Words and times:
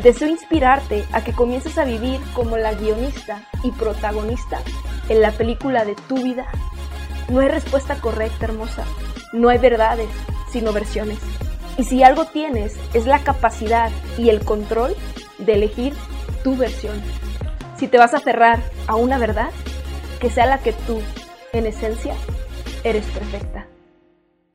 Deseo 0.00 0.28
inspirarte 0.28 1.04
a 1.12 1.22
que 1.22 1.32
comiences 1.32 1.76
a 1.76 1.84
vivir 1.84 2.18
como 2.34 2.56
la 2.56 2.72
guionista 2.72 3.46
y 3.62 3.70
protagonista 3.72 4.60
en 5.08 5.20
la 5.20 5.32
película 5.32 5.84
de 5.84 5.94
tu 6.08 6.16
vida. 6.16 6.46
No 7.28 7.40
hay 7.40 7.48
respuesta 7.48 8.00
correcta, 8.00 8.46
hermosa. 8.46 8.84
No 9.32 9.50
hay 9.50 9.58
verdades, 9.58 10.08
sino 10.50 10.72
versiones. 10.72 11.18
Y 11.76 11.84
si 11.84 12.02
algo 12.02 12.24
tienes 12.24 12.76
es 12.94 13.06
la 13.06 13.22
capacidad 13.22 13.90
y 14.16 14.30
el 14.30 14.44
control 14.44 14.96
de 15.38 15.54
elegir 15.54 15.94
tu 16.42 16.56
versión. 16.56 17.00
Si 17.78 17.86
te 17.86 17.98
vas 17.98 18.14
a 18.14 18.18
aferrar 18.18 18.62
a 18.86 18.96
una 18.96 19.18
verdad, 19.18 19.50
que 20.20 20.30
sea 20.30 20.46
la 20.46 20.58
que 20.58 20.72
tú, 20.72 21.00
en 21.52 21.66
esencia, 21.66 22.14
eres 22.84 23.04
perfecta. 23.06 23.66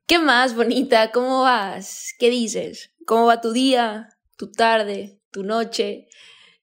¿Qué 0.08 0.20
más, 0.20 0.56
bonita? 0.56 1.12
¿Cómo 1.12 1.42
vas? 1.42 2.14
¿Qué 2.18 2.30
dices? 2.30 2.92
¿Cómo 3.06 3.26
va 3.26 3.42
tu 3.42 3.52
día, 3.52 4.10
tu 4.38 4.52
tarde, 4.52 5.17
tu 5.32 5.44
noche. 5.44 6.08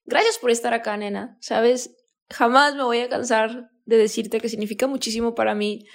Gracias 0.04 0.38
por 0.38 0.50
estar 0.50 0.74
acá, 0.74 0.96
nena. 0.96 1.36
Sabes, 1.41 1.96
jamás 2.30 2.74
me 2.74 2.82
voy 2.82 3.00
a 3.00 3.09
cansar 3.09 3.70
de 3.84 3.96
decirte 3.96 4.40
que 4.40 4.48
significa 4.48 4.87
muchísimo 4.87 5.34
para 5.34 5.54
mí 5.54 5.87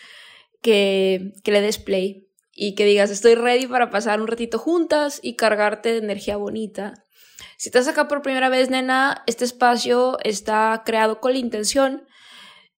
que, 0.61 1.33
que 1.43 1.51
le 1.51 1.61
des 1.61 1.77
play 1.77 2.27
y 2.53 2.75
que 2.75 2.85
digas, 2.85 3.09
estoy 3.09 3.35
ready 3.35 3.67
para 3.67 3.89
pasar 3.89 4.19
un 4.19 4.27
ratito 4.27 4.59
juntas 4.59 5.19
y 5.21 5.35
cargarte 5.35 5.91
de 5.91 5.99
energía 5.99 6.37
bonita. 6.37 6.93
Si 7.57 7.69
estás 7.69 7.87
acá 7.87 8.07
por 8.07 8.21
primera 8.21 8.49
vez, 8.49 8.69
nena, 8.69 9.23
este 9.27 9.45
espacio 9.45 10.17
está 10.23 10.83
creado 10.85 11.19
con 11.19 11.33
la 11.33 11.39
intención 11.39 12.05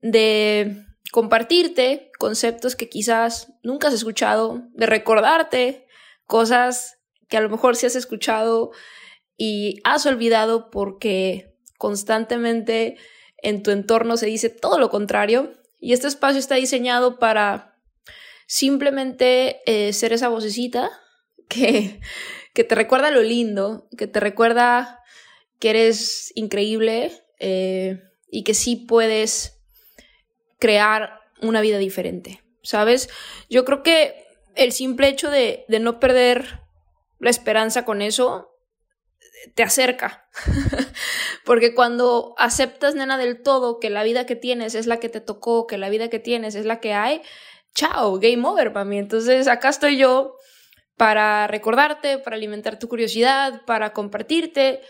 de 0.02 0.86
compartirte 1.12 2.12
conceptos 2.18 2.76
que 2.76 2.90
quizás 2.90 3.54
nunca 3.64 3.88
has 3.88 3.94
escuchado, 3.94 4.64
de 4.74 4.86
recordarte 4.86 5.88
cosas 6.26 6.98
que 7.28 7.38
a 7.38 7.42
lo 7.42 7.50
mejor 7.50 7.76
sí 7.76 7.86
has 7.86 7.96
escuchado 7.96 8.72
y 9.38 9.80
has 9.84 10.06
olvidado 10.06 10.70
porque 10.70 11.56
constantemente 11.78 12.98
en 13.38 13.64
tu 13.64 13.72
entorno 13.72 14.18
se 14.18 14.28
dice 14.28 14.50
todo 14.50 14.78
lo 14.78 14.90
contrario 14.90 15.54
y 15.80 15.94
este 15.94 16.08
espacio 16.08 16.40
está 16.40 16.56
diseñado 16.56 17.18
para 17.18 17.80
simplemente 18.46 19.62
eh, 19.66 19.94
ser 19.94 20.14
esa 20.14 20.30
vocecita 20.30 20.92
que, 21.50 22.00
que 22.54 22.64
te 22.64 22.76
recuerda 22.76 23.12
lo 23.12 23.22
lindo, 23.22 23.88
que 23.98 24.08
te 24.08 24.20
recuerda 24.20 25.00
que 25.60 25.70
eres 25.70 26.32
increíble 26.36 27.12
eh, 27.40 28.02
y 28.30 28.44
que 28.44 28.54
sí 28.54 28.76
puedes 28.76 29.60
crear 30.60 31.22
una 31.42 31.62
vida 31.62 31.78
diferente, 31.78 32.44
¿sabes? 32.62 33.10
Yo 33.50 33.66
creo 33.66 33.84
que 33.84 34.26
el 34.56 34.72
simple 34.72 35.08
hecho 35.08 35.30
de, 35.30 35.66
de 35.68 35.80
no 35.80 36.00
perder 36.00 36.60
la 37.20 37.30
esperanza 37.30 37.86
con 37.86 38.02
eso 38.02 38.51
te 39.56 39.64
acerca. 39.64 40.28
Porque 41.46 41.74
cuando 41.74 42.36
aceptas, 42.38 42.96
nena, 42.96 43.18
del 43.18 43.42
todo 43.42 43.80
que 43.80 43.90
la 43.90 44.04
vida 44.04 44.26
que 44.26 44.36
tienes 44.36 44.76
es 44.76 44.88
la 44.88 44.98
que 44.98 45.10
te 45.10 45.22
tocó, 45.22 45.68
que 45.68 45.78
la 45.78 45.90
vida 45.90 46.10
que 46.10 46.20
tienes 46.20 46.56
es 46.56 46.66
la 46.66 46.80
que 46.80 46.94
hay, 46.94 47.22
chao, 47.74 48.20
game 48.20 48.48
over 48.48 48.74
para 48.74 48.86
mí. 48.86 48.98
Entonces 48.98 49.48
acá 49.48 49.70
estoy 49.70 49.98
yo 49.98 50.36
para 50.98 51.48
recordarte, 51.48 52.20
para 52.20 52.36
alimentar 52.36 52.78
tu 52.78 52.88
curiosidad, 52.88 53.62
para 53.66 53.94
compartirte. 53.94 54.82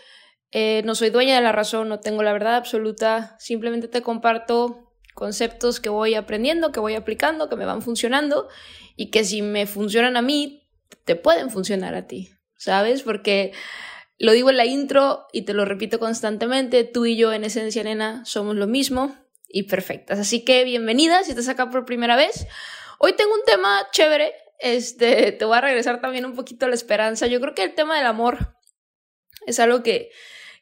Eh, 0.50 0.82
no 0.84 0.94
soy 0.94 1.10
dueña 1.10 1.36
de 1.36 1.40
la 1.40 1.52
razón, 1.52 1.88
no 1.88 2.00
tengo 2.00 2.22
la 2.22 2.32
verdad 2.32 2.56
absoluta, 2.56 3.36
simplemente 3.38 3.88
te 3.88 4.02
comparto 4.02 4.92
conceptos 5.14 5.80
que 5.80 5.88
voy 5.88 6.14
aprendiendo, 6.14 6.72
que 6.72 6.80
voy 6.80 6.94
aplicando, 6.94 7.48
que 7.48 7.56
me 7.56 7.64
van 7.64 7.80
funcionando 7.80 8.48
y 8.96 9.10
que 9.10 9.24
si 9.24 9.40
me 9.40 9.66
funcionan 9.66 10.16
a 10.16 10.22
mí, 10.22 10.68
te 11.04 11.16
pueden 11.16 11.50
funcionar 11.50 11.94
a 11.94 12.06
ti, 12.06 12.30
¿sabes? 12.56 13.02
Porque 13.02 13.52
lo 14.22 14.30
digo 14.30 14.50
en 14.50 14.56
la 14.56 14.66
intro 14.66 15.26
y 15.32 15.42
te 15.42 15.52
lo 15.52 15.64
repito 15.64 15.98
constantemente, 15.98 16.84
tú 16.84 17.06
y 17.06 17.16
yo 17.16 17.32
en 17.32 17.42
esencia, 17.42 17.82
nena, 17.82 18.24
somos 18.24 18.54
lo 18.54 18.68
mismo 18.68 19.16
y 19.48 19.64
perfectas. 19.64 20.20
Así 20.20 20.44
que 20.44 20.62
bienvenida 20.62 21.24
si 21.24 21.30
estás 21.30 21.48
acá 21.48 21.70
por 21.70 21.84
primera 21.84 22.14
vez. 22.14 22.46
Hoy 23.00 23.14
tengo 23.14 23.34
un 23.34 23.42
tema 23.44 23.84
chévere, 23.90 24.32
este, 24.60 25.32
te 25.32 25.44
voy 25.44 25.58
a 25.58 25.60
regresar 25.60 26.00
también 26.00 26.24
un 26.24 26.36
poquito 26.36 26.66
a 26.66 26.68
la 26.68 26.76
esperanza. 26.76 27.26
Yo 27.26 27.40
creo 27.40 27.52
que 27.56 27.64
el 27.64 27.74
tema 27.74 27.96
del 27.96 28.06
amor 28.06 28.54
es 29.44 29.58
algo 29.58 29.82
que, 29.82 30.12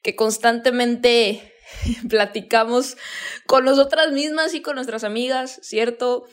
que 0.01 0.17
constantemente 0.17 1.53
platicamos 2.09 2.97
con 3.47 3.67
nosotras 3.67 4.11
mismas 4.11 4.55
y 4.55 4.63
con 4.63 4.77
nuestras 4.77 5.05
amigas, 5.05 5.61
¿cierto? 5.63 6.25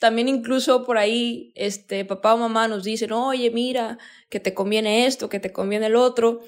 También 0.00 0.28
incluso 0.28 0.84
por 0.84 0.98
ahí, 0.98 1.50
este, 1.54 2.04
papá 2.04 2.34
o 2.34 2.36
mamá 2.36 2.68
nos 2.68 2.84
dicen, 2.84 3.10
oye, 3.12 3.50
mira, 3.50 3.96
que 4.28 4.38
te 4.38 4.52
conviene 4.52 5.06
esto, 5.06 5.30
que 5.30 5.40
te 5.40 5.50
conviene 5.50 5.86
el 5.86 5.96
otro. 5.96 6.42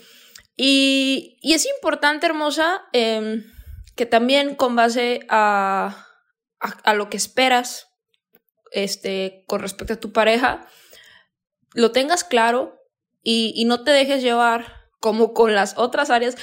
Y, 0.57 1.39
es 1.43 1.67
importante, 1.67 2.27
hermosa, 2.27 2.87
em, 2.93 3.45
que 3.95 4.07
también 4.07 4.55
con 4.55 4.75
base 4.77 5.21
a, 5.29 6.07
a, 6.59 6.95
lo 6.95 7.09
que 7.11 7.17
esperas 7.17 7.89
este, 8.73 9.45
con 9.47 9.61
respecto 9.61 9.95
a 9.95 10.01
tu 10.01 10.13
pareja, 10.13 10.67
lo 11.75 11.93
tengas 11.93 12.25
claro 12.25 12.81
y, 13.23 13.53
y 13.55 13.67
no 13.67 13.85
te 13.85 13.91
dejes 13.91 14.23
llevar 14.23 14.91
como 15.01 15.35
con 15.35 15.55
las 15.55 15.77
otras 15.77 16.11
áreas. 16.11 16.37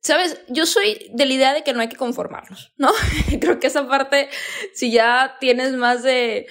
Sabes, 0.00 0.40
yo 0.48 0.66
soy 0.66 1.10
de 1.12 1.24
la 1.24 1.32
idea 1.32 1.54
de 1.54 1.64
que 1.64 1.72
no 1.72 1.80
hay 1.80 1.88
que 1.88 1.96
conformarnos, 1.96 2.72
¿no? 2.76 2.92
Creo 3.40 3.58
que 3.58 3.68
esa 3.68 3.88
parte, 3.88 4.28
si 4.74 4.92
ya 4.92 5.36
tienes 5.40 5.72
más 5.72 6.02
de 6.02 6.46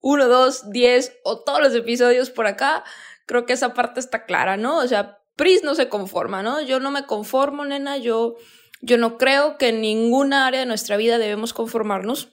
uno, 0.00 0.28
dos, 0.28 0.70
diez 0.70 1.16
o 1.24 1.42
todos 1.42 1.60
los 1.60 1.74
episodios 1.74 2.30
por 2.30 2.46
acá, 2.46 2.84
creo 3.26 3.44
que 3.44 3.54
esa 3.54 3.74
parte 3.74 3.98
está 3.98 4.24
clara, 4.24 4.56
¿no? 4.56 4.78
O 4.78 4.86
sea, 4.86 5.18
Pris 5.36 5.62
no 5.62 5.74
se 5.74 5.88
conforma, 5.88 6.42
¿no? 6.42 6.60
Yo 6.62 6.80
no 6.80 6.90
me 6.90 7.06
conformo, 7.06 7.64
nena, 7.64 7.98
yo, 7.98 8.36
yo 8.80 8.98
no 8.98 9.18
creo 9.18 9.58
que 9.58 9.68
en 9.68 9.82
ninguna 9.82 10.46
área 10.46 10.60
de 10.60 10.66
nuestra 10.66 10.96
vida 10.96 11.18
debemos 11.18 11.52
conformarnos. 11.52 12.30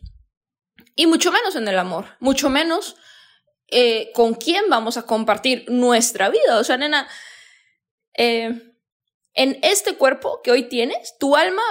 Y 0.96 1.08
mucho 1.08 1.32
menos 1.32 1.56
en 1.56 1.68
el 1.68 1.78
amor, 1.78 2.06
mucho 2.20 2.50
menos 2.50 2.96
eh, 3.68 4.12
con 4.14 4.36
quién 4.36 4.66
vamos 4.70 4.98
a 4.98 5.04
compartir 5.04 5.66
nuestra 5.68 6.30
vida. 6.30 6.60
O 6.60 6.64
sea, 6.64 6.78
nena, 6.78 7.08
eh, 8.16 8.74
en 9.34 9.60
este 9.64 9.96
cuerpo 9.96 10.42
que 10.42 10.52
hoy 10.52 10.70
tienes, 10.70 11.18
tu 11.18 11.36
alma 11.36 11.64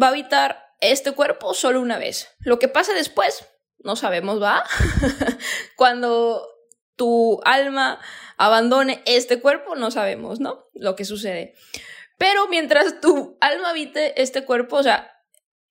va 0.00 0.06
a 0.06 0.10
habitar 0.10 0.64
este 0.80 1.12
cuerpo 1.12 1.54
solo 1.54 1.80
una 1.80 1.98
vez. 1.98 2.28
Lo 2.40 2.58
que 2.58 2.68
pasa 2.68 2.92
después, 2.94 3.46
no 3.78 3.96
sabemos, 3.96 4.42
¿va? 4.42 4.64
Cuando 5.76 6.46
tu 6.96 7.40
alma 7.44 8.00
abandone 8.36 9.02
este 9.06 9.40
cuerpo, 9.40 9.74
no 9.74 9.90
sabemos, 9.90 10.40
¿no? 10.40 10.68
Lo 10.74 10.96
que 10.96 11.04
sucede. 11.04 11.54
Pero 12.18 12.48
mientras 12.48 13.00
tu 13.00 13.36
alma 13.40 13.70
habite 13.70 14.20
este 14.20 14.44
cuerpo, 14.44 14.76
o 14.76 14.82
sea, 14.82 15.12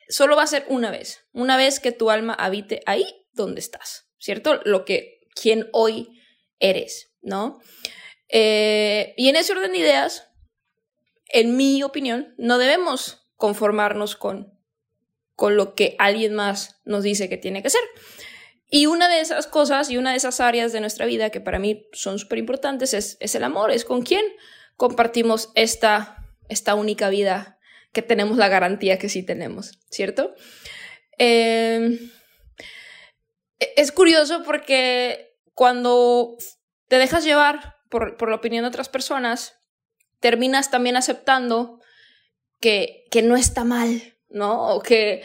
solo 0.09 0.35
va 0.35 0.43
a 0.43 0.47
ser 0.47 0.65
una 0.67 0.91
vez, 0.91 1.25
una 1.31 1.57
vez 1.57 1.79
que 1.79 1.91
tu 1.91 2.09
alma 2.09 2.33
habite 2.33 2.81
ahí 2.85 3.25
donde 3.33 3.61
estás, 3.61 4.09
¿cierto? 4.17 4.59
Lo 4.65 4.83
que, 4.83 5.21
quien 5.33 5.69
hoy 5.71 6.19
eres, 6.59 7.13
¿no? 7.21 7.59
Eh, 8.27 9.13
y 9.17 9.29
en 9.29 9.35
ese 9.35 9.53
orden 9.53 9.71
de 9.71 9.77
ideas, 9.77 10.27
en 11.29 11.55
mi 11.55 11.83
opinión, 11.83 12.33
no 12.37 12.57
debemos 12.57 13.29
conformarnos 13.35 14.15
con, 14.15 14.53
con 15.35 15.55
lo 15.55 15.73
que 15.73 15.95
alguien 15.99 16.33
más 16.33 16.81
nos 16.83 17.03
dice 17.03 17.29
que 17.29 17.37
tiene 17.37 17.63
que 17.63 17.69
ser. 17.69 17.81
Y 18.73 18.85
una 18.85 19.09
de 19.09 19.19
esas 19.19 19.47
cosas 19.47 19.89
y 19.89 19.97
una 19.97 20.11
de 20.11 20.17
esas 20.17 20.39
áreas 20.39 20.71
de 20.71 20.79
nuestra 20.79 21.05
vida 21.05 21.29
que 21.29 21.41
para 21.41 21.59
mí 21.59 21.89
son 21.91 22.17
súper 22.17 22.37
importantes 22.37 22.93
es, 22.93 23.17
es, 23.19 23.35
el 23.35 23.43
amor, 23.43 23.69
es 23.69 23.83
con 23.83 24.01
quién 24.01 24.25
compartimos 24.77 25.51
esta, 25.55 26.25
esta 26.47 26.73
única 26.75 27.09
vida 27.09 27.59
que 27.91 28.01
tenemos 28.01 28.37
la 28.37 28.47
garantía 28.47 28.97
que 28.97 29.09
sí 29.09 29.23
tenemos, 29.23 29.77
¿cierto? 29.89 30.33
Em, 31.17 32.11
e, 33.59 33.73
es 33.75 33.91
curioso 33.91 34.41
porque 34.43 35.35
cuando 35.53 36.37
te 36.87 36.97
dejas 36.97 37.25
llevar 37.25 37.75
por, 37.89 38.15
por, 38.15 38.29
la 38.29 38.37
opinión 38.37 38.63
de 38.63 38.69
otras 38.69 38.87
personas, 38.87 39.53
terminas 40.21 40.71
también 40.71 40.95
aceptando 40.95 41.81
que, 42.61 43.03
que 43.11 43.21
no 43.21 43.35
está 43.35 43.65
mal, 43.65 44.15
¿no? 44.29 44.75
O 44.75 44.81
que 44.81 45.23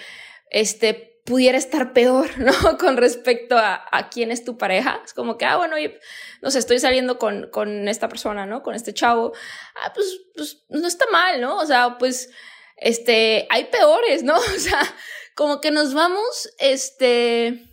este, 0.51 1.06
pudiera 1.27 1.59
estar 1.59 1.93
peor, 1.93 2.31
¿no? 2.39 2.79
Con 2.79 2.97
respecto 2.97 3.59
a, 3.59 4.09
quién 4.11 4.31
es 4.31 4.45
tu 4.45 4.57
pareja. 4.57 5.03
Es 5.05 5.13
como 5.13 5.37
que, 5.37 5.45
ah, 5.45 5.57
bueno, 5.57 5.77
no 6.41 6.51
sé, 6.51 6.59
estoy 6.59 6.79
saliendo 6.79 7.19
con, 7.19 7.51
con 7.51 7.89
esta 7.89 8.09
persona, 8.09 8.47
¿no? 8.47 8.63
Con 8.63 8.75
este 8.75 8.95
chavo. 8.95 9.33
Ah, 9.83 9.93
pues, 9.93 10.21
pues 10.35 10.65
no 10.71 10.87
está 10.87 11.05
mal, 11.13 11.41
¿no? 11.41 11.59
O 11.59 11.67
sea, 11.67 11.99
pues, 11.99 12.31
este, 12.77 13.47
hay 13.51 13.65
peores, 13.67 14.23
¿no? 14.23 14.37
O 14.57 14.59
sea, 14.59 14.81
como 15.35 15.61
que 15.61 15.71
nos 15.71 15.93
vamos, 15.93 16.51
este, 16.59 17.69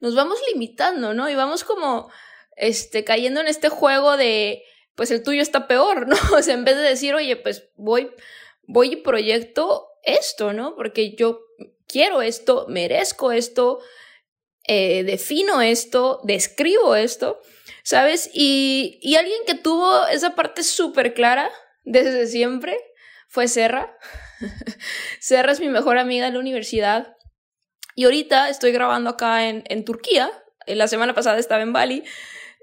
nos 0.00 0.16
vamos 0.16 0.38
limitando, 0.52 1.14
¿no? 1.14 1.28
Y 1.28 1.34
vamos 1.36 1.62
como, 1.62 2.10
este, 2.56 3.04
cayendo 3.04 3.40
en 3.40 3.46
este 3.46 3.68
juego 3.68 4.16
de, 4.16 4.64
pues 4.94 5.10
el 5.10 5.22
tuyo 5.22 5.42
está 5.42 5.68
peor, 5.68 6.06
¿no? 6.08 6.16
O 6.34 6.42
sea, 6.42 6.54
en 6.54 6.64
vez 6.64 6.76
de 6.76 6.82
decir, 6.82 7.14
oye, 7.14 7.36
pues 7.36 7.68
voy, 7.76 8.10
voy 8.62 8.94
y 8.94 8.96
proyecto 8.96 9.86
esto, 10.02 10.52
¿no? 10.54 10.74
Porque 10.74 11.14
yo 11.14 11.40
quiero 11.90 12.22
esto, 12.22 12.66
merezco 12.68 13.32
esto, 13.32 13.80
eh, 14.64 15.04
defino 15.04 15.62
esto, 15.62 16.20
describo 16.24 16.94
esto, 16.96 17.40
¿sabes? 17.82 18.30
Y, 18.32 18.98
y 19.02 19.16
alguien 19.16 19.40
que 19.46 19.54
tuvo 19.54 20.06
esa 20.06 20.34
parte 20.34 20.62
súper 20.62 21.14
clara 21.14 21.50
desde 21.84 22.26
siempre 22.26 22.78
fue 23.28 23.48
Serra. 23.48 23.96
Serra 25.20 25.52
es 25.52 25.60
mi 25.60 25.68
mejor 25.68 25.98
amiga 25.98 26.26
en 26.26 26.34
la 26.34 26.40
universidad. 26.40 27.16
Y 27.94 28.04
ahorita 28.04 28.48
estoy 28.48 28.72
grabando 28.72 29.10
acá 29.10 29.48
en, 29.48 29.64
en 29.68 29.84
Turquía. 29.84 30.30
La 30.66 30.88
semana 30.88 31.14
pasada 31.14 31.38
estaba 31.38 31.62
en 31.62 31.72
Bali. 31.72 32.04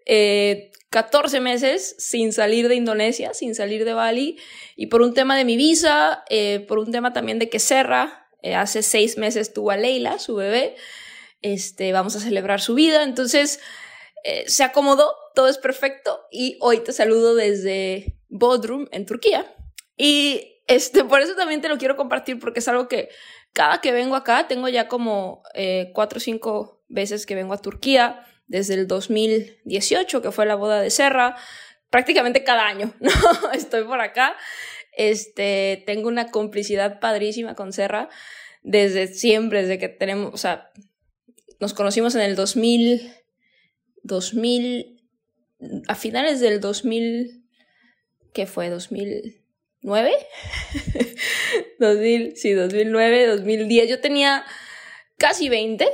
Eh, 0.06 0.72
14 0.90 1.42
meses 1.42 1.96
sin 1.98 2.32
salir 2.32 2.70
de 2.70 2.76
Indonesia, 2.76 3.34
sin 3.34 3.56
salir 3.56 3.84
de 3.86 3.94
Bali. 3.94 4.40
Y 4.76 4.88
por 4.88 5.02
un 5.02 5.14
tema 5.14 5.36
de 5.36 5.46
mi 5.46 5.58
visa, 5.58 6.24
eh, 6.30 6.66
por 6.68 6.80
un 6.80 6.92
tema 6.92 7.14
también 7.14 7.40
de 7.40 7.50
que 7.50 7.60
Serra 7.60 8.27
eh, 8.48 8.56
hace 8.56 8.82
seis 8.82 9.18
meses 9.18 9.54
tuvo 9.54 9.72
a 9.72 9.78
Leila, 9.78 10.20
su 10.20 10.36
bebé. 10.36 10.76
Este, 11.42 11.92
vamos 11.92 12.16
a 12.16 12.20
celebrar 12.20 12.62
su 12.62 12.76
vida. 12.76 13.04
Entonces, 13.04 13.60
eh, 14.24 14.46
se 14.48 14.64
acomodó, 14.64 15.14
todo 15.36 15.48
es 15.48 15.58
perfecto. 15.58 16.22
Y 16.32 16.58
hoy 16.62 16.80
te 16.80 16.94
saludo 16.94 17.36
desde 17.36 18.18
Bodrum, 18.30 18.88
en 18.92 19.06
Turquía. 19.06 19.54
Y 19.98 20.62
este, 20.68 21.04
por 21.04 21.22
eso 21.22 21.36
también 21.36 21.62
te 21.62 21.70
lo 21.70 21.78
quiero 21.78 21.96
compartir, 21.96 22.40
porque 22.40 22.60
es 22.60 22.68
algo 22.68 22.88
que 22.88 23.10
cada 23.54 23.82
que 23.82 23.92
vengo 23.92 24.16
acá, 24.16 24.48
tengo 24.48 24.70
ya 24.70 24.88
como 24.88 25.44
eh, 25.54 25.92
cuatro 25.94 26.18
o 26.18 26.20
cinco 26.20 26.84
veces 26.88 27.26
que 27.26 27.36
vengo 27.36 27.54
a 27.54 27.62
Turquía, 27.62 28.24
desde 28.48 28.76
el 28.76 28.88
2018, 28.88 30.22
que 30.22 30.32
fue 30.32 30.46
la 30.46 30.56
boda 30.56 30.80
de 30.80 30.90
Serra, 30.90 31.36
prácticamente 31.90 32.44
cada 32.44 32.66
año, 32.66 32.94
¿no? 33.00 33.12
Estoy 33.54 33.84
por 33.84 34.00
acá. 34.00 34.36
Este, 34.98 35.84
tengo 35.86 36.08
una 36.08 36.32
complicidad 36.32 37.00
padrísima 37.00 37.54
con 37.54 37.72
Serra 37.72 38.10
desde 38.64 39.08
siempre, 39.08 39.62
desde 39.62 39.78
que 39.78 39.90
tenemos, 39.90 40.34
o 40.34 40.38
sea, 40.38 40.72
nos 41.60 41.76
conocimos 41.76 42.16
en 42.16 42.22
el 42.22 42.36
2000, 42.36 43.14
2000, 44.02 45.04
a 45.88 45.96
finales 45.96 46.40
del 46.40 46.60
2000, 46.60 47.44
¿qué 48.34 48.48
fue? 48.48 48.70
2009? 48.70 50.12
2000, 51.80 52.36
sí, 52.36 52.54
2009, 52.54 53.28
2010. 53.28 53.90
Yo 53.90 54.02
tenía 54.02 54.46
casi 55.18 55.48
20. 55.48 55.88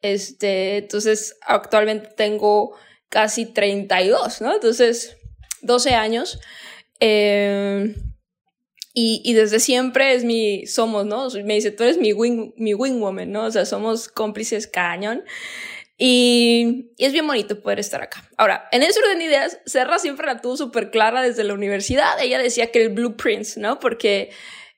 Este, 0.00 0.78
entonces 0.78 1.36
actualmente 1.42 2.10
tengo 2.16 2.74
casi 3.10 3.44
32, 3.46 4.40
¿no? 4.40 4.54
Entonces, 4.54 5.18
12 5.62 5.94
años. 5.94 6.40
Eh, 7.00 7.94
y, 9.00 9.22
y, 9.24 9.32
desde 9.34 9.60
siempre 9.60 10.12
es 10.12 10.24
mi, 10.24 10.66
somos, 10.66 11.06
¿no? 11.06 11.28
Me 11.44 11.54
dice, 11.54 11.70
tú 11.70 11.84
eres 11.84 11.98
mi 11.98 12.12
wing, 12.12 12.50
mi 12.56 12.74
wing 12.74 12.98
woman, 12.98 13.30
¿no? 13.30 13.44
O 13.44 13.50
sea, 13.52 13.64
somos 13.64 14.08
cómplices 14.08 14.66
cañón. 14.66 15.22
Y, 15.96 16.90
y, 16.96 17.04
es 17.04 17.12
bien 17.12 17.24
bonito 17.24 17.62
poder 17.62 17.78
estar 17.78 18.02
acá. 18.02 18.28
Ahora, 18.36 18.68
en 18.72 18.82
ese 18.82 18.98
orden 18.98 19.20
de 19.20 19.26
ideas, 19.26 19.60
Serra 19.66 20.00
siempre 20.00 20.26
la 20.26 20.40
tuvo 20.40 20.56
súper 20.56 20.90
clara 20.90 21.22
desde 21.22 21.44
la 21.44 21.54
universidad. 21.54 22.20
Ella 22.20 22.40
decía 22.40 22.72
que 22.72 22.82
el 22.82 22.88
blueprint, 22.88 23.46
¿no? 23.58 23.78
Porque 23.78 24.30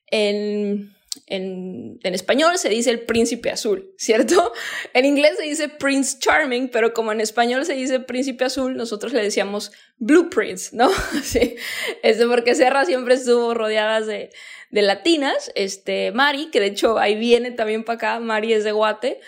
en, 0.09 0.95
en, 1.27 1.99
en, 2.03 2.15
español 2.15 2.57
se 2.59 2.69
dice 2.69 2.91
el 2.91 3.01
príncipe 3.01 3.51
azul, 3.51 3.93
¿cierto? 3.97 4.53
En 4.95 5.05
inglés 5.05 5.37
se 5.39 5.43
dice 5.45 5.69
Prince 5.69 6.19
Charming, 6.19 6.69
pero 6.69 6.93
como 6.95 7.11
en 7.11 7.21
español 7.21 7.65
se 7.67 7.75
dice 7.75 8.01
príncipe 8.01 8.45
azul, 8.45 8.77
nosotros 8.77 9.13
le 9.13 9.23
decíamos 9.23 9.73
blueprints, 9.99 10.73
¿no? 10.73 10.91
Sí, 11.23 11.57
este, 12.03 12.27
porque 12.27 12.55
Serra 12.55 12.85
siempre 12.85 13.15
estuvo 13.15 13.55
rodeada 13.55 14.01
de, 14.01 14.31
de 14.71 14.83
latinas, 14.83 15.51
este, 15.57 16.13
Mari, 16.13 16.51
que 16.51 16.61
de 16.61 16.67
hecho 16.67 16.99
ahí 16.99 17.17
viene 17.17 17.51
también 17.51 17.85
para 17.85 17.97
acá, 17.97 18.21
Mari 18.21 18.53
es 18.53 18.65
de 18.65 18.73
Guate, 18.73 19.21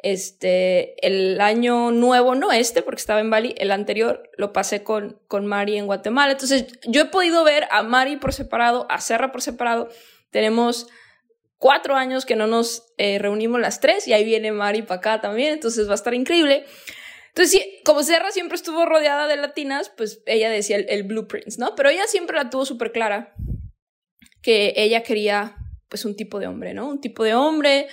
este, 0.00 0.94
el 1.06 1.40
año 1.40 1.90
nuevo, 1.90 2.34
no 2.34 2.52
este, 2.52 2.82
porque 2.82 3.00
estaba 3.00 3.20
en 3.20 3.30
Bali, 3.30 3.54
el 3.58 3.70
anterior 3.70 4.30
lo 4.36 4.52
pasé 4.52 4.82
con, 4.82 5.20
con 5.26 5.46
Mari 5.46 5.76
en 5.76 5.86
Guatemala. 5.86 6.32
Entonces, 6.32 6.66
yo 6.86 7.02
he 7.02 7.06
podido 7.06 7.42
ver 7.44 7.66
a 7.70 7.82
Mari 7.82 8.16
por 8.16 8.32
separado, 8.32 8.86
a 8.90 9.00
Serra 9.00 9.32
por 9.32 9.42
separado. 9.42 9.88
Tenemos 10.30 10.88
cuatro 11.58 11.96
años 11.96 12.24
que 12.24 12.36
no 12.36 12.46
nos 12.46 12.84
eh, 12.96 13.18
reunimos 13.18 13.60
las 13.60 13.80
tres 13.80 14.08
y 14.08 14.12
ahí 14.12 14.24
viene 14.24 14.52
Mari 14.52 14.82
para 14.82 14.98
acá 14.98 15.20
también, 15.20 15.52
entonces 15.52 15.86
va 15.88 15.92
a 15.92 15.96
estar 15.96 16.14
increíble. 16.14 16.64
Entonces, 17.28 17.52
sí, 17.52 17.80
como 17.84 18.02
Serra 18.02 18.30
siempre 18.30 18.56
estuvo 18.56 18.86
rodeada 18.86 19.28
de 19.28 19.36
latinas, 19.36 19.92
pues 19.96 20.22
ella 20.26 20.50
decía 20.50 20.76
el, 20.76 20.86
el 20.88 21.02
blueprints, 21.02 21.58
¿no? 21.58 21.74
Pero 21.76 21.90
ella 21.90 22.06
siempre 22.06 22.36
la 22.36 22.50
tuvo 22.50 22.64
súper 22.64 22.92
clara 22.92 23.34
que 24.42 24.72
ella 24.76 25.02
quería, 25.02 25.56
pues, 25.88 26.04
un 26.04 26.16
tipo 26.16 26.38
de 26.38 26.46
hombre, 26.46 26.74
¿no? 26.74 26.88
Un 26.88 27.00
tipo 27.00 27.22
de 27.24 27.34
hombre, 27.34 27.88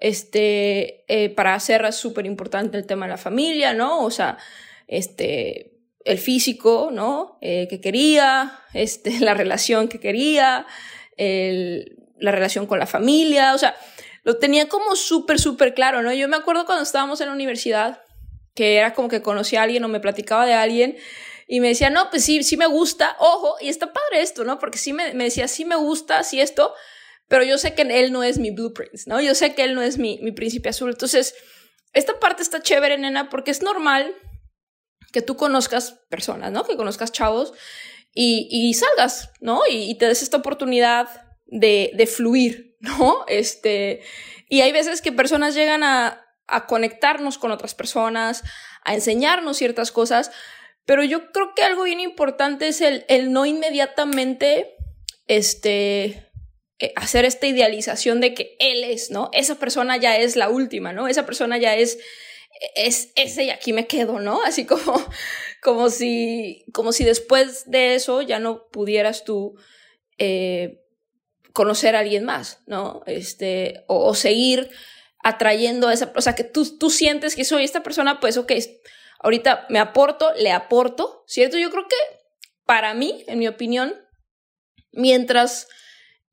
este, 0.00 1.04
eh, 1.08 1.30
para 1.30 1.58
Serra 1.60 1.88
es 1.88 1.96
súper 1.96 2.26
importante 2.26 2.76
el 2.76 2.86
tema 2.86 3.06
de 3.06 3.12
la 3.12 3.18
familia, 3.18 3.74
¿no? 3.74 4.04
O 4.04 4.10
sea, 4.10 4.38
este, 4.86 5.78
el 6.04 6.18
físico, 6.18 6.90
¿no? 6.92 7.38
Eh, 7.40 7.66
que 7.68 7.80
quería, 7.80 8.60
este, 8.74 9.20
la 9.20 9.34
relación 9.34 9.88
que 9.88 10.00
quería, 10.00 10.66
el, 11.18 11.96
la 12.18 12.32
relación 12.32 12.66
con 12.66 12.78
la 12.78 12.86
familia, 12.86 13.54
o 13.54 13.58
sea, 13.58 13.76
lo 14.24 14.38
tenía 14.38 14.68
como 14.68 14.96
súper, 14.96 15.38
súper 15.38 15.74
claro, 15.74 16.02
¿no? 16.02 16.12
Yo 16.12 16.28
me 16.28 16.36
acuerdo 16.36 16.66
cuando 16.66 16.82
estábamos 16.82 17.20
en 17.20 17.28
la 17.28 17.34
universidad, 17.34 18.02
que 18.54 18.76
era 18.76 18.94
como 18.94 19.08
que 19.08 19.22
conocía 19.22 19.60
a 19.60 19.64
alguien 19.64 19.84
o 19.84 19.88
me 19.88 20.00
platicaba 20.00 20.46
de 20.46 20.54
alguien 20.54 20.96
y 21.46 21.60
me 21.60 21.68
decía, 21.68 21.90
no, 21.90 22.10
pues 22.10 22.24
sí, 22.24 22.42
sí 22.42 22.56
me 22.56 22.66
gusta, 22.66 23.16
ojo, 23.18 23.56
y 23.60 23.68
está 23.68 23.92
padre 23.92 24.20
esto, 24.20 24.44
¿no? 24.44 24.58
Porque 24.58 24.78
sí 24.78 24.92
me, 24.92 25.14
me 25.14 25.24
decía, 25.24 25.48
sí 25.48 25.64
me 25.64 25.76
gusta, 25.76 26.22
sí 26.22 26.40
esto, 26.40 26.74
pero 27.28 27.44
yo 27.44 27.58
sé 27.58 27.74
que 27.74 27.82
él 27.82 28.12
no 28.12 28.22
es 28.22 28.38
mi 28.38 28.50
blueprint, 28.50 29.06
¿no? 29.06 29.20
Yo 29.20 29.34
sé 29.34 29.54
que 29.54 29.64
él 29.64 29.74
no 29.74 29.82
es 29.82 29.98
mi, 29.98 30.18
mi 30.22 30.32
príncipe 30.32 30.68
azul. 30.68 30.90
Entonces, 30.90 31.34
esta 31.92 32.18
parte 32.20 32.42
está 32.42 32.60
chévere, 32.60 32.98
nena, 32.98 33.28
porque 33.30 33.50
es 33.50 33.62
normal 33.62 34.14
que 35.12 35.22
tú 35.22 35.36
conozcas 35.36 35.92
personas, 36.10 36.52
¿no? 36.52 36.64
Que 36.64 36.76
conozcas 36.76 37.12
chavos 37.12 37.54
y, 38.20 38.74
salgas, 38.74 39.30
¿no? 39.40 39.60
Y, 39.70 39.94
te 39.94 40.06
des 40.06 40.22
esta 40.22 40.38
oportunidad 40.38 41.08
de, 41.46 42.10
fluir, 42.12 42.76
¿no? 42.80 43.24
Este, 43.28 44.02
y 44.48 44.62
hay 44.62 44.72
veces 44.72 45.02
que 45.02 45.12
personas 45.12 45.54
llegan 45.54 45.84
a, 45.84 46.24
conectarnos 46.66 47.36
con 47.36 47.50
otras 47.50 47.74
personas, 47.74 48.42
a 48.82 48.94
enseñarnos 48.94 49.58
ciertas 49.58 49.92
cosas, 49.92 50.30
pero 50.86 51.04
yo 51.04 51.30
creo 51.30 51.52
que 51.54 51.62
algo 51.62 51.82
bien 51.82 52.00
importante 52.00 52.68
es 52.68 52.80
el, 52.80 53.04
el 53.08 53.32
no 53.32 53.44
inmediatamente, 53.44 54.74
este, 55.26 56.30
eh, 56.78 56.92
hacer 56.96 57.26
esta 57.26 57.46
idealización 57.46 58.22
de 58.22 58.32
que 58.32 58.56
él 58.60 58.82
es, 58.82 59.10
¿no? 59.10 59.28
Esa 59.34 59.56
persona 59.56 59.98
ya 59.98 60.16
es 60.16 60.36
la 60.36 60.48
última, 60.48 60.94
¿no? 60.94 61.06
Esa 61.06 61.26
persona 61.26 61.58
ya 61.58 61.76
es, 61.76 61.98
es 62.74 63.12
ese 63.14 63.44
y 63.44 63.50
aquí 63.50 63.74
me 63.74 63.86
quedo, 63.86 64.20
¿no? 64.20 64.42
Así 64.42 64.64
como, 64.64 65.04
como 65.62 65.90
si, 65.90 66.64
como 66.72 66.92
si 66.92 67.04
después 67.04 67.70
de 67.70 67.94
eso 67.94 68.22
ya 68.22 68.38
no 68.38 68.68
pudieras 68.68 69.24
tú 69.24 69.56
eh, 70.18 70.84
conocer 71.52 71.96
a 71.96 72.00
alguien 72.00 72.24
más, 72.24 72.62
¿no? 72.66 73.02
Este, 73.06 73.84
o, 73.86 74.14
seguir 74.14 74.70
atrayendo 75.22 75.88
a 75.88 75.92
esa, 75.92 76.12
o 76.14 76.20
sea, 76.20 76.34
que 76.34 76.44
tú, 76.44 76.78
tú 76.78 76.90
sientes 76.90 77.34
que 77.34 77.44
soy 77.44 77.64
esta 77.64 77.82
persona, 77.82 78.20
pues, 78.20 78.36
ok, 78.36 78.52
ahorita 79.20 79.66
me 79.68 79.78
aporto, 79.78 80.32
le 80.34 80.52
aporto, 80.52 81.24
¿cierto? 81.26 81.58
Yo 81.58 81.70
creo 81.70 81.88
que 81.88 81.96
para 82.64 82.94
mí, 82.94 83.24
en 83.26 83.38
mi 83.38 83.48
opinión, 83.48 83.94
mientras 84.92 85.68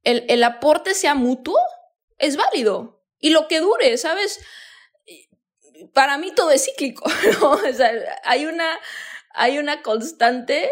el, 0.04 0.26
el 0.28 0.44
aporte 0.44 0.94
sea 0.94 1.16
mutuo, 1.16 1.60
es 2.18 2.38
válido. 2.38 3.04
Y 3.20 3.30
lo 3.30 3.48
que 3.48 3.60
dure, 3.60 3.98
¿sabes? 3.98 4.40
Para 5.94 6.18
mí 6.18 6.32
todo 6.36 6.52
es 6.52 6.66
cíclico, 6.66 7.10
¿no? 7.42 7.52
O 7.52 7.74
sea, 7.74 7.92
hay 8.24 8.46
una, 8.46 8.80
hay 9.36 9.58
una 9.58 9.82
constante 9.82 10.70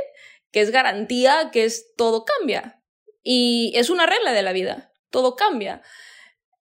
que 0.51 0.62
es 0.62 0.72
garantía, 0.72 1.50
que 1.51 1.65
es 1.65 1.93
todo 1.96 2.25
cambia. 2.25 2.82
Y 3.24 3.74
es 3.75 3.89
una 3.89 4.05
regla 4.05 4.34
de 4.34 4.41
la 4.41 4.53
vida, 4.53 4.91
todo 5.10 5.36
cambia. 5.36 5.82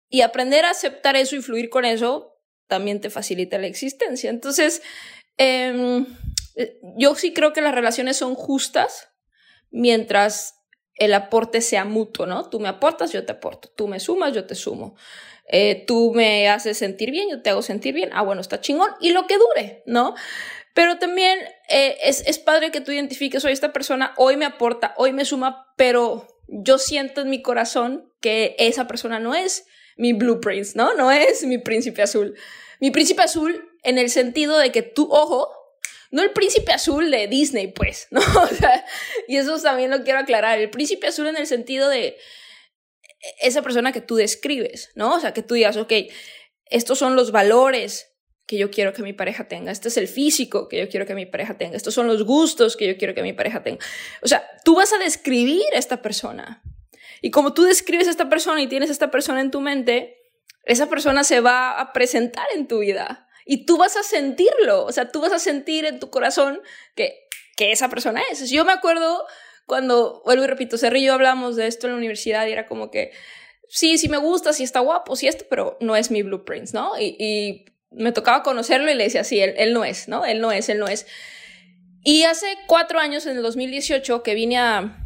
Y 0.10 0.22
aprender 0.22 0.66
a 0.66 0.72
aceptar 0.72 1.16
eso 1.16 1.36
y 1.36 1.42
fluir 1.42 1.70
con 1.70 1.86
eso 1.86 2.40
también 2.68 3.02
te 3.02 3.10
facilita 3.10 3.58
la 3.58 3.68
existencia. 3.68 4.30
Entonces, 4.30 4.82
eh, 5.38 6.06
yo 6.98 7.16
sí 7.16 7.34
creo 7.34 7.54
que 7.54 7.62
las 7.62 7.76
relaciones 7.76 8.18
son 8.18 8.36
justas 8.36 9.10
mientras 9.70 10.56
el 10.96 11.14
aporte 11.14 11.62
sea 11.62 11.86
mutuo, 11.86 12.26
¿no? 12.26 12.50
Tú 12.50 12.60
me 12.60 12.70
aportas, 12.70 13.12
yo 13.12 13.26
te 13.26 13.32
aporto. 13.32 13.70
Tú 13.70 13.88
me 13.88 14.00
sumas, 14.00 14.34
yo 14.34 14.46
te 14.46 14.56
sumo. 14.56 14.96
Eh, 15.50 15.86
tú 15.86 16.12
me 16.14 16.50
haces 16.50 16.78
sentir 16.78 17.12
bien, 17.12 17.30
yo 17.30 17.42
te 17.42 17.52
hago 17.52 17.62
sentir 17.62 17.94
bien. 17.94 18.10
Ah, 18.14 18.24
bueno, 18.24 18.42
está 18.42 18.60
chingón. 18.60 18.90
Y 19.00 19.12
lo 19.12 19.28
que 19.28 19.38
dure, 19.38 19.84
¿no? 19.86 20.16
Pero 20.78 21.00
también 21.00 21.40
eh, 21.70 21.98
es, 22.04 22.22
es 22.28 22.38
padre 22.38 22.70
que 22.70 22.82
tú 22.82 22.92
identifiques, 22.92 23.44
hoy 23.44 23.52
esta 23.52 23.74
persona 23.74 24.14
hoy 24.16 24.38
me 24.38 24.46
aporta, 24.46 24.94
hoy 24.96 25.12
me 25.12 25.26
suma, 25.26 25.66
pero 25.76 26.28
yo 26.48 26.78
siento 26.78 27.22
en 27.22 27.32
mi 27.32 27.42
corazón 27.42 28.14
que 28.22 28.56
esa 28.60 28.86
persona 28.86 29.20
no 29.20 29.34
es 29.34 29.66
mi 29.96 30.14
blueprint, 30.14 30.76
¿no? 30.76 30.94
No 30.94 31.12
es 31.12 31.44
mi 31.46 31.58
príncipe 31.58 32.04
azul. 32.04 32.38
Mi 32.80 32.92
príncipe 32.92 33.24
azul 33.24 33.68
en 33.82 33.98
el 33.98 34.12
sentido 34.12 34.56
de 34.60 34.72
que 34.72 34.84
tú, 34.84 35.08
ojo, 35.10 35.52
no 36.12 36.22
el 36.22 36.30
príncipe 36.30 36.72
azul 36.72 37.10
de 37.10 37.26
Disney, 37.26 37.72
pues, 37.72 38.08
¿no? 38.12 38.22
O 38.22 38.48
sea, 38.48 38.86
y 39.28 39.38
eso 39.38 39.60
también 39.60 39.90
lo 39.90 40.04
quiero 40.04 40.20
aclarar. 40.20 40.60
El 40.60 40.70
príncipe 40.70 41.08
azul 41.08 41.26
en 41.26 41.38
el 41.38 41.48
sentido 41.48 41.90
de 41.90 42.20
esa 43.42 43.64
persona 43.64 43.92
que 43.92 44.02
tú 44.02 44.14
describes, 44.14 44.92
¿no? 44.94 45.16
O 45.16 45.20
sea, 45.20 45.34
que 45.34 45.42
tú 45.42 45.56
digas, 45.56 45.76
ok, 45.76 45.94
estos 46.70 47.00
son 47.00 47.16
los 47.16 47.32
valores 47.32 48.14
que 48.48 48.58
yo 48.58 48.72
quiero 48.72 48.94
que 48.94 49.04
mi 49.04 49.14
pareja 49.14 49.48
tenga, 49.48 49.72
este 49.72 49.90
es 49.90 49.98
el 49.98 50.08
físico 50.08 50.68
que 50.70 50.80
yo 50.80 50.90
quiero 50.90 51.06
que 51.06 51.14
mi 51.14 51.26
pareja 51.26 51.58
tenga, 51.58 51.76
estos 51.76 51.94
son 51.94 52.08
los 52.08 52.24
gustos 52.24 52.78
que 52.78 52.88
yo 52.88 52.98
quiero 52.98 53.14
que 53.14 53.22
mi 53.22 53.34
pareja 53.34 53.62
tenga. 53.62 53.86
O 54.22 54.28
sea, 54.28 54.48
tú 54.64 54.76
vas 54.76 54.94
a 54.94 54.98
describir 54.98 55.66
a 55.76 55.78
esta 55.78 56.02
persona. 56.02 56.64
Y 57.22 57.30
como 57.32 57.54
tú 57.54 57.64
describes 57.64 58.08
a 58.08 58.12
esta 58.12 58.30
persona 58.30 58.62
y 58.62 58.68
tienes 58.68 58.90
a 58.90 58.94
esta 58.94 59.12
persona 59.12 59.42
en 59.42 59.52
tu 59.52 59.60
mente, 59.60 60.18
esa 60.64 60.88
persona 60.88 61.24
se 61.24 61.42
va 61.42 61.80
a 61.80 61.92
presentar 61.94 62.46
en 62.56 62.68
tu 62.68 62.80
vida. 62.80 63.28
Y 63.46 63.66
tú 63.66 63.78
vas 63.78 63.98
a 63.98 64.04
sentirlo, 64.04 64.86
o 64.86 64.92
sea, 64.92 65.10
tú 65.12 65.22
vas 65.22 65.34
a 65.34 65.40
sentir 65.40 65.86
en 65.86 66.00
tu 66.00 66.10
corazón 66.10 66.62
que, 66.96 67.28
que 67.56 67.72
esa 67.72 67.90
persona 67.90 68.22
es. 68.32 68.50
Yo 68.50 68.66
me 68.66 68.74
acuerdo 68.74 69.26
cuando, 69.66 70.22
vuelvo 70.26 70.46
y 70.46 70.48
repito, 70.48 70.78
Cerri 70.78 71.02
y 71.02 71.06
yo 71.06 71.14
hablamos 71.14 71.58
de 71.58 71.68
esto 71.68 71.88
en 71.88 71.94
la 71.94 71.98
universidad 71.98 72.48
y 72.48 72.52
era 72.54 72.66
como 72.66 72.92
que, 72.92 73.12
sí, 73.68 73.98
sí 73.98 74.08
me 74.10 74.18
gusta, 74.18 74.54
sí 74.54 74.64
está 74.64 74.80
guapo, 74.80 75.16
sí 75.16 75.28
esto, 75.28 75.46
pero 75.50 75.78
no 75.82 75.96
es 75.96 76.12
mi 76.12 76.24
blueprint, 76.24 76.72
¿no? 76.74 76.94
Y, 77.00 77.66
me 77.92 78.12
tocaba 78.12 78.44
conocerlo 78.44 78.92
y 78.92 78.96
le 78.96 79.06
decía, 79.06 79.24
sí, 79.24 79.40
él, 79.40 79.54
él 79.58 79.74
no 79.74 79.86
es, 79.86 80.08
¿no? 80.08 80.26
Él 80.26 80.42
no 80.42 80.52
es, 80.52 80.70
él 80.70 80.80
no 80.80 80.88
es. 80.88 81.06
Y 82.04 82.24
hace 82.24 82.48
cuatro 82.68 83.00
años, 83.00 83.26
en 83.26 83.38
el 83.38 83.44
2018, 83.44 84.24
que 84.24 84.34
vine 84.34 84.58
a, 84.58 85.04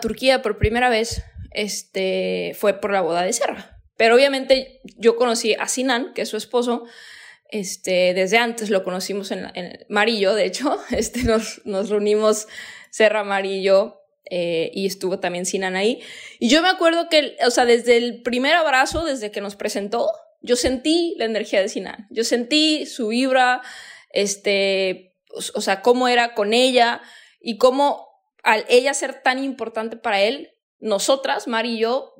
Turquía 0.00 0.40
por 0.40 0.58
primera 0.58 0.88
vez, 0.88 1.24
este, 1.50 2.54
fue 2.56 2.74
por 2.74 2.92
la 2.92 3.00
boda 3.00 3.22
de 3.22 3.32
Serra. 3.32 3.80
Pero 3.96 4.14
obviamente 4.14 4.80
yo 4.96 5.16
conocí 5.16 5.54
a 5.54 5.66
Sinan, 5.66 6.14
que 6.14 6.22
es 6.22 6.28
su 6.28 6.36
esposo, 6.36 6.84
este, 7.48 8.14
desde 8.14 8.38
antes 8.38 8.70
lo 8.70 8.84
conocimos 8.84 9.32
en, 9.32 9.50
en 9.54 9.84
Marillo, 9.88 10.34
de 10.34 10.44
hecho, 10.44 10.78
este, 10.90 11.24
nos, 11.24 11.62
nos 11.64 11.88
reunimos 11.88 12.46
Serra 12.90 13.24
Marillo 13.24 14.00
eh, 14.26 14.70
y 14.72 14.86
estuvo 14.86 15.18
también 15.18 15.44
Sinan 15.44 15.74
ahí. 15.74 16.00
Y 16.38 16.48
yo 16.48 16.62
me 16.62 16.68
acuerdo 16.68 17.08
que, 17.08 17.36
o 17.44 17.50
sea, 17.50 17.64
desde 17.64 17.96
el 17.96 18.22
primer 18.22 18.54
abrazo, 18.54 19.04
desde 19.04 19.32
que 19.32 19.40
nos 19.40 19.56
presentó, 19.56 20.10
yo 20.40 20.56
sentí 20.56 21.14
la 21.18 21.24
energía 21.24 21.60
de 21.60 21.68
Sinan. 21.68 22.06
Yo 22.10 22.24
sentí 22.24 22.86
su 22.86 23.08
vibra, 23.08 23.62
este, 24.10 25.14
o, 25.32 25.60
sea, 25.60 25.82
cómo 25.82 26.08
era 26.08 26.34
con 26.34 26.52
ella 26.52 27.00
y 27.40 27.58
cómo 27.58 28.08
al 28.42 28.64
ella 28.68 28.94
ser 28.94 29.22
tan 29.22 29.42
importante 29.42 29.96
para 29.96 30.22
él, 30.22 30.50
nosotras, 30.78 31.46
Mari 31.46 31.74
y 31.74 31.78
yo, 31.80 32.14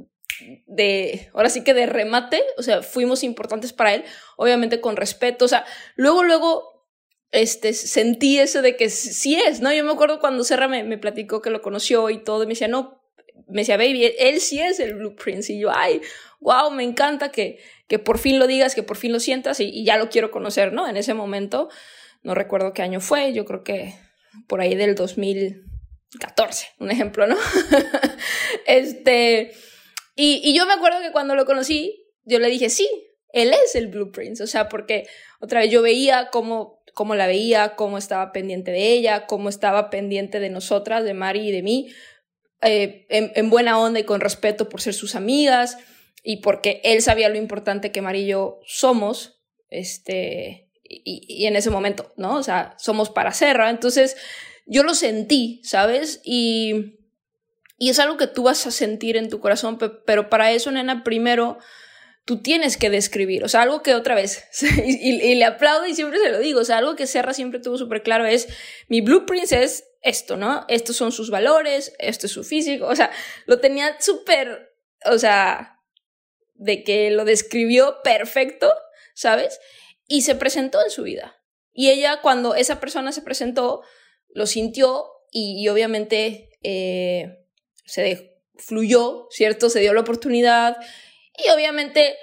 de, 0.67 1.31
ahora 1.35 1.49
sí 1.49 1.65
que 1.65 1.75
de 1.75 1.87
remate, 1.87 2.43
o 2.59 2.63
sea, 2.63 2.83
fuimos 2.83 3.25
importantes 3.25 3.73
para 3.73 3.95
él, 3.95 4.05
obviamente 4.37 4.81
con 4.81 4.97
respeto, 4.97 5.47
o 5.47 5.49
sea, 5.49 5.65
luego, 5.97 6.23
luego 6.23 6.87
este, 7.33 7.73
sentí 7.73 8.39
eso 8.39 8.61
de 8.61 8.77
que 8.77 8.91
sí 8.91 9.37
es, 9.37 9.61
¿no? 9.61 9.73
Yo 9.73 9.83
me 9.85 9.93
acuerdo 9.93 10.21
cuando 10.21 10.45
Serra 10.45 10.69
me, 10.69 10.85
me 10.85 10.99
platicó 10.99 11.41
que 11.41 11.51
lo 11.51 11.63
conoció 11.63 12.11
y 12.11 12.23
todo, 12.23 12.43
y 12.43 12.47
me 12.47 12.53
decía, 12.53 12.69
no, 12.69 13.01
me 13.51 13.63
decía, 13.63 13.77
baby, 13.77 14.13
él 14.19 14.41
sí 14.41 14.61
es 14.61 14.81
el 14.81 14.95
blueprint. 14.95 15.49
Y 15.51 15.61
yo, 15.61 15.71
ay, 15.73 16.01
wow, 16.41 16.71
me 16.71 16.85
encanta 16.85 17.31
que, 17.31 17.59
que 17.91 17.99
por 17.99 18.19
fin 18.19 18.39
lo 18.39 18.47
digas, 18.47 18.77
que 18.77 18.85
por 18.85 18.97
fin 18.97 19.13
lo 19.13 19.19
sientas 19.19 19.59
y, 19.59 19.85
ya 19.85 19.97
lo 19.97 20.11
quiero 20.11 20.31
conocer, 20.31 20.73
¿no? 20.73 20.87
En 20.87 20.97
ese 20.97 21.13
momento, 21.13 21.69
no 22.23 22.37
recuerdo 22.37 22.73
qué 22.73 22.83
año 22.83 23.01
fue, 23.01 23.33
yo 23.33 23.45
creo 23.45 23.65
que 23.65 23.97
por 24.47 24.61
ahí 24.61 24.77
del 24.77 24.95
2014, 24.95 26.69
un 26.79 26.93
ejemplo, 26.93 27.27
¿no? 27.27 27.37
este, 28.67 29.51
y, 30.15 30.55
yo 30.55 30.67
me 30.67 30.75
acuerdo 30.75 31.01
que 31.01 31.11
cuando 31.11 31.35
lo 31.35 31.45
conocí, 31.45 32.07
yo 32.23 32.39
le 32.39 32.49
dije, 32.49 32.71
sí, 32.71 32.89
él 33.33 33.53
es 33.65 33.75
el 33.75 33.89
blueprint, 33.89 34.41
o 34.41 34.47
sea, 34.47 34.69
porque 34.69 35.09
otra 35.41 35.59
vez 35.59 35.73
yo 35.73 35.83
veía 35.83 36.29
cómo 36.31 36.79
cómo 36.95 37.15
la 37.15 37.27
veía, 37.27 37.77
cómo 37.77 37.99
estaba 37.99 38.33
pendiente 38.33 38.73
de 38.73 38.93
ella, 38.93 39.27
cómo 39.27 39.49
estaba 39.49 39.91
pendiente 39.91 40.39
de 40.41 40.51
nosotras, 40.51 41.05
de 41.05 41.15
Mari 41.15 41.49
y 41.49 41.53
de 41.53 41.63
mí, 41.63 41.89
eh, 42.63 43.07
en, 43.09 43.49
buena 43.49 43.79
onda 43.79 44.01
y 44.01 44.05
con 44.05 44.21
respeto 44.21 44.69
por 44.69 44.81
ser 44.81 44.93
sus 44.93 45.15
amigas 45.15 45.79
y 46.23 46.39
porque 46.39 46.81
él 46.85 47.03
sabía 47.03 47.29
lo 47.29 47.37
importante 47.37 47.93
que 47.93 48.03
Mari 48.03 48.21
y 48.21 48.27
yo 48.29 48.61
somos, 48.67 49.41
este, 49.69 50.71
y, 50.85 51.47
en 51.47 51.57
ese 51.57 51.71
momento, 51.71 52.13
¿no? 52.17 52.37
O 52.37 52.43
sea, 52.43 52.75
somos 52.79 53.11
para 53.11 53.33
Serra, 53.33 53.71
entonces 53.71 54.17
yo 54.67 54.83
lo 54.83 54.95
sentí, 54.95 55.61
¿sabes? 55.65 56.21
Y, 56.25 56.99
y 57.79 57.91
es 57.91 57.99
algo 57.99 58.17
que 58.17 58.27
tú 58.27 58.43
vas 58.43 58.67
a 58.67 58.71
sentir 58.71 59.17
en 59.17 59.31
tu 59.31 59.41
corazón, 59.41 59.79
pero 60.05 60.29
para 60.29 60.53
eso, 60.53 60.71
nena, 60.71 61.05
primero 61.05 61.59
tú 62.25 62.43
tienes 62.43 62.77
que 62.77 62.91
describir, 62.91 63.43
o 63.45 63.49
sea, 63.49 63.63
algo 63.63 63.83
que 63.83 63.95
otra 63.95 64.15
vez, 64.15 64.45
y, 64.85 65.35
le 65.35 65.45
aplaudo 65.45 65.87
y 65.87 65.95
siempre 65.95 66.19
se 66.19 66.31
lo 66.31 66.39
digo, 66.39 66.61
o 66.61 66.65
sea, 66.65 66.79
algo 66.79 66.97
que 66.97 67.07
Serra 67.07 67.35
siempre 67.35 67.61
tuvo 67.61 67.79
súper 67.79 68.03
claro 68.03 68.27
es, 68.27 68.49
mi 68.89 69.01
blueprint 69.01 69.51
es 69.53 69.85
esto, 70.03 70.37
¿no? 70.37 70.65
Estos 70.69 70.97
son 70.97 71.13
sus 71.13 71.31
valores, 71.31 71.95
esto 71.99 72.27
es 72.27 72.33
su 72.33 72.45
físico, 72.45 72.87
o 72.87 72.95
sea, 72.95 73.11
lo 73.47 73.59
tenía 73.59 73.97
súper, 74.01 74.75
o 75.07 75.19
sea, 75.19 75.80
de 76.61 76.85
que 76.85 77.11
lo 77.11 77.25
describió 77.25 78.03
perfecto, 78.05 78.71
¿sabes? 79.15 79.59
Y 80.07 80.23
se 80.23 80.35
presentó 80.35 80.83
en 80.85 80.91
su 80.91 81.03
vida. 81.03 81.43
Y 81.73 81.89
ella, 81.89 82.21
cuando 82.21 82.55
esa 82.55 82.81
persona 82.81 83.13
se 83.13 83.23
presentó, 83.23 83.83
lo 84.29 84.47
sintió 84.47 85.07
y, 85.33 85.67
obviamente 85.69 86.51
eh, 86.63 87.39
se 87.87 88.37
fluyó, 88.57 89.27
¿cierto? 89.31 89.71
Se 89.71 89.81
dio 89.81 89.95
la 89.95 90.03
oportunidad 90.03 90.77
y 91.35 91.49
obviamente 91.51 92.17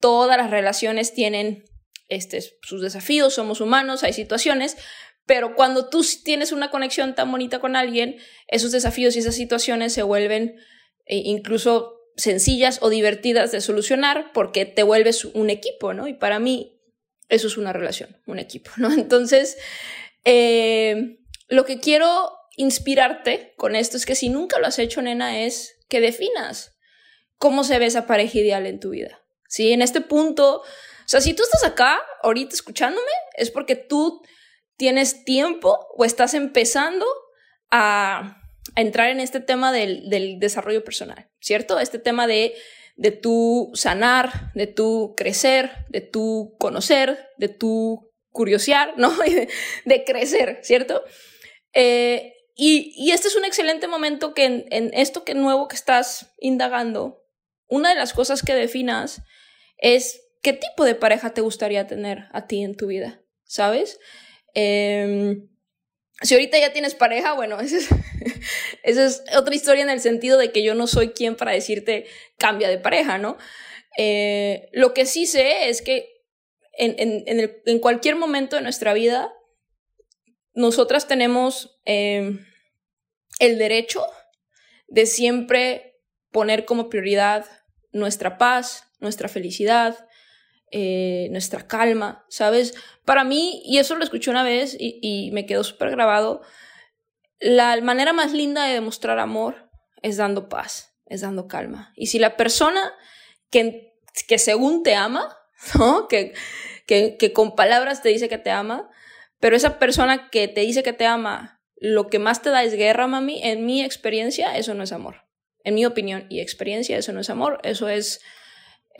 todas 0.00 0.38
las 0.38 0.50
relaciones 0.50 1.12
tienen 1.12 1.64
este, 2.08 2.40
sus 2.62 2.80
desafíos, 2.80 3.34
somos 3.34 3.60
humanos, 3.60 4.04
hay 4.04 4.14
situaciones, 4.14 4.78
pero 5.26 5.54
cuando 5.54 5.90
tú 5.90 6.02
tienes 6.24 6.50
una 6.50 6.70
conexión 6.70 7.14
tan 7.14 7.30
bonita 7.30 7.60
con 7.60 7.76
alguien, 7.76 8.16
esos 8.48 8.72
desafíos 8.72 9.16
y 9.16 9.18
esas 9.18 9.34
situaciones 9.34 9.92
se 9.92 10.02
vuelven 10.02 10.56
eh, 11.04 11.22
incluso 11.24 12.01
sencillas 12.16 12.78
o 12.82 12.90
divertidas 12.90 13.52
de 13.52 13.60
solucionar 13.60 14.32
porque 14.32 14.66
te 14.66 14.82
vuelves 14.82 15.24
un 15.24 15.50
equipo, 15.50 15.94
¿no? 15.94 16.08
Y 16.08 16.14
para 16.14 16.38
mí 16.38 16.80
eso 17.28 17.46
es 17.46 17.56
una 17.56 17.72
relación, 17.72 18.16
un 18.26 18.38
equipo, 18.38 18.70
¿no? 18.76 18.92
Entonces, 18.92 19.56
eh, 20.24 21.18
lo 21.48 21.64
que 21.64 21.80
quiero 21.80 22.32
inspirarte 22.56 23.54
con 23.56 23.76
esto 23.76 23.96
es 23.96 24.06
que 24.06 24.14
si 24.14 24.28
nunca 24.28 24.58
lo 24.58 24.66
has 24.66 24.78
hecho, 24.78 25.02
nena, 25.02 25.42
es 25.42 25.76
que 25.88 26.00
definas 26.00 26.78
cómo 27.38 27.64
se 27.64 27.78
ve 27.78 27.86
esa 27.86 28.06
pareja 28.06 28.38
ideal 28.38 28.66
en 28.66 28.80
tu 28.80 28.90
vida. 28.90 29.18
¿Sí? 29.48 29.72
En 29.72 29.82
este 29.82 30.00
punto, 30.00 30.60
o 30.60 30.64
sea, 31.04 31.20
si 31.20 31.34
tú 31.34 31.42
estás 31.42 31.64
acá 31.64 32.00
ahorita 32.22 32.54
escuchándome, 32.54 33.10
es 33.36 33.50
porque 33.50 33.76
tú 33.76 34.22
tienes 34.76 35.24
tiempo 35.24 35.88
o 35.94 36.04
estás 36.04 36.32
empezando 36.34 37.06
a, 37.70 38.41
entrar 38.76 39.10
en 39.10 39.20
este 39.20 39.40
tema 39.40 39.72
del, 39.72 40.38
desarrollo 40.38 40.84
personal, 40.84 41.30
¿cierto? 41.40 41.78
Este 41.78 41.98
tema 41.98 42.26
de, 42.26 42.54
de 42.96 43.10
tu 43.10 43.70
sanar, 43.74 44.52
de 44.54 44.66
tu 44.66 45.14
crecer, 45.16 45.86
de 45.88 46.00
tu 46.00 46.56
conocer, 46.58 47.28
de 47.38 47.48
tu 47.48 48.12
curiosear, 48.30 48.94
¿no? 48.96 49.14
de, 49.84 50.04
crecer, 50.04 50.60
¿cierto? 50.62 51.02
Eh, 51.72 52.34
y, 52.54 53.10
este 53.10 53.28
es 53.28 53.36
un 53.36 53.44
excelente 53.44 53.88
momento 53.88 54.34
que 54.34 54.44
en, 54.44 54.66
en, 54.70 54.90
esto 54.94 55.24
que 55.24 55.34
nuevo 55.34 55.68
que 55.68 55.76
estás 55.76 56.34
indagando, 56.38 57.24
una 57.68 57.90
de 57.90 57.96
las 57.96 58.12
cosas 58.12 58.42
que 58.42 58.54
definas 58.54 59.22
es 59.78 60.20
qué 60.42 60.52
tipo 60.52 60.84
de 60.84 60.94
pareja 60.94 61.32
te 61.32 61.40
gustaría 61.40 61.86
tener 61.86 62.26
a 62.32 62.46
ti 62.46 62.62
en 62.62 62.76
tu 62.76 62.86
vida, 62.86 63.22
¿sabes? 63.44 63.98
Em, 64.54 65.48
si 66.22 66.34
ahorita 66.34 66.58
ya 66.58 66.72
tienes 66.72 66.94
pareja, 66.94 67.32
bueno, 67.34 67.58
esa 68.82 69.04
es, 69.06 69.22
otra 69.36 69.54
historia 69.54 69.82
en 69.82 69.90
el 69.90 70.00
sentido 70.00 70.38
de 70.38 70.52
que 70.52 70.62
yo 70.62 70.74
no 70.74 70.86
soy 70.86 71.10
quien 71.10 71.36
para 71.36 71.52
decirte 71.52 72.06
cambia 72.38 72.68
de 72.68 72.78
pareja, 72.78 73.18
¿no? 73.18 73.36
Eh, 73.98 74.68
lo 74.72 74.94
que 74.94 75.06
sí 75.06 75.26
sé 75.26 75.68
es 75.68 75.82
que 75.82 76.08
en, 76.74 77.78
cualquier 77.80 78.16
momento 78.16 78.56
de 78.56 78.62
nuestra 78.62 78.94
vida, 78.94 79.32
nosotras 80.54 81.06
tenemos 81.06 81.78
em, 81.84 82.44
el 83.38 83.58
derecho 83.58 84.06
de 84.88 85.06
siempre 85.06 86.00
poner 86.30 86.64
como 86.64 86.88
prioridad 86.88 87.46
nuestra 87.92 88.38
paz, 88.38 88.84
nuestra 89.00 89.28
felicidad, 89.28 90.08
eh, 90.72 91.28
nuestra 91.30 91.66
calma, 91.66 92.24
¿sabes? 92.28 92.74
Para 93.04 93.22
mí, 93.22 93.62
y 93.64 93.78
eso 93.78 93.94
lo 93.94 94.02
escuché 94.02 94.30
una 94.30 94.42
vez 94.42 94.76
y, 94.78 95.30
me 95.32 95.46
quedó 95.46 95.62
súper 95.62 95.90
grabado, 95.90 96.42
la 97.38 97.80
manera 97.80 98.12
más 98.12 98.32
linda 98.32 98.64
de 98.64 98.74
demostrar 98.74 99.18
amor 99.18 99.70
es 100.02 100.16
dando 100.16 100.48
paz, 100.48 100.94
es 101.06 101.20
dando 101.20 101.46
calma. 101.46 101.92
Y 101.96 102.06
si 102.06 102.18
la 102.18 102.36
persona 102.36 102.92
que, 103.50 103.94
que 104.26 104.38
según 104.38 104.82
te 104.82 104.94
ama, 104.94 105.36
¿no? 105.78 106.08
Que, 106.08 106.34
que, 106.86 107.16
que 107.16 107.32
con 107.32 107.54
palabras 107.54 108.02
te 108.02 108.08
dice 108.08 108.28
que 108.28 108.38
te 108.38 108.50
ama, 108.50 108.90
pero 109.38 109.56
esa 109.56 109.78
persona 109.78 110.30
que 110.30 110.48
te 110.48 110.62
dice 110.62 110.82
que 110.82 110.92
te 110.92 111.06
ama, 111.06 111.60
lo 111.76 112.08
que 112.08 112.18
más 112.18 112.42
te 112.42 112.50
da 112.50 112.64
es 112.64 112.74
guerra, 112.74 113.06
mami, 113.06 113.40
en 113.42 113.66
mi 113.66 113.82
experiencia, 113.82 114.56
eso 114.56 114.74
no 114.74 114.84
es 114.84 114.92
amor 114.92 115.22
en 115.64 115.74
mi 115.74 115.84
opinión 115.86 116.26
y 116.28 116.40
experiencia, 116.40 116.98
eso 116.98 117.12
no 117.12 117.20
es 117.20 117.30
amor, 117.30 117.60
eso 117.62 117.88
es, 117.88 118.20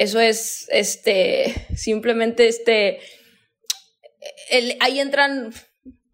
eso 0.02 0.18
es, 0.18 0.66
este, 0.70 1.54
simplemente, 1.76 2.48
este, 2.48 2.98
ahí 4.80 4.98
entran 4.98 5.52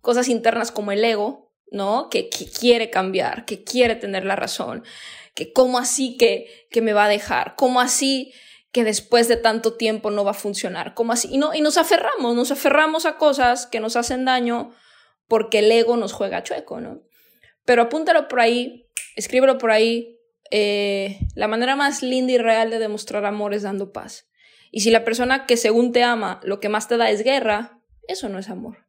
cosas 0.02 0.28
internas 0.28 0.70
como 0.70 0.92
el 0.92 1.02
ego, 1.02 1.54
¿no? 1.70 2.10
Que, 2.10 2.28
quiere 2.28 2.90
cambiar, 2.90 3.46
que 3.46 3.64
quiere 3.64 3.96
tener 3.96 4.26
la 4.26 4.36
razón, 4.36 4.84
que 5.34 5.52
cómo 5.54 5.78
así 5.78 6.18
que, 6.18 6.66
que 6.70 6.82
me 6.82 6.92
va 6.92 7.06
a 7.06 7.08
dejar, 7.08 7.54
cómo 7.56 7.80
así 7.80 8.32
que 8.72 8.84
después 8.84 9.26
de 9.26 9.36
tanto 9.36 9.74
tiempo 9.74 10.10
no 10.10 10.22
va 10.22 10.32
a 10.32 10.34
funcionar, 10.34 10.92
cómo 10.92 11.14
así, 11.14 11.28
y, 11.30 11.38
no, 11.38 11.54
y 11.54 11.62
nos 11.62 11.78
aferramos, 11.78 12.36
nos 12.36 12.50
aferramos 12.50 13.06
a 13.06 13.16
cosas 13.16 13.66
que 13.66 13.80
nos 13.80 13.96
hacen 13.96 14.26
daño 14.26 14.74
porque 15.28 15.60
el 15.60 15.72
ego 15.72 15.96
nos 15.96 16.12
juega 16.12 16.42
chueco, 16.42 16.80
¿no? 16.80 17.02
Pero 17.64 17.82
apúntalo 17.82 18.28
por 18.28 18.40
ahí, 18.40 18.86
escríbelo 19.16 19.56
por 19.56 19.70
ahí. 19.70 20.17
Eh, 20.50 21.18
la 21.34 21.48
manera 21.48 21.76
más 21.76 22.02
linda 22.02 22.32
y 22.32 22.38
real 22.38 22.70
de 22.70 22.78
demostrar 22.78 23.24
amor 23.24 23.54
es 23.54 23.62
dando 23.62 23.92
paz. 23.92 24.28
Y 24.70 24.80
si 24.80 24.90
la 24.90 25.04
persona 25.04 25.46
que 25.46 25.56
según 25.56 25.92
te 25.92 26.02
ama 26.02 26.40
lo 26.42 26.60
que 26.60 26.68
más 26.68 26.88
te 26.88 26.96
da 26.96 27.10
es 27.10 27.22
guerra, 27.22 27.80
eso 28.06 28.28
no 28.28 28.38
es 28.38 28.48
amor. 28.48 28.86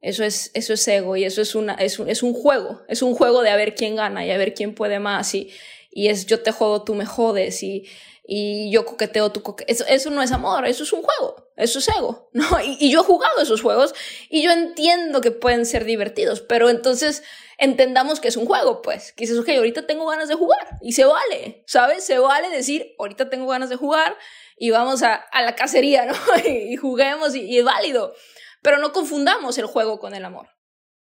Eso 0.00 0.22
es, 0.22 0.50
eso 0.54 0.74
es 0.74 0.86
ego 0.86 1.16
y 1.16 1.24
eso 1.24 1.40
es, 1.40 1.54
una, 1.54 1.74
es, 1.74 1.98
un, 1.98 2.10
es 2.10 2.22
un 2.22 2.34
juego. 2.34 2.82
Es 2.88 3.02
un 3.02 3.14
juego 3.14 3.42
de 3.42 3.50
a 3.50 3.56
ver 3.56 3.74
quién 3.74 3.96
gana 3.96 4.26
y 4.26 4.30
a 4.30 4.36
ver 4.36 4.54
quién 4.54 4.74
puede 4.74 4.98
más. 4.98 5.34
Y, 5.34 5.50
y 5.90 6.08
es 6.08 6.26
yo 6.26 6.42
te 6.42 6.52
jodo, 6.52 6.84
tú 6.84 6.94
me 6.94 7.06
jodes. 7.06 7.62
Y, 7.62 7.86
y 8.26 8.70
yo 8.70 8.86
coqueteo, 8.86 9.30
tú 9.30 9.42
coqueteas. 9.42 9.80
Eso, 9.80 9.88
eso, 9.88 10.10
no 10.10 10.22
es 10.22 10.32
amor, 10.32 10.66
eso 10.66 10.82
es 10.82 10.92
un 10.92 11.02
juego, 11.02 11.52
eso 11.56 11.78
es 11.78 11.88
ego, 11.88 12.30
¿no? 12.32 12.46
Y, 12.60 12.78
y, 12.80 12.90
yo 12.90 13.00
he 13.00 13.04
jugado 13.04 13.40
esos 13.40 13.60
juegos 13.60 13.94
y 14.30 14.42
yo 14.42 14.50
entiendo 14.50 15.20
que 15.20 15.30
pueden 15.30 15.66
ser 15.66 15.84
divertidos, 15.84 16.40
pero 16.40 16.70
entonces 16.70 17.22
entendamos 17.58 18.20
que 18.20 18.28
es 18.28 18.36
un 18.36 18.46
juego, 18.46 18.80
pues. 18.82 19.12
Que 19.12 19.24
dices, 19.24 19.38
ok, 19.38 19.50
ahorita 19.50 19.86
tengo 19.86 20.06
ganas 20.06 20.28
de 20.28 20.34
jugar 20.34 20.78
y 20.80 20.92
se 20.92 21.04
vale, 21.04 21.64
¿sabes? 21.66 22.04
Se 22.04 22.18
vale 22.18 22.48
decir, 22.48 22.94
ahorita 22.98 23.28
tengo 23.28 23.46
ganas 23.46 23.68
de 23.68 23.76
jugar 23.76 24.16
y 24.56 24.70
vamos 24.70 25.02
a, 25.02 25.14
a 25.14 25.42
la 25.42 25.54
cacería, 25.54 26.06
¿no? 26.06 26.14
y, 26.48 26.76
juguemos 26.76 27.34
y, 27.34 27.42
y 27.42 27.58
es 27.58 27.64
válido. 27.64 28.14
Pero 28.62 28.78
no 28.78 28.92
confundamos 28.92 29.58
el 29.58 29.66
juego 29.66 30.00
con 30.00 30.14
el 30.14 30.24
amor, 30.24 30.48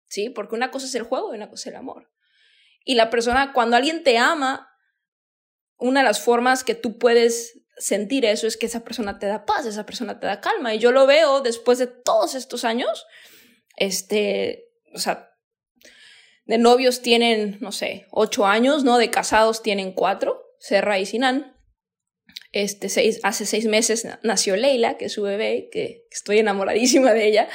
¿sí? 0.07 0.31
Porque 0.31 0.55
una 0.55 0.71
cosa 0.71 0.87
es 0.87 0.95
el 0.95 1.03
juego 1.03 1.33
y 1.33 1.37
una 1.37 1.49
cosa 1.49 1.69
es 1.69 1.73
el 1.73 1.79
amor. 1.79 2.09
Y 2.83 2.95
la 2.95 3.11
persona, 3.11 3.53
cuando 3.53 3.77
alguien 3.77 4.03
te 4.03 4.17
ama, 4.17 4.70
una 5.81 6.01
de 6.01 6.05
las 6.05 6.21
formas 6.21 6.63
que 6.63 6.75
tú 6.75 6.97
puedes 6.97 7.59
sentir 7.75 8.23
eso 8.23 8.45
es 8.45 8.55
que 8.55 8.67
esa 8.67 8.83
persona 8.83 9.17
te 9.17 9.25
da 9.25 9.45
paz, 9.45 9.65
esa 9.65 9.85
persona 9.85 10.19
te 10.19 10.27
da 10.27 10.39
calma. 10.39 10.73
Y 10.75 10.79
yo 10.79 10.91
lo 10.91 11.07
veo 11.07 11.41
después 11.41 11.79
de 11.79 11.87
todos 11.87 12.35
estos 12.35 12.63
años, 12.63 13.07
este, 13.75 14.69
o 14.93 14.99
sea, 14.99 15.31
de 16.45 16.59
novios 16.59 17.01
tienen, 17.01 17.57
no 17.61 17.71
sé, 17.71 18.05
ocho 18.11 18.45
años, 18.45 18.83
¿no? 18.83 18.99
De 18.99 19.09
casados 19.09 19.63
tienen 19.63 19.93
cuatro, 19.93 20.43
Serra 20.59 20.99
y 20.99 21.05
Sinan. 21.07 21.57
Este, 22.51 22.87
seis, 22.89 23.19
hace 23.23 23.45
seis 23.45 23.65
meses 23.65 24.07
nació 24.23 24.55
Leila, 24.57 24.97
que 24.97 25.05
es 25.05 25.13
su 25.13 25.23
bebé, 25.23 25.69
que 25.71 26.05
estoy 26.11 26.39
enamoradísima 26.39 27.13
de 27.13 27.27
ella. 27.27 27.49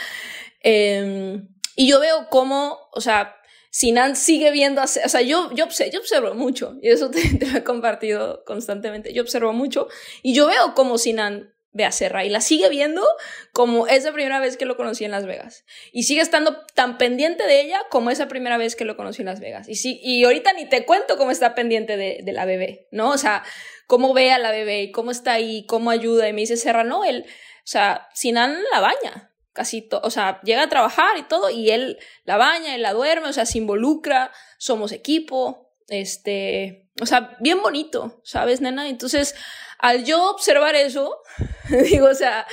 Em, 0.63 1.49
y 1.77 1.89
yo 1.89 2.01
veo 2.01 2.29
cómo, 2.29 2.79
o 2.93 3.01
sea, 3.01 3.36
Sinan 3.77 4.17
sigue 4.17 4.53
viendo, 4.53 4.81
o 4.81 4.87
sea, 4.87 5.21
yo, 5.21 5.51
yo, 5.53 5.69
yo 5.69 6.01
observo 6.01 6.33
mucho, 6.33 6.79
y 6.81 6.89
eso 6.89 7.11
te, 7.11 7.21
lo 7.47 7.59
he 7.59 7.63
compartido 7.63 8.43
constantemente, 8.47 9.13
yo 9.13 9.21
observo 9.21 9.53
mucho, 9.53 9.87
y 10.23 10.33
yo 10.33 10.47
veo 10.47 10.73
cómo 10.75 10.97
Sinan 10.97 11.53
ve 11.73 11.85
a 11.85 11.93
Serra 11.93 12.25
y 12.25 12.31
la 12.31 12.41
sigue 12.41 12.71
viendo 12.71 13.07
como 13.53 13.87
esa 13.87 14.15
primera 14.15 14.41
vez 14.41 14.57
que 14.57 14.65
lo 14.65 14.79
conocí 14.79 15.05
en 15.05 15.11
Las 15.11 15.27
Vegas. 15.27 15.67
Y 15.93 16.05
sigue 16.05 16.23
estando 16.23 16.65
tan 16.75 16.97
pendiente 16.97 17.47
de 17.47 17.61
ella 17.61 17.83
como 17.91 18.11
esa 18.11 18.29
primera 18.29 18.57
vez 18.57 18.77
que 18.77 18.87
lo 18.87 18.97
conocí 18.97 19.21
en 19.21 19.27
Las 19.27 19.41
Vegas. 19.41 19.69
Y, 19.69 19.75
sí, 19.75 20.01
y 20.03 20.25
ahorita 20.25 20.55
ni 20.55 20.67
te 20.67 20.87
cuento 20.87 21.19
cómo 21.19 21.31
está 21.31 21.55
pendiente 21.55 21.99
de, 21.99 22.21
de 22.23 22.33
la 22.33 22.47
bebé, 22.47 22.89
¿no? 22.93 23.11
O 23.11 23.19
sea, 23.19 23.45
cómo 23.87 24.15
ve 24.15 24.31
a 24.33 24.39
la 24.39 24.53
bebé 24.53 24.85
y 24.85 24.91
cómo 24.91 25.11
está 25.11 25.35
ahí, 25.35 25.67
cómo 25.67 25.91
ayuda. 25.91 26.31
Y 26.31 26.33
me 26.33 26.41
dice 26.41 26.57
Serra, 26.57 26.83
no, 26.83 27.05
él, 27.05 27.27
o 27.27 27.67
sea, 27.67 28.09
Sinan 28.15 28.57
la 28.73 28.81
baña 28.81 29.36
casi 29.57 29.89
o 29.91 30.11
sea, 30.11 30.41
llega 30.43 30.63
a 30.63 30.69
trabajar 30.69 31.17
y 31.17 31.23
todo, 31.23 31.49
y 31.51 31.71
él 31.71 31.99
la 32.25 32.37
baña, 32.37 32.75
él 32.75 32.83
la 32.83 32.93
duerme, 32.93 33.29
o 33.29 33.33
sea, 33.33 33.47
se 33.47 33.59
involucra, 33.59 34.31
somos 34.59 34.93
equipo, 34.93 35.73
este, 35.89 36.91
o 37.01 37.07
sea, 37.07 37.37
bien 37.41 37.63
bonito, 37.63 38.21
¿sabes, 38.23 38.61
nena? 38.61 38.89
Entonces, 38.89 39.35
al 39.79 40.05
yo 40.05 40.31
observar 40.31 40.75
eso, 40.75 41.19
digo, 41.91 42.09
o 42.09 42.15
sea, 42.15 42.47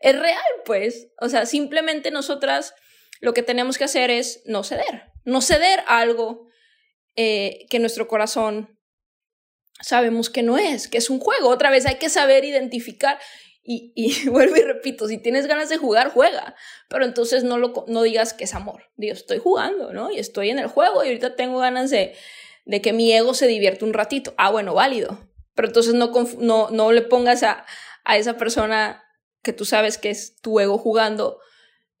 es 0.00 0.18
real, 0.18 0.42
pues, 0.64 1.08
o 1.20 1.28
sea, 1.28 1.46
simplemente 1.46 2.10
nosotras 2.10 2.74
lo 3.20 3.32
que 3.32 3.44
tenemos 3.44 3.78
que 3.78 3.84
hacer 3.84 4.10
es 4.10 4.42
no 4.44 4.64
ceder, 4.64 5.12
no 5.24 5.40
ceder 5.40 5.84
a 5.86 6.00
algo 6.00 6.48
eh, 7.14 7.66
que 7.70 7.78
nuestro 7.78 8.08
corazón 8.08 8.76
sabemos 9.80 10.30
que 10.30 10.42
no 10.42 10.58
es, 10.58 10.88
que 10.88 10.98
es 10.98 11.10
un 11.10 11.20
juego. 11.20 11.48
Otra 11.48 11.70
vez 11.70 11.86
hay 11.86 11.96
que 11.96 12.08
saber 12.08 12.44
identificar 12.44 13.18
y, 13.72 13.92
y, 13.94 14.28
vuelvo 14.28 14.56
y 14.56 14.62
repito, 14.62 15.06
si 15.06 15.18
tienes 15.18 15.46
ganas 15.46 15.68
de 15.68 15.76
jugar, 15.76 16.10
juega. 16.10 16.56
Pero 16.88 17.04
entonces 17.04 17.44
no, 17.44 17.56
lo, 17.56 17.84
no 17.86 18.02
digas 18.02 18.34
que 18.34 18.42
es 18.42 18.54
amor. 18.54 18.82
Digo, 18.96 19.12
estoy 19.12 19.38
jugando, 19.38 19.92
¿no? 19.92 20.10
Y 20.10 20.18
estoy 20.18 20.50
en 20.50 20.58
el 20.58 20.66
juego 20.66 21.04
y 21.04 21.06
ahorita 21.06 21.36
tengo 21.36 21.60
ganas 21.60 21.88
de, 21.90 22.16
de 22.64 22.82
que 22.82 22.92
mi 22.92 23.12
ego 23.12 23.32
se 23.32 23.46
divierta 23.46 23.84
un 23.84 23.92
ratito. 23.92 24.34
Ah, 24.38 24.50
bueno, 24.50 24.74
válido. 24.74 25.20
Pero 25.54 25.68
entonces 25.68 25.94
no, 25.94 26.10
no, 26.38 26.70
no 26.70 26.90
le 26.90 27.02
pongas 27.02 27.44
a, 27.44 27.64
a 28.04 28.16
esa 28.16 28.36
persona 28.36 29.04
que 29.40 29.52
tú 29.52 29.64
sabes 29.64 29.98
que 29.98 30.10
es 30.10 30.40
tu 30.40 30.58
ego 30.58 30.76
jugando 30.76 31.38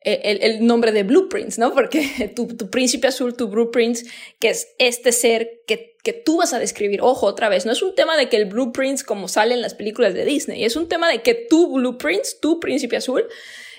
el, 0.02 0.66
nombre 0.66 0.92
de 0.92 1.02
blueprints, 1.02 1.58
¿no? 1.58 1.74
Porque 1.74 2.32
tu, 2.36 2.46
tu, 2.46 2.70
príncipe 2.70 3.08
azul, 3.08 3.36
tu 3.36 3.48
blueprints, 3.48 4.04
que 4.38 4.50
es 4.50 4.68
este 4.78 5.12
ser 5.12 5.62
que, 5.66 5.96
que 6.02 6.12
tú 6.12 6.38
vas 6.38 6.52
a 6.52 6.58
describir, 6.58 7.00
ojo, 7.02 7.26
otra 7.26 7.48
vez, 7.48 7.66
no 7.66 7.72
es 7.72 7.82
un 7.82 7.94
tema 7.94 8.16
de 8.16 8.28
que 8.28 8.36
el 8.36 8.46
blueprints 8.46 9.04
como 9.04 9.28
sale 9.28 9.54
en 9.54 9.62
las 9.62 9.74
películas 9.74 10.14
de 10.14 10.24
Disney, 10.24 10.64
es 10.64 10.76
un 10.76 10.88
tema 10.88 11.10
de 11.10 11.22
que 11.22 11.34
tu 11.34 11.74
blueprints, 11.74 12.40
tu 12.40 12.60
príncipe 12.60 12.96
azul, 12.96 13.26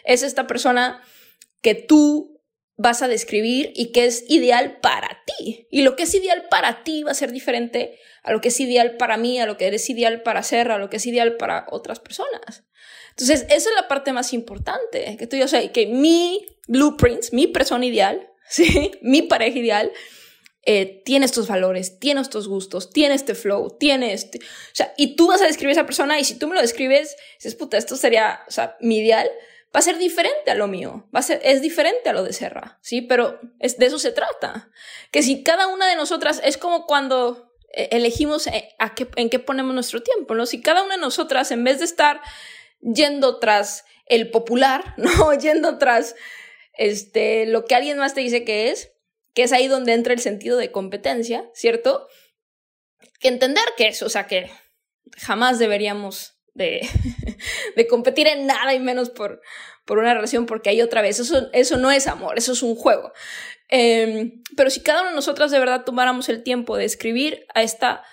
es 0.04 0.24
esta 0.24 0.48
persona 0.48 1.04
que 1.62 1.76
tú 1.76 2.42
vas 2.78 3.02
a 3.04 3.08
describir 3.08 3.72
y 3.76 3.92
que 3.92 4.06
es 4.06 4.26
ideal 4.28 4.80
para 4.82 5.24
ti. 5.26 5.68
Y 5.70 5.84
lo 5.84 5.96
que 5.96 6.04
es 6.04 6.16
ideal 6.16 6.48
para 6.50 6.84
ti 6.84 7.04
va 7.04 7.12
a 7.12 7.16
ser 7.16 7.32
diferente 7.32 8.00
a 8.24 8.32
lo 8.32 8.42
que 8.42 8.48
es 8.48 8.60
ideal 8.60 8.98
para 8.98 9.18
mí, 9.18 9.40
a 9.40 9.46
lo 9.46 9.58
que 9.58 9.68
es 9.68 9.90
ideal 9.90 10.24
para 10.24 10.42
ser, 10.42 10.72
a 10.72 10.80
lo 10.80 10.90
que 10.90 10.98
es 10.98 11.06
ideal 11.06 11.38
para 11.38 11.68
otras 11.70 12.00
personas. 12.00 12.64
Entonces, 13.12 13.44
esa 13.50 13.70
es 13.70 13.76
la 13.76 13.88
parte 13.88 14.14
más 14.14 14.34
importante, 14.34 15.16
que 15.18 15.28
tú 15.28 15.38
ya 15.38 15.48
sabes, 15.48 15.72
que 15.72 15.88
mi 15.88 16.46
blueprints, 16.68 17.34
mi 17.34 17.48
persona 17.48 17.86
ideal, 17.86 18.30
¿sí? 18.50 18.92
mi 19.02 19.22
pareja 19.22 19.60
ideal, 19.60 19.92
eh, 20.64 21.02
tiene 21.06 21.26
estos 21.26 21.48
valores, 21.48 22.00
tiene 22.00 22.22
estos 22.22 22.48
gustos, 22.48 22.92
tiene 22.92 23.16
este 23.16 23.34
flow, 23.34 23.78
tiene 23.80 24.14
este... 24.14 24.40
O 24.40 24.76
sea, 24.76 24.94
y 24.96 25.16
tú 25.16 25.28
vas 25.28 25.42
a 25.42 25.48
describir 25.48 25.70
a 25.70 25.80
esa 25.82 25.86
persona 25.88 26.20
y 26.20 26.24
si 26.24 26.38
tú 26.38 26.48
me 26.48 26.56
lo 26.56 26.62
describes, 26.62 27.16
dices, 27.36 27.56
puta, 27.56 27.78
esto 27.78 27.96
sería, 27.96 28.42
o 28.48 28.52
sea, 28.52 28.78
mi 28.80 29.00
ideal, 29.00 29.30
va 29.76 29.80
a 29.80 29.84
ser 29.84 29.98
diferente 29.98 30.52
a 30.52 30.56
lo 30.56 30.68
mío, 30.68 31.08
va 31.16 31.20
a 31.20 31.24
ser, 31.24 31.42
es 31.44 31.62
diferente 31.62 32.10
a 32.10 32.14
lo 32.14 32.24
de 32.24 32.34
Serra, 32.34 32.78
¿sí? 32.82 33.02
Pero 33.02 33.40
es, 33.60 33.78
de 33.78 33.88
eso 33.88 33.98
se 33.98 34.12
trata. 34.12 34.70
Que 35.12 35.24
si 35.24 35.44
cada 35.44 35.68
una 35.68 35.88
de 35.88 35.96
nosotras 35.96 36.42
es 36.44 36.58
como 36.58 36.86
cuando 36.86 37.54
eh, 37.74 37.90
elegimos 37.92 38.48
eh, 38.48 38.70
a 38.80 38.94
qué, 38.94 39.08
en 39.16 39.30
qué 39.30 39.40
ponemos 39.40 39.74
nuestro 39.74 40.04
tiempo, 40.04 40.36
¿no? 40.36 40.46
Si 40.46 40.62
cada 40.62 40.84
una 40.84 40.96
de 40.96 41.02
nosotras, 41.02 41.52
en 41.52 41.64
vez 41.64 41.80
de 41.80 41.86
estar 41.86 42.22
yendo 42.82 43.40
tras 43.40 43.86
el 44.06 44.30
popular, 44.30 44.94
¿no? 44.98 45.34
Yendo 45.34 45.78
tras 45.78 46.16
este, 46.74 47.46
lo 47.46 47.66
que 47.66 47.76
alguien 47.76 47.98
más 47.98 48.14
te 48.14 48.22
dice 48.22 48.44
que 48.44 48.70
es, 48.70 48.92
que 49.34 49.44
es 49.44 49.54
ahí 49.54 49.68
donde 49.68 49.94
entra 49.94 50.14
el 50.14 50.20
sentido 50.20 50.58
de 50.58 50.72
competencia, 50.72 51.50
¿cierto? 51.54 52.08
Que 53.20 53.30
entender 53.30 53.64
que 53.78 53.88
es, 53.88 54.02
o 54.04 54.10
sea, 54.10 54.28
que 54.28 54.50
jamás 55.18 55.60
deberíamos 55.60 56.38
de, 56.54 56.82
de 57.76 57.88
competir 57.88 58.28
en 58.28 58.46
nada 58.46 58.74
y 58.74 58.80
menos 58.80 59.10
por, 59.10 59.42
por 59.86 59.98
una 59.98 60.14
relación, 60.14 60.46
porque 60.46 60.70
hay 60.70 60.82
otra 60.82 61.02
vez, 61.02 61.20
eso, 61.20 61.50
eso 61.54 61.78
no 61.78 61.92
es 61.92 62.08
amor, 62.08 62.38
eso 62.38 62.52
es 62.54 62.64
un 62.64 62.76
juego. 62.76 63.14
Em, 63.70 64.44
pero 64.58 64.70
si 64.70 64.82
cada 64.82 65.02
una 65.02 65.12
de 65.12 65.16
nosotras 65.16 65.50
de 65.50 65.60
verdad 65.60 65.86
tomáramos 65.86 66.28
el 66.28 66.44
tiempo 66.44 66.76
de 66.76 66.86
escribir 66.86 67.46
a 67.54 67.64
esta, 67.64 68.04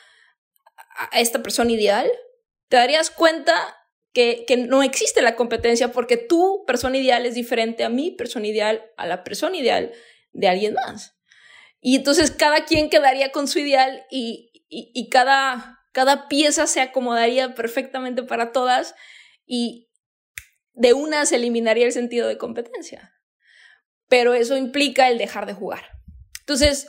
a 1.11 1.21
esta 1.21 1.43
persona 1.43 1.73
ideal, 1.73 2.09
te 2.69 2.77
darías 2.77 3.11
cuenta 3.11 3.77
que, 4.13 4.45
que, 4.47 4.57
no 4.57 4.83
existe 4.83 5.23
la 5.23 5.37
competencia 5.37 5.93
porque 5.93 6.17
tu 6.17 6.65
persona 6.67 6.97
ideal 6.97 7.27
es 7.27 7.35
diferente 7.35 7.85
a 7.85 7.89
mi 7.89 8.11
persona 8.11 8.47
ideal, 8.47 8.85
a 8.97 9.07
la 9.07 9.23
persona 9.25 9.57
ideal 9.57 9.93
de 10.33 10.49
alguien 10.49 10.75
más. 10.75 11.15
Y 11.81 11.97
entonces 11.97 12.31
cada 12.31 12.65
quien 12.65 12.91
quedaría 12.91 13.31
con 13.31 13.49
su 13.49 13.59
ideal 13.59 14.05
y, 14.11 14.51
y, 14.69 14.91
y 14.95 15.09
cada, 15.09 15.81
cada 15.93 16.29
pieza 16.29 16.67
se 16.67 16.81
acomodaría 16.81 17.55
perfectamente 17.55 18.23
para 18.23 18.53
todas 18.53 18.95
y 19.47 19.89
de 20.73 20.93
una 20.93 21.27
se 21.27 21.37
eliminaría 21.37 21.87
el 21.87 21.93
sentido 21.93 22.29
de 22.29 22.39
competencia. 22.39 23.15
Pero 24.09 24.35
eso 24.35 24.57
implica 24.57 25.09
el 25.09 25.19
dejar 25.19 25.47
de 25.47 25.55
jugar. 25.55 25.91
Entonces, 26.41 26.89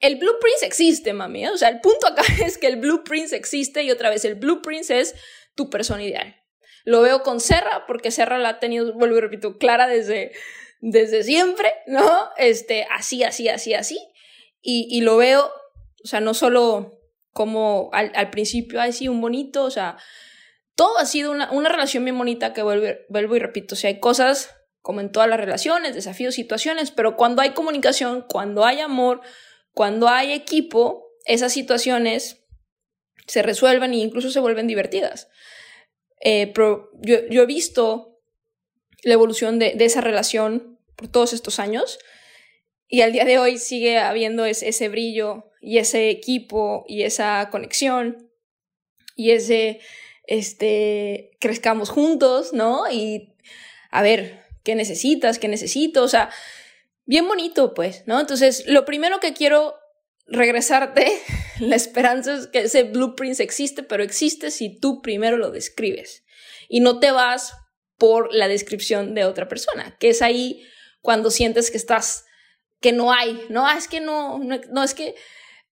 el 0.00 0.16
blueprint 0.16 0.62
existe, 0.62 1.12
mami. 1.12 1.46
¿eh? 1.46 1.50
O 1.50 1.56
sea, 1.56 1.68
el 1.68 1.80
punto 1.80 2.06
acá 2.06 2.22
es 2.44 2.58
que 2.58 2.66
el 2.66 2.76
blueprint 2.76 3.32
existe 3.32 3.82
y 3.82 3.90
otra 3.90 4.10
vez 4.10 4.24
el 4.24 4.34
blueprint 4.34 4.90
es 4.90 5.14
tu 5.54 5.70
persona 5.70 6.02
ideal. 6.02 6.36
Lo 6.84 7.00
veo 7.00 7.22
con 7.22 7.40
Serra, 7.40 7.84
porque 7.86 8.10
Serra 8.10 8.38
la 8.38 8.50
ha 8.50 8.60
tenido, 8.60 8.92
vuelvo 8.94 9.16
y 9.16 9.20
repito, 9.20 9.58
clara 9.58 9.86
desde, 9.88 10.32
desde 10.80 11.24
siempre, 11.24 11.72
¿no? 11.86 12.30
Este, 12.36 12.86
así, 12.90 13.24
así, 13.24 13.48
así, 13.48 13.74
así. 13.74 13.98
Y, 14.60 14.86
y 14.90 15.00
lo 15.00 15.16
veo, 15.16 15.50
o 16.04 16.06
sea, 16.06 16.20
no 16.20 16.34
solo 16.34 17.00
como 17.32 17.90
al, 17.92 18.12
al 18.14 18.30
principio, 18.30 18.80
así 18.80 19.08
un 19.08 19.20
bonito, 19.20 19.64
o 19.64 19.70
sea, 19.70 19.96
todo 20.76 20.98
ha 20.98 21.06
sido 21.06 21.30
una, 21.30 21.50
una 21.52 21.68
relación 21.68 22.04
bien 22.04 22.18
bonita 22.18 22.52
que 22.52 22.62
vuelvo, 22.62 22.86
vuelvo 23.08 23.36
y 23.36 23.38
repito. 23.38 23.74
O 23.74 23.78
sea, 23.78 23.88
hay 23.88 24.00
cosas 24.00 24.54
como 24.80 25.00
en 25.00 25.10
todas 25.10 25.28
las 25.28 25.40
relaciones, 25.40 25.94
desafíos, 25.94 26.34
situaciones, 26.34 26.90
pero 26.90 27.16
cuando 27.16 27.40
hay 27.40 27.50
comunicación, 27.50 28.24
cuando 28.28 28.64
hay 28.64 28.80
amor, 28.80 29.22
cuando 29.72 30.08
hay 30.08 30.32
equipo, 30.32 31.06
esas 31.24 31.52
situaciones 31.52 32.44
se 33.26 33.42
resuelven 33.42 33.94
e 33.94 33.96
incluso 33.96 34.30
se 34.30 34.40
vuelven 34.40 34.66
divertidas. 34.66 35.28
Eh, 36.24 36.50
pero 36.54 36.90
yo, 37.02 37.18
he 37.18 37.46
visto 37.46 38.18
la 39.02 39.12
evolución 39.12 39.58
de, 39.58 39.76
esa 39.78 40.00
relación 40.00 40.80
por 40.96 41.08
todos 41.08 41.34
estos 41.34 41.58
años 41.58 41.98
y 42.88 43.02
al 43.02 43.12
día 43.12 43.26
de 43.26 43.38
hoy 43.38 43.58
sigue 43.58 43.98
habiendo 43.98 44.46
ese, 44.46 44.88
brillo 44.88 45.52
y 45.60 45.78
ese 45.78 46.08
equipo 46.08 46.84
y 46.88 47.02
esa 47.02 47.50
conexión 47.50 48.30
y 49.16 49.32
ese, 49.32 49.80
este, 50.26 51.36
crezcamos 51.40 51.90
juntos, 51.90 52.54
¿no? 52.54 52.90
Y 52.90 53.34
a 53.90 54.00
ver, 54.00 54.44
¿qué 54.62 54.74
necesitas? 54.74 55.38
¿Qué 55.38 55.48
necesito? 55.48 56.02
O 56.02 56.08
sea, 56.08 56.30
bien 57.04 57.28
bonito, 57.28 57.74
pues, 57.74 58.04
¿no? 58.06 58.18
Entonces, 58.18 58.64
lo 58.66 58.86
primero 58.86 59.20
que 59.20 59.34
quiero 59.34 59.74
regresarte, 60.26 61.06
la 61.60 61.76
esperanza 61.76 62.34
es 62.34 62.46
que 62.48 62.60
ese 62.60 62.84
blueprint 62.84 63.40
existe, 63.40 63.82
pero 63.82 64.02
existe 64.02 64.50
si 64.50 64.78
tú 64.78 65.02
primero 65.02 65.36
lo 65.36 65.50
describes 65.50 66.24
y 66.68 66.80
no 66.80 66.98
te 66.98 67.10
vas 67.10 67.54
por 67.98 68.34
la 68.34 68.48
descripción 68.48 69.14
de 69.14 69.24
otra 69.24 69.48
persona, 69.48 69.96
que 69.98 70.08
es 70.08 70.22
ahí 70.22 70.66
cuando 71.00 71.30
sientes 71.30 71.70
que 71.70 71.76
estás, 71.76 72.24
que 72.80 72.92
no 72.92 73.12
hay, 73.12 73.46
no, 73.50 73.66
ah, 73.66 73.76
es 73.76 73.88
que 73.88 74.00
no, 74.00 74.38
no, 74.38 74.82
es 74.82 74.94
que 74.94 75.14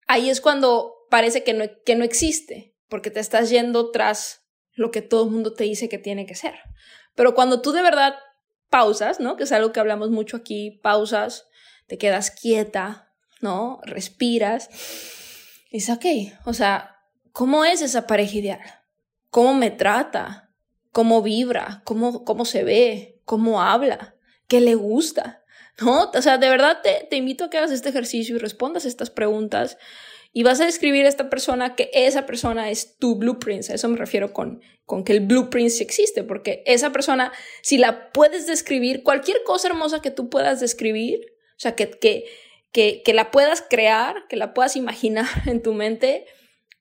ahí 0.07 0.31
es 0.31 0.40
cuando 0.40 0.95
parece 1.11 1.42
que 1.42 1.53
no, 1.53 1.64
que 1.85 1.97
no 1.97 2.05
existe, 2.05 2.75
porque 2.88 3.11
te 3.11 3.21
estás 3.21 3.51
yendo 3.51 3.90
tras 3.90 4.42
lo 4.75 4.90
que 4.90 5.03
todo 5.03 5.25
el 5.25 5.31
mundo 5.31 5.53
te 5.55 5.64
dice 5.64 5.88
que 5.88 5.99
tiene 5.99 6.27
que 6.27 6.35
ser. 6.35 6.55
Pero 7.14 7.35
cuando 7.35 7.61
tú 7.61 7.73
de 7.73 7.83
verdad 7.83 8.14
pausas, 8.71 9.21
¿no? 9.21 9.37
Que 9.37 9.45
es 9.45 9.53
algo 9.53 9.73
que 9.73 9.81
hablamos 9.81 10.11
mucho 10.11 10.38
aquí, 10.38 10.81
pausas, 10.83 11.47
te 11.87 11.99
quedas 11.99 12.31
quieta, 12.31 13.12
¿no? 13.40 13.81
Respiras. 13.85 14.71
Y 15.73 15.79
dices, 15.79 15.97
ok, 15.97 16.05
o 16.45 16.53
sea, 16.53 16.99
¿cómo 17.33 17.65
es 17.65 17.81
esa 17.81 18.07
pareja 18.07 18.37
ideal? 18.37 18.61
¿Cómo 19.31 19.55
me 19.55 19.71
trata? 19.71 20.51
¿Cómo 20.93 21.23
vibra? 21.23 21.81
¿Cómo, 21.85 22.25
cómo 22.25 22.45
se 22.45 22.63
ve? 22.63 23.21
¿Cómo 23.25 23.63
habla? 23.63 24.15
¿Qué 24.47 24.61
le 24.61 24.75
gusta? 24.75 25.43
¿No? 25.81 26.11
O 26.15 26.23
sea, 26.23 26.37
de 26.37 26.51
verdad 26.51 26.81
te, 26.83 27.07
te 27.09 27.17
invito 27.17 27.45
a 27.45 27.51
que 27.51 27.57
hagas 27.57 27.71
este 27.71 27.89
ejercicio 27.89 28.37
y 28.37 28.39
respondas 28.39 28.85
estas 28.85 29.09
preguntas 29.09 29.79
y 30.35 30.43
vas 30.43 30.61
a 30.61 30.67
describir 30.67 31.07
a 31.07 31.09
esta 31.09 31.31
persona 31.31 31.75
que 31.75 31.91
esa 31.95 32.27
persona 32.27 32.71
es 32.71 32.99
tu 32.99 33.17
blueprint. 33.17 33.71
A 33.71 33.75
eso 33.75 33.89
me 33.89 33.97
refiero 33.97 34.35
con, 34.35 34.61
con 34.85 35.05
que 35.05 35.15
el 35.15 35.21
blueprint 35.21 35.73
existe, 35.81 36.23
porque 36.23 36.63
esa 36.67 36.93
persona, 36.93 37.33
si 37.63 37.79
la 37.79 38.13
puedes 38.13 38.47
describir, 38.47 39.03
cualquier 39.03 39.43
cosa 39.45 39.69
hermosa 39.69 40.03
que 40.03 40.11
tú 40.11 40.29
puedas 40.29 40.61
describir, 40.61 41.35
o 41.53 41.61
sea, 41.63 41.75
que, 41.75 41.89
que, 41.91 42.27
que, 42.73 43.03
que 43.05 43.15
la 43.15 43.31
puedas 43.31 43.63
crear, 43.63 44.27
que 44.29 44.37
la 44.37 44.55
puedas 44.55 44.77
imaginar 44.77 45.27
en 45.47 45.63
tu 45.63 45.75
mente, 45.75 46.27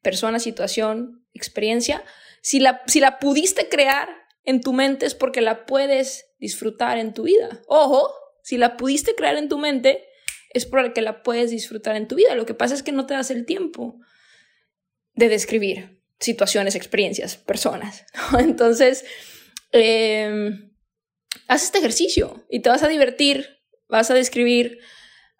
persona, 0.01 0.39
situación, 0.39 1.25
experiencia, 1.34 2.04
si 2.41 2.60
la, 2.60 2.82
si 2.88 2.99
la 2.99 3.19
pudiste 3.19 3.69
crear 3.69 4.10
en 4.43 4.62
tu 4.62 4.73
mente 4.73 5.06
es 5.06 5.13
porque 5.13 5.41
la 5.41 5.65
puedes 5.65 6.32
disfrutar 6.39 6.97
en 6.97 7.13
tu 7.13 7.23
vida. 7.23 7.62
Ojo, 7.67 8.12
si 8.41 8.58
la 8.58 8.77
pudiste 8.77 9.13
crear 9.15 9.38
en 9.38 9.49
tu 9.49 9.60
mente, 9.60 10.04
es 10.54 10.65
por 10.65 10.80
el 10.80 10.93
que 10.93 11.01
la 11.01 11.23
puedes 11.23 11.51
disfrutar 11.51 11.95
en 11.95 12.08
tu 12.08 12.15
vida. 12.15 12.36
Lo 12.36 12.45
que 12.45 12.54
pasa 12.54 12.73
es 12.73 12.84
que 12.84 12.91
no 12.91 13.06
te 13.06 13.13
das 13.13 13.30
el 13.30 13.45
tiempo 13.45 13.99
de 15.13 15.30
describir 15.30 16.01
situaciones, 16.19 16.75
experiencias, 16.75 17.38
personas. 17.38 18.06
Entonces, 18.39 19.06
em, 19.71 20.71
haz 21.47 21.63
este 21.63 21.77
ejercicio 21.77 22.45
y 22.49 22.62
te 22.62 22.69
vas 22.69 22.84
a 22.84 22.88
divertir, 22.88 23.60
vas 23.88 24.10
a 24.10 24.13
describir 24.13 24.80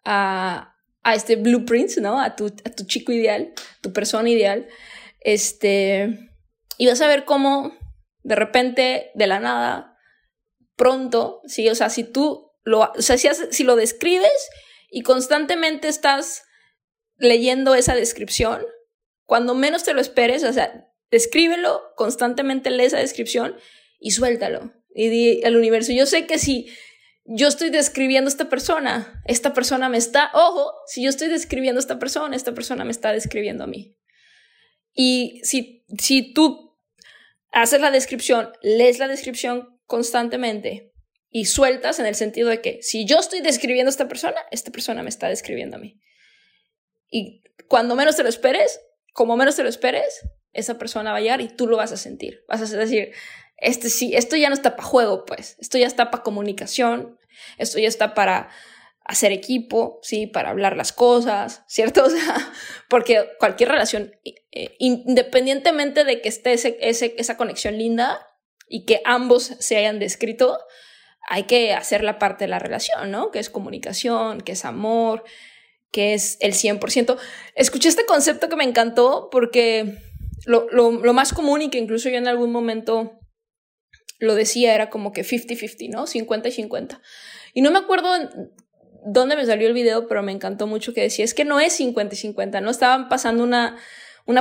a, 0.04 0.76
a 1.04 1.16
este 1.16 1.36
blueprint, 1.36 1.98
¿no? 1.98 2.22
A 2.22 2.36
tu, 2.36 2.48
a 2.48 2.70
tu 2.70 2.86
chico 2.86 3.12
ideal, 3.12 3.54
tu 3.82 3.94
persona 3.94 4.30
ideal, 4.30 4.68
este, 5.20 6.32
y 6.78 6.88
vas 6.88 7.02
a 7.02 7.08
ver 7.08 7.26
cómo 7.26 7.74
de 8.24 8.36
repente, 8.36 9.12
de 9.16 9.28
la 9.28 9.40
nada, 9.40 9.98
pronto, 10.76 11.42
sí, 11.46 11.68
o 11.70 11.76
sea, 11.76 11.90
si 11.90 12.04
tú 12.04 12.52
lo, 12.64 12.92
o 12.96 13.02
sea, 13.02 13.18
si, 13.18 13.28
si 13.50 13.64
lo 13.64 13.76
describes 13.76 14.50
y 14.90 15.02
constantemente 15.02 15.88
estás 15.88 16.44
leyendo 17.18 17.76
esa 17.76 17.96
descripción, 17.96 18.66
cuando 19.26 19.56
menos 19.56 19.84
te 19.84 19.94
lo 19.94 20.02
esperes, 20.02 20.44
o 20.44 20.54
sea, 20.54 20.88
escríbelo, 21.10 21.82
constantemente 21.96 22.70
lee 22.70 22.86
esa 22.86 22.98
descripción 23.00 23.56
y 24.00 24.12
suéltalo. 24.12 24.74
Y 24.94 25.10
di 25.10 25.44
al 25.44 25.56
universo, 25.56 25.94
yo 25.94 26.06
sé 26.06 26.28
que 26.28 26.38
si 26.38 26.68
yo 27.26 27.48
estoy 27.48 27.70
describiendo 27.70 28.28
a 28.28 28.32
esta 28.32 28.50
persona, 28.50 29.22
esta 29.26 29.54
persona 29.54 29.90
me 29.90 29.98
está, 29.98 30.32
ojo, 30.34 30.74
si 30.88 31.04
yo 31.04 31.10
estoy 31.10 31.28
describiendo 31.28 31.80
a 31.80 31.82
esta 31.82 32.00
persona, 32.00 32.36
esta 32.36 32.54
persona 32.54 32.84
me 32.84 32.92
está 32.92 33.14
describiendo 33.14 33.64
a 33.64 33.68
mí. 33.68 33.98
Y 34.94 35.42
si, 35.44 35.86
si 36.00 36.34
tú 36.34 36.78
haces 37.52 37.80
la 37.82 37.92
descripción, 37.92 38.52
lees 38.62 39.00
la 39.00 39.08
descripción 39.08 39.80
constantemente, 39.86 40.92
y 41.32 41.46
sueltas 41.46 41.98
en 42.00 42.06
el 42.06 42.16
sentido 42.16 42.50
de 42.50 42.62
que 42.62 42.80
si 42.82 43.06
yo 43.06 43.18
estoy 43.18 43.40
describiendo 43.40 43.88
a 43.88 43.92
esta 43.92 44.10
persona, 44.10 44.36
esta 44.52 44.70
persona 44.70 45.02
me 45.02 45.10
está 45.10 45.30
describiendo 45.30 45.78
a 45.78 45.80
mí. 45.80 46.00
Y 47.10 47.42
cuando 47.70 47.96
menos 47.96 48.18
te 48.18 48.24
lo 48.24 48.30
esperes, 48.30 48.82
como 49.14 49.38
menos 49.38 49.56
te 49.56 49.64
lo 49.64 49.70
esperes, 49.70 50.28
esa 50.52 50.78
persona 50.78 51.12
va 51.12 51.18
a 51.18 51.22
llegar 51.22 51.40
y 51.40 51.48
tú 51.48 51.68
lo 51.68 51.78
vas 51.78 51.94
a 51.94 51.98
sentir. 51.98 52.44
Vas 52.50 52.62
a 52.62 52.78
decir, 52.78 53.14
este 53.62 53.89
sí, 53.89 54.15
esto 54.15 54.36
ya 54.36 54.50
no 54.50 54.56
está 54.56 54.76
para 54.76 54.88
juego, 54.88 55.24
pues. 55.26 55.56
Esto 55.60 55.78
ya 55.78 55.88
está 55.88 56.12
para 56.12 56.24
comunicación, 56.24 57.17
esto 57.58 57.80
ya 57.80 57.88
está 57.88 58.13
para 58.13 58.50
hacer 59.06 59.32
equipo, 59.32 60.00
sí, 60.02 60.28
para 60.28 60.50
hablar 60.50 60.76
las 60.76 60.91
cosas, 60.91 61.63
¿cierto? 61.67 62.04
O 62.04 62.10
sea, 62.10 62.52
porque 62.89 63.30
cualquier 63.39 63.69
relación, 63.69 64.13
eh, 64.26 64.76
independientemente 64.80 66.04
de 66.04 66.21
que 66.21 66.30
esté 66.30 66.54
ese, 66.54 67.15
esa 67.17 67.38
conexión 67.38 67.78
linda 67.78 68.28
y 68.67 68.86
que 68.86 69.02
ambos 69.06 69.43
se 69.60 69.78
hayan 69.78 70.00
descrito, 70.00 70.60
hay 71.30 71.43
que 71.43 71.74
hacer 71.74 72.04
la 72.04 72.17
parte 72.17 72.45
de 72.45 72.50
la 72.50 72.60
relación, 72.60 73.12
¿no? 73.12 73.32
Que 73.32 73.39
es 73.39 73.50
comunicación, 73.50 74.41
que 74.41 74.54
es 74.54 74.65
amor, 74.65 75.24
que 75.91 76.13
es 76.13 76.38
el 76.39 76.54
100%. 76.54 77.17
Escuché 77.54 77.89
este 77.89 78.06
concepto 78.06 78.50
que 78.50 78.56
me 78.56 78.63
encantó 78.63 79.30
porque 79.32 80.00
lo, 80.45 80.67
lo, 80.71 80.91
lo 80.91 81.13
más 81.13 81.34
común 81.34 81.62
y 81.62 81.69
que 81.69 81.78
incluso 81.78 82.10
yo 82.10 82.17
en 82.17 82.28
algún 82.28 82.52
momento 82.52 83.21
lo 84.22 84.36
decía 84.36 84.74
era 84.76 84.90
como 84.90 85.12
que 85.12 85.24
50-50, 85.24 85.90
¿no? 85.90 86.08
50 86.08 86.48
y 86.48 86.52
50. 86.52 87.02
Y 87.54 87.62
no 87.62 87.72
me 87.72 87.80
acuerdo 87.80 88.14
dónde 89.04 89.36
me 89.36 89.46
salió 89.46 89.68
el 89.68 89.74
video, 89.74 90.08
pero 90.08 90.22
me 90.22 90.32
encantó 90.32 90.68
mucho 90.68 90.94
que 90.94 91.02
decía, 91.02 91.26
es 91.26 91.34
que 91.34 91.44
no 91.44 91.60
es 91.60 91.74
50 91.74 92.14
y 92.14 92.18
50, 92.18 92.62
¿no? 92.62 92.70
Estaban 92.70 93.10
pasando 93.10 93.44
una, 93.44 93.78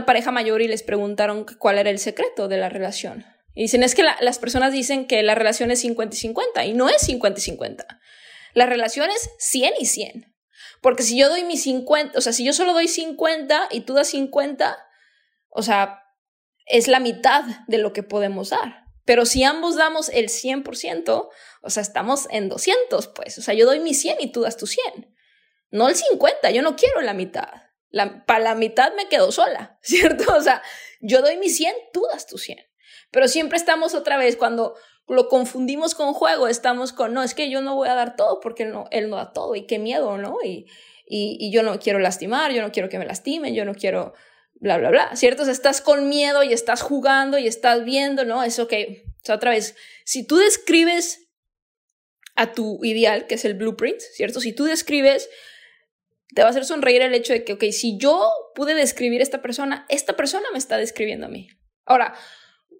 pareja 0.06 0.30
mayor 0.30 0.60
y 0.60 0.68
les 0.68 0.82
preguntaron 0.82 1.46
cuál 1.58 1.78
era 1.78 1.88
el 1.88 1.98
secreto 1.98 2.46
de 2.46 2.58
la 2.58 2.68
relación. 2.68 3.24
Y 3.54 3.62
dicen, 3.62 3.82
es 3.82 3.94
que 3.94 4.02
las 4.02 4.38
personas 4.38 4.72
dicen 4.72 5.06
que 5.06 5.22
la 5.22 5.34
relación 5.34 5.70
es 5.70 5.80
50 5.80 6.14
y 6.14 6.18
50 6.18 6.64
y 6.66 6.74
no 6.74 6.88
es 6.90 7.00
50 7.02 7.40
y 7.40 7.42
50. 7.42 8.00
La 8.52 8.66
relación 8.66 9.08
es 9.10 9.30
100 9.38 9.72
y 9.80 9.86
100. 9.86 10.34
Porque 10.82 11.02
si 11.02 11.18
yo 11.18 11.30
doy 11.30 11.42
mi 11.42 11.56
50, 11.56 12.18
o 12.18 12.20
sea, 12.20 12.34
si 12.34 12.44
yo 12.44 12.52
solo 12.52 12.74
doy 12.74 12.86
50 12.86 13.68
y 13.70 13.80
tú 13.80 13.94
das 13.94 14.08
50, 14.08 14.78
o 15.48 15.62
sea, 15.62 16.04
es 16.66 16.86
la 16.86 17.00
mitad 17.00 17.44
de 17.66 17.78
lo 17.78 17.92
que 17.92 18.02
podemos 18.02 18.50
dar. 18.50 18.79
Pero 19.04 19.26
si 19.26 19.44
ambos 19.44 19.76
damos 19.76 20.08
el 20.08 20.28
100%, 20.28 21.28
o 21.62 21.70
sea, 21.70 21.82
estamos 21.82 22.26
en 22.30 22.48
200, 22.48 23.08
pues. 23.08 23.38
O 23.38 23.42
sea, 23.42 23.54
yo 23.54 23.66
doy 23.66 23.80
mi 23.80 23.94
100 23.94 24.18
y 24.20 24.32
tú 24.32 24.42
das 24.42 24.56
tu 24.56 24.66
100. 24.66 25.14
No 25.70 25.88
el 25.88 25.96
50, 25.96 26.50
yo 26.50 26.62
no 26.62 26.76
quiero 26.76 27.00
la 27.00 27.14
mitad. 27.14 27.48
La, 27.90 28.24
para 28.24 28.40
la 28.40 28.54
mitad 28.54 28.92
me 28.94 29.08
quedo 29.08 29.32
sola, 29.32 29.78
¿cierto? 29.82 30.34
O 30.36 30.40
sea, 30.40 30.62
yo 31.00 31.22
doy 31.22 31.36
mi 31.36 31.48
100, 31.48 31.74
tú 31.92 32.06
das 32.12 32.26
tu 32.26 32.38
100. 32.38 32.58
Pero 33.10 33.28
siempre 33.28 33.58
estamos 33.58 33.94
otra 33.94 34.16
vez, 34.16 34.36
cuando 34.36 34.76
lo 35.08 35.28
confundimos 35.28 35.96
con 35.96 36.14
juego, 36.14 36.46
estamos 36.46 36.92
con, 36.92 37.12
no, 37.12 37.22
es 37.22 37.34
que 37.34 37.50
yo 37.50 37.62
no 37.62 37.74
voy 37.74 37.88
a 37.88 37.94
dar 37.94 38.14
todo 38.14 38.38
porque 38.40 38.62
él 38.62 38.70
no, 38.70 38.86
él 38.92 39.10
no 39.10 39.16
da 39.16 39.32
todo 39.32 39.56
y 39.56 39.66
qué 39.66 39.80
miedo, 39.80 40.18
¿no? 40.18 40.36
Y, 40.44 40.66
y, 41.04 41.36
y 41.40 41.50
yo 41.50 41.64
no 41.64 41.80
quiero 41.80 41.98
lastimar, 41.98 42.52
yo 42.52 42.62
no 42.62 42.70
quiero 42.70 42.88
que 42.88 42.98
me 42.98 43.06
lastimen, 43.06 43.54
yo 43.54 43.64
no 43.64 43.74
quiero 43.74 44.14
bla, 44.54 44.78
bla, 44.78 44.90
bla, 44.90 45.16
¿cierto? 45.16 45.42
O 45.42 45.44
sea, 45.44 45.52
estás 45.52 45.80
con 45.80 46.08
miedo 46.08 46.42
y 46.42 46.52
estás 46.52 46.82
jugando 46.82 47.38
y 47.38 47.46
estás 47.46 47.84
viendo, 47.84 48.24
¿no? 48.24 48.42
Eso 48.42 48.68
que, 48.68 49.04
o 49.06 49.24
sea, 49.24 49.36
otra 49.36 49.50
vez, 49.52 49.74
si 50.04 50.26
tú 50.26 50.36
describes 50.36 51.28
a 52.36 52.52
tu 52.52 52.84
ideal, 52.84 53.26
que 53.26 53.34
es 53.34 53.44
el 53.44 53.54
blueprint, 53.54 54.00
¿cierto? 54.00 54.40
Si 54.40 54.52
tú 54.52 54.64
describes, 54.64 55.28
te 56.34 56.42
va 56.42 56.48
a 56.48 56.50
hacer 56.50 56.64
sonreír 56.64 57.02
el 57.02 57.14
hecho 57.14 57.32
de 57.32 57.44
que, 57.44 57.54
ok, 57.54 57.64
si 57.72 57.98
yo 57.98 58.30
pude 58.54 58.74
describir 58.74 59.20
a 59.20 59.24
esta 59.24 59.42
persona, 59.42 59.86
esta 59.88 60.14
persona 60.16 60.46
me 60.52 60.58
está 60.58 60.76
describiendo 60.76 61.26
a 61.26 61.30
mí. 61.30 61.48
Ahora, 61.84 62.14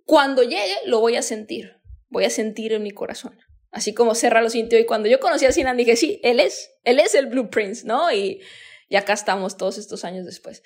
cuando 0.05 0.43
llegue, 0.43 0.75
lo 0.87 1.01
voy 1.01 1.17
a 1.17 1.23
sentir. 1.23 1.77
Voy 2.09 2.25
a 2.25 2.31
sentir 2.31 2.73
en 2.73 2.83
mi 2.83 2.91
corazón. 2.91 3.39
Así 3.71 3.95
como 3.95 4.15
Serra 4.15 4.43
lo 4.43 4.51
sintió. 4.51 4.79
Y 4.79 4.87
cuando 4.87 5.09
yo 5.09 5.21
conocí 5.21 5.47
a 5.47 5.53
Sinan, 5.53 5.77
dije, 5.77 5.97
sí, 5.97 6.21
él 6.23 6.41
es, 6.41 6.71
él 6.85 6.99
es 6.99 7.15
el 7.15 7.27
Blueprint, 7.27 7.85
¿no? 7.85 8.13
Y, 8.13 8.41
y 8.91 8.97
acá 8.97 9.15
estamos 9.15 9.57
todos 9.57 9.79
estos 9.79 10.05
años 10.05 10.27
después. 10.27 10.63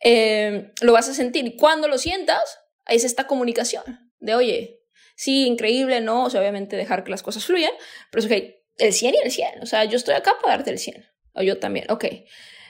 Eh, 0.00 0.72
lo 0.80 0.92
vas 0.92 1.08
a 1.10 1.14
sentir. 1.14 1.44
Y 1.46 1.56
cuando 1.56 1.88
lo 1.88 1.98
sientas, 1.98 2.60
es 2.86 3.04
esta 3.04 3.26
comunicación 3.26 4.12
de, 4.20 4.34
oye, 4.34 4.84
sí, 5.16 5.46
increíble, 5.46 6.00
¿no? 6.00 6.24
O 6.24 6.30
sea, 6.30 6.40
obviamente 6.40 6.76
dejar 6.76 7.04
que 7.04 7.10
las 7.10 7.24
cosas 7.24 7.44
fluyan, 7.44 7.72
pero 8.10 8.24
es 8.24 8.26
ok, 8.26 8.54
el 8.78 8.92
100 8.92 9.14
y 9.14 9.18
el 9.18 9.30
100, 9.32 9.62
o 9.62 9.66
sea, 9.66 9.84
yo 9.84 9.96
estoy 9.96 10.14
acá 10.14 10.34
para 10.40 10.56
darte 10.56 10.70
el 10.70 10.78
100, 10.78 11.04
o 11.34 11.42
yo 11.42 11.58
también, 11.58 11.90
ok. 11.90 12.04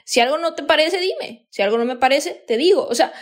Si 0.05 0.21
algo 0.21 0.39
no 0.39 0.55
te 0.55 0.63
parece, 0.63 0.99
dime, 0.99 1.47
si 1.51 1.63
algo 1.63 1.77
no 1.79 1.85
me 1.85 1.97
parece, 1.97 2.33
te 2.47 2.57
digo, 2.57 2.87
o 2.87 2.95
sea, 2.95 3.13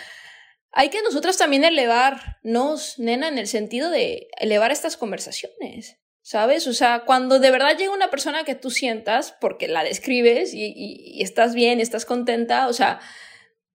hay 0.70 0.90
que 0.90 1.02
nosotros 1.02 1.37
también 1.37 1.64
elevarnos, 1.64 2.98
nena, 2.98 3.28
en 3.28 3.38
el 3.38 3.48
sentido 3.48 3.90
de 3.90 4.28
elevar 4.38 4.70
estas 4.70 4.96
conversaciones. 4.96 5.98
¿Sabes? 6.26 6.66
O 6.68 6.72
sea, 6.72 7.04
cuando 7.04 7.38
de 7.38 7.50
verdad 7.50 7.76
llega 7.76 7.92
una 7.92 8.08
persona 8.08 8.44
que 8.44 8.54
tú 8.54 8.70
sientas, 8.70 9.37
porque 9.42 9.68
la 9.68 9.84
describes 9.84 10.54
y, 10.54 10.72
y, 10.74 11.22
estás 11.22 11.54
bien, 11.54 11.80
estás 11.80 12.06
contenta, 12.06 12.66
o 12.66 12.72
sea, 12.72 12.98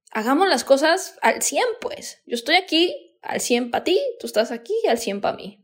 hagamos 0.09 0.49
las 0.49 0.63
cosas 0.63 1.19
al 1.21 1.43
100, 1.43 1.63
pues. 1.79 2.23
Yo 2.25 2.33
estoy 2.33 2.55
aquí 2.55 3.19
al 3.21 3.39
100 3.39 3.69
para 3.69 3.83
ti, 3.83 4.01
tú 4.19 4.25
estás 4.25 4.51
aquí 4.51 4.73
al 4.89 4.97
100 4.97 5.21
para 5.21 5.37
mí. 5.37 5.63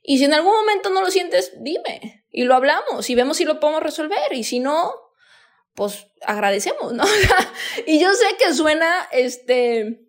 Y 0.00 0.18
si 0.18 0.24
en 0.24 0.34
algún 0.34 0.52
momento 0.52 0.90
no 0.90 1.00
lo 1.00 1.10
sientes, 1.10 1.54
dime. 1.58 2.24
Y 2.30 2.44
lo 2.44 2.54
hablamos 2.54 3.10
y 3.10 3.16
vemos 3.16 3.38
si 3.38 3.44
lo 3.44 3.58
podemos 3.58 3.82
resolver. 3.82 4.32
Y 4.32 4.44
si 4.44 4.60
no, 4.60 4.92
pues 5.74 6.06
agradecemos, 6.24 6.92
¿no? 6.92 7.02
y 7.86 7.98
yo 7.98 8.12
sé 8.12 8.26
que 8.38 8.54
suena, 8.54 9.08
este, 9.10 10.06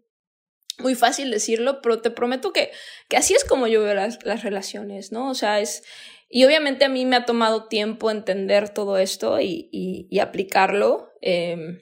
muy 0.80 0.96
fácil 0.96 1.32
decirlo, 1.32 1.82
pero 1.82 2.02
te 2.02 2.12
prometo 2.12 2.54
que, 2.54 2.72
que 3.10 3.18
así 3.18 3.34
es 3.34 3.44
como 3.44 3.68
yo 3.68 3.82
veo 3.84 3.94
las, 3.94 4.24
las, 4.24 4.44
relaciones, 4.44 5.12
¿no? 5.12 5.30
O 5.30 5.36
sea, 5.36 5.60
es... 5.60 5.84
Y 6.30 6.46
obviamente 6.46 6.86
a 6.86 6.90
mí 6.90 7.06
me 7.06 7.16
ha 7.16 7.26
tomado 7.26 7.68
tiempo 7.68 8.10
entender 8.10 8.70
todo 8.70 8.98
esto 8.98 9.40
y, 9.40 9.70
y, 9.72 10.08
y 10.10 10.20
aplicarlo. 10.20 11.12
Eh, 11.22 11.80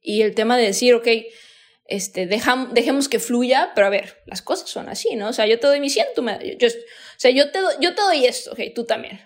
y 0.00 0.22
el 0.22 0.34
tema 0.34 0.56
de 0.56 0.64
decir, 0.64 0.94
ok, 0.94 1.08
este, 1.84 2.26
dejam, 2.26 2.72
dejemos 2.72 3.08
que 3.08 3.18
fluya, 3.18 3.72
pero 3.74 3.86
a 3.86 3.90
ver, 3.90 4.22
las 4.26 4.40
cosas 4.40 4.70
son 4.70 4.88
así, 4.88 5.14
¿no? 5.14 5.28
O 5.28 5.32
sea, 5.32 5.46
yo 5.46 5.60
te 5.60 5.66
doy 5.66 5.78
mi 5.78 5.90
100, 5.90 6.06
tú 6.14 6.22
me... 6.22 6.56
Yo, 6.58 6.68
o 6.68 6.70
sea, 7.18 7.30
yo 7.30 7.50
te, 7.50 7.58
yo 7.80 7.94
te 7.94 8.02
doy 8.02 8.24
esto, 8.24 8.52
ok, 8.52 8.60
tú 8.74 8.84
también. 8.84 9.20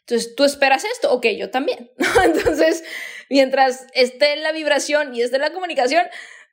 Entonces, 0.00 0.34
tú 0.34 0.44
esperas 0.44 0.84
esto, 0.84 1.12
ok, 1.12 1.26
yo 1.38 1.50
también. 1.50 1.90
Entonces, 2.24 2.84
mientras 3.28 3.86
esté 3.94 4.36
la 4.36 4.52
vibración 4.52 5.14
y 5.14 5.22
esté 5.22 5.38
la 5.38 5.52
comunicación, 5.52 6.04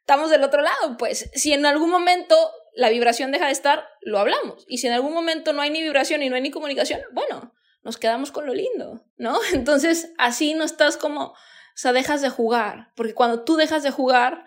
estamos 0.07 0.29
del 0.29 0.45
otro 0.45 0.61
lado, 0.61 0.95
pues 0.97 1.29
si 1.33 1.51
en 1.51 1.65
algún 1.65 1.89
momento 1.89 2.37
la 2.73 2.89
vibración 2.89 3.33
deja 3.33 3.47
de 3.47 3.51
estar, 3.51 3.89
lo 3.99 4.19
hablamos. 4.19 4.63
Y 4.69 4.77
si 4.77 4.87
en 4.87 4.93
algún 4.93 5.13
momento 5.13 5.51
no 5.51 5.61
hay 5.61 5.69
ni 5.69 5.81
vibración 5.81 6.23
y 6.23 6.29
no 6.29 6.37
hay 6.37 6.41
ni 6.41 6.49
comunicación, 6.49 7.01
bueno, 7.11 7.53
nos 7.83 7.97
quedamos 7.97 8.31
con 8.31 8.45
lo 8.45 8.53
lindo, 8.53 9.05
¿no? 9.17 9.37
Entonces 9.53 10.13
así 10.17 10.53
no 10.53 10.63
estás 10.63 10.95
como, 10.95 11.31
o 11.31 11.35
sea, 11.75 11.91
dejas 11.91 12.21
de 12.21 12.29
jugar, 12.29 12.93
porque 12.95 13.13
cuando 13.13 13.43
tú 13.43 13.57
dejas 13.57 13.83
de 13.83 13.91
jugar, 13.91 14.45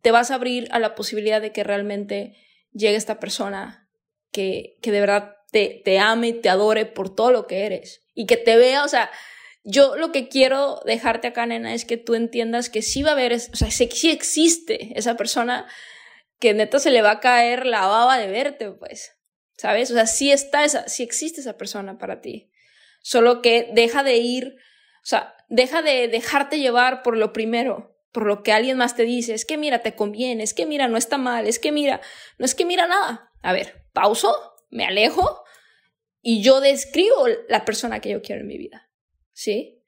te 0.00 0.12
vas 0.12 0.30
a 0.30 0.36
abrir 0.36 0.66
a 0.70 0.78
la 0.78 0.94
posibilidad 0.94 1.42
de 1.42 1.52
que 1.52 1.62
realmente 1.62 2.34
llegue 2.72 2.96
esta 2.96 3.20
persona 3.20 3.90
que, 4.32 4.78
que 4.80 4.92
de 4.92 5.00
verdad 5.00 5.36
te, 5.52 5.82
te 5.84 5.98
ame, 5.98 6.32
te 6.32 6.48
adore 6.48 6.86
por 6.86 7.14
todo 7.14 7.32
lo 7.32 7.46
que 7.46 7.66
eres 7.66 8.02
y 8.14 8.24
que 8.24 8.38
te 8.38 8.56
vea, 8.56 8.82
o 8.82 8.88
sea, 8.88 9.10
yo 9.70 9.96
lo 9.96 10.12
que 10.12 10.28
quiero 10.28 10.80
dejarte 10.86 11.28
acá, 11.28 11.44
nena, 11.44 11.74
es 11.74 11.84
que 11.84 11.98
tú 11.98 12.14
entiendas 12.14 12.70
que 12.70 12.80
sí 12.80 13.02
va 13.02 13.10
a 13.10 13.12
haber, 13.12 13.34
o 13.34 13.38
sea, 13.38 13.70
sí 13.70 14.10
existe 14.10 14.98
esa 14.98 15.14
persona 15.14 15.66
que 16.40 16.54
neta 16.54 16.78
se 16.78 16.90
le 16.90 17.02
va 17.02 17.10
a 17.12 17.20
caer 17.20 17.66
la 17.66 17.86
baba 17.86 18.16
de 18.16 18.28
verte, 18.28 18.70
pues, 18.70 19.18
¿sabes? 19.58 19.90
O 19.90 19.94
sea, 19.94 20.06
sí 20.06 20.32
está 20.32 20.64
esa, 20.64 20.88
sí 20.88 21.02
existe 21.02 21.42
esa 21.42 21.58
persona 21.58 21.98
para 21.98 22.22
ti. 22.22 22.50
Solo 23.02 23.42
que 23.42 23.68
deja 23.74 24.02
de 24.02 24.16
ir, 24.16 24.56
o 25.02 25.06
sea, 25.06 25.34
deja 25.50 25.82
de 25.82 26.08
dejarte 26.08 26.58
llevar 26.58 27.02
por 27.02 27.18
lo 27.18 27.34
primero, 27.34 27.94
por 28.10 28.24
lo 28.24 28.42
que 28.42 28.52
alguien 28.52 28.78
más 28.78 28.96
te 28.96 29.02
dice, 29.02 29.34
es 29.34 29.44
que 29.44 29.58
mira, 29.58 29.80
te 29.80 29.94
conviene, 29.94 30.44
es 30.44 30.54
que 30.54 30.64
mira, 30.64 30.88
no 30.88 30.96
está 30.96 31.18
mal, 31.18 31.46
es 31.46 31.58
que 31.58 31.72
mira, 31.72 32.00
no 32.38 32.46
es 32.46 32.54
que 32.54 32.64
mira 32.64 32.86
nada. 32.86 33.32
A 33.42 33.52
ver, 33.52 33.84
pauso, 33.92 34.34
me 34.70 34.86
alejo 34.86 35.44
y 36.22 36.42
yo 36.42 36.62
describo 36.62 37.26
la 37.50 37.66
persona 37.66 38.00
que 38.00 38.08
yo 38.08 38.22
quiero 38.22 38.40
en 38.40 38.46
mi 38.46 38.56
vida. 38.56 38.87
¿Sí? 39.38 39.84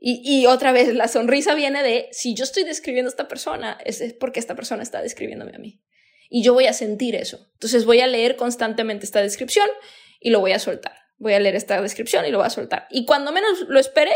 Y, 0.00 0.22
y, 0.24 0.46
otra 0.46 0.72
vez, 0.72 0.94
la 0.94 1.08
sonrisa 1.08 1.54
viene 1.54 1.82
de, 1.82 2.08
si 2.10 2.34
yo 2.34 2.44
estoy 2.44 2.64
describiendo 2.64 3.08
a 3.08 3.12
esta 3.12 3.28
persona, 3.28 3.78
es 3.84 4.02
porque 4.18 4.40
esta 4.40 4.54
persona 4.54 4.82
está 4.82 5.02
describiéndome 5.02 5.54
a 5.54 5.58
mí. 5.58 5.82
Y 6.30 6.42
yo 6.42 6.54
voy 6.54 6.66
a 6.66 6.72
sentir 6.72 7.14
eso. 7.14 7.50
Entonces 7.52 7.84
voy 7.84 8.00
a 8.00 8.06
leer 8.06 8.36
constantemente 8.36 9.04
esta 9.04 9.20
descripción 9.22 9.68
y 10.20 10.30
lo 10.30 10.40
voy 10.40 10.52
a 10.52 10.58
soltar. 10.58 10.96
Voy 11.18 11.34
a 11.34 11.40
leer 11.40 11.54
esta 11.54 11.80
descripción 11.80 12.24
y 12.26 12.30
lo 12.30 12.38
voy 12.38 12.46
a 12.46 12.50
soltar. 12.50 12.86
Y 12.90 13.04
cuando 13.04 13.30
menos 13.30 13.60
lo 13.68 13.78
espere, 13.78 14.12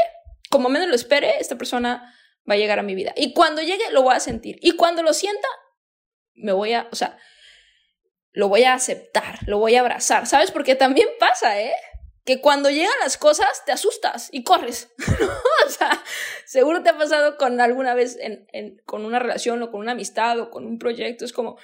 como 0.51 0.69
menos 0.69 0.89
lo 0.89 0.95
espere, 0.95 1.39
esta 1.39 1.57
persona 1.57 2.15
va 2.49 2.55
a 2.55 2.59
llegar 2.59 2.79
a 2.79 2.83
mi 2.83 2.95
vida. 2.95 3.13
Y 3.17 3.35
cuando 3.35 3.63
llegue, 3.63 3.91
lo 3.93 4.03
voy 4.03 4.15
a 4.15 4.21
sentir. 4.21 4.59
Y 4.63 4.73
cuando 4.73 5.03
lo 5.03 5.13
sienta, 5.13 5.49
me 6.35 6.53
voy 6.53 6.73
a, 6.73 6.89
o 6.91 6.97
sea, 6.97 7.19
lo 8.33 8.49
voy 8.49 8.65
a 8.65 8.75
aceptar, 8.75 9.41
lo 9.47 9.59
voy 9.59 9.77
a 9.77 9.81
abrazar. 9.81 10.27
¿Sabes? 10.27 10.51
Porque 10.51 10.75
también 10.75 11.09
pasa, 11.19 11.61
¿eh? 11.61 11.73
Que 12.29 12.43
cuando 12.43 12.69
llegan 12.69 12.93
las 13.01 13.17
cosas 13.17 13.65
te 13.65 13.73
asustas 13.73 14.29
y 14.31 14.45
corres. 14.45 14.93
o 15.67 15.71
sea, 15.71 16.05
seguro 16.45 16.83
te 16.83 16.91
ha 16.91 16.99
pasado 16.99 17.39
con 17.39 17.59
alguna 17.59 17.95
vez 17.95 18.19
en, 18.21 18.83
con 18.85 19.07
una 19.07 19.19
relación 19.19 19.63
o 19.63 19.71
con 19.71 19.81
una 19.81 19.93
amistad 19.93 20.39
o 20.39 20.51
con 20.51 20.67
un 20.67 20.79
proyecto. 20.79 21.25
Es 21.25 21.33
como, 21.33 21.57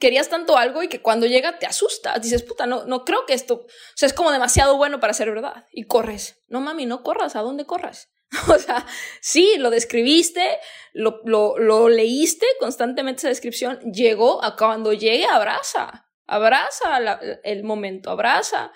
querías 0.00 0.28
tanto 0.28 0.56
algo 0.58 0.82
y 0.82 0.88
que 0.88 1.00
cuando 1.00 1.26
llega 1.26 1.60
te 1.60 1.66
asustas. 1.66 2.20
Dices, 2.20 2.42
puta, 2.42 2.66
no, 2.66 2.86
no 2.86 3.04
creo 3.04 3.24
que 3.24 3.34
esto, 3.34 3.54
o 3.54 3.66
sea, 3.94 4.08
es 4.08 4.12
como 4.12 4.32
demasiado 4.32 4.76
bueno 4.76 4.98
para 4.98 5.12
ser 5.12 5.30
verdad. 5.30 5.68
Y 5.70 5.84
corres. 5.84 6.42
No, 6.48 6.60
mami, 6.60 6.84
no 6.86 7.04
corras. 7.04 7.36
¿A 7.36 7.42
dónde 7.42 7.64
corras? 7.64 8.10
o 8.48 8.58
sea, 8.58 8.84
sí, 9.20 9.58
lo 9.58 9.70
describiste, 9.70 10.58
lo, 10.92 11.20
lo, 11.24 11.56
lo 11.56 11.88
leíste 11.88 12.46
constantemente 12.58 13.20
esa 13.20 13.28
descripción. 13.28 13.78
Llegó, 13.92 14.42
a 14.42 14.56
cuando 14.56 14.92
llegue, 14.92 15.26
abraza. 15.26 16.08
Abraza 16.26 16.98
el 17.44 17.62
momento, 17.62 18.10
abraza 18.10 18.72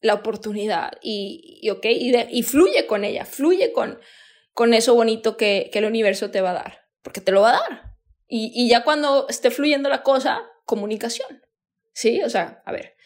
la 0.00 0.14
oportunidad 0.14 0.92
y, 1.02 1.58
y 1.62 1.70
ok, 1.70 1.84
y, 1.86 2.14
y, 2.30 2.42
fluye 2.42 2.86
con 2.86 3.04
ella, 3.04 3.24
fluye 3.24 3.72
con, 3.72 3.98
con 4.52 4.74
eso 4.74 4.94
bonito 4.94 5.36
que, 5.36 5.70
que, 5.72 5.80
el 5.80 5.84
universo 5.84 6.30
te 6.30 6.40
va 6.40 6.50
a 6.50 6.54
dar, 6.54 6.86
porque 7.02 7.20
te 7.20 7.32
lo 7.32 7.42
va 7.42 7.50
a 7.50 7.60
dar. 7.60 7.94
Y, 8.28 8.52
y 8.54 8.68
ya 8.68 8.84
cuando 8.84 9.26
esté 9.28 9.50
fluyendo 9.50 9.88
la 9.88 10.02
cosa, 10.02 10.42
comunicación. 10.64 11.42
¿Sí? 11.92 12.22
O 12.22 12.30
sea, 12.30 12.62
a 12.64 12.70
ver, 12.70 12.96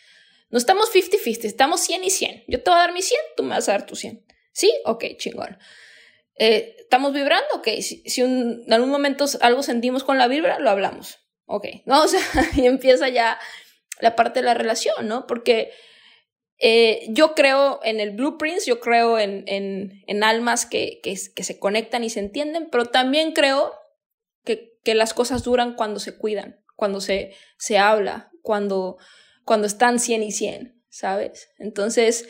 no 0.50 0.58
estamos 0.58 0.92
50-50, 0.94 1.44
estamos 1.44 1.80
100 1.80 2.04
y 2.04 2.10
100. 2.10 2.44
Yo 2.46 2.62
te 2.62 2.70
voy 2.70 2.78
a 2.78 2.82
dar 2.82 2.92
mi 2.92 3.00
100, 3.00 3.18
tú 3.36 3.42
me 3.42 3.50
vas 3.50 3.68
a 3.68 3.72
dar 3.72 3.86
tu 3.86 3.96
100. 3.96 4.26
¿Sí? 4.52 4.70
Ok, 4.84 5.04
chingón. 5.16 5.56
Eh, 6.36 6.76
¿Estamos 6.78 7.14
vibrando? 7.14 7.48
Ok, 7.54 7.68
si, 7.80 8.02
si 8.04 8.22
un, 8.22 8.64
en 8.66 8.72
algún 8.72 8.90
momento 8.90 9.24
algo 9.40 9.62
sentimos 9.62 10.04
con 10.04 10.18
la 10.18 10.28
vibra, 10.28 10.58
lo 10.58 10.68
hablamos. 10.68 11.20
Ok, 11.46 11.66
¿no? 11.86 12.02
O 12.04 12.08
sea, 12.08 12.20
y 12.56 12.66
empieza 12.66 13.08
ya 13.08 13.38
la 14.00 14.14
parte 14.14 14.40
de 14.40 14.46
la 14.46 14.54
relación, 14.54 15.08
¿no? 15.08 15.26
Porque 15.26 15.72
eh, 16.64 17.06
yo 17.08 17.34
creo 17.34 17.80
en 17.82 17.98
el 17.98 18.12
blueprints, 18.12 18.66
yo 18.66 18.78
creo 18.78 19.18
en, 19.18 19.42
en, 19.48 20.04
en 20.06 20.22
almas 20.22 20.64
que, 20.64 21.00
que, 21.02 21.16
se 21.16 21.58
conectan 21.58 22.04
y 22.04 22.10
se 22.10 22.20
entienden, 22.20 22.68
pero 22.70 22.86
también 22.86 23.32
creo 23.32 23.74
que, 24.44 24.78
que 24.84 24.94
las 24.94 25.12
cosas 25.12 25.42
duran 25.42 25.74
cuando 25.74 25.98
se 25.98 26.16
cuidan, 26.16 26.60
cuando 26.76 27.00
se, 27.00 27.34
se 27.58 27.78
habla, 27.78 28.30
cuando, 28.42 28.96
cuando 29.44 29.66
están 29.66 29.98
100 29.98 30.22
y 30.22 30.30
100, 30.30 30.80
¿sabes? 30.88 31.50
Entonces, 31.58 32.28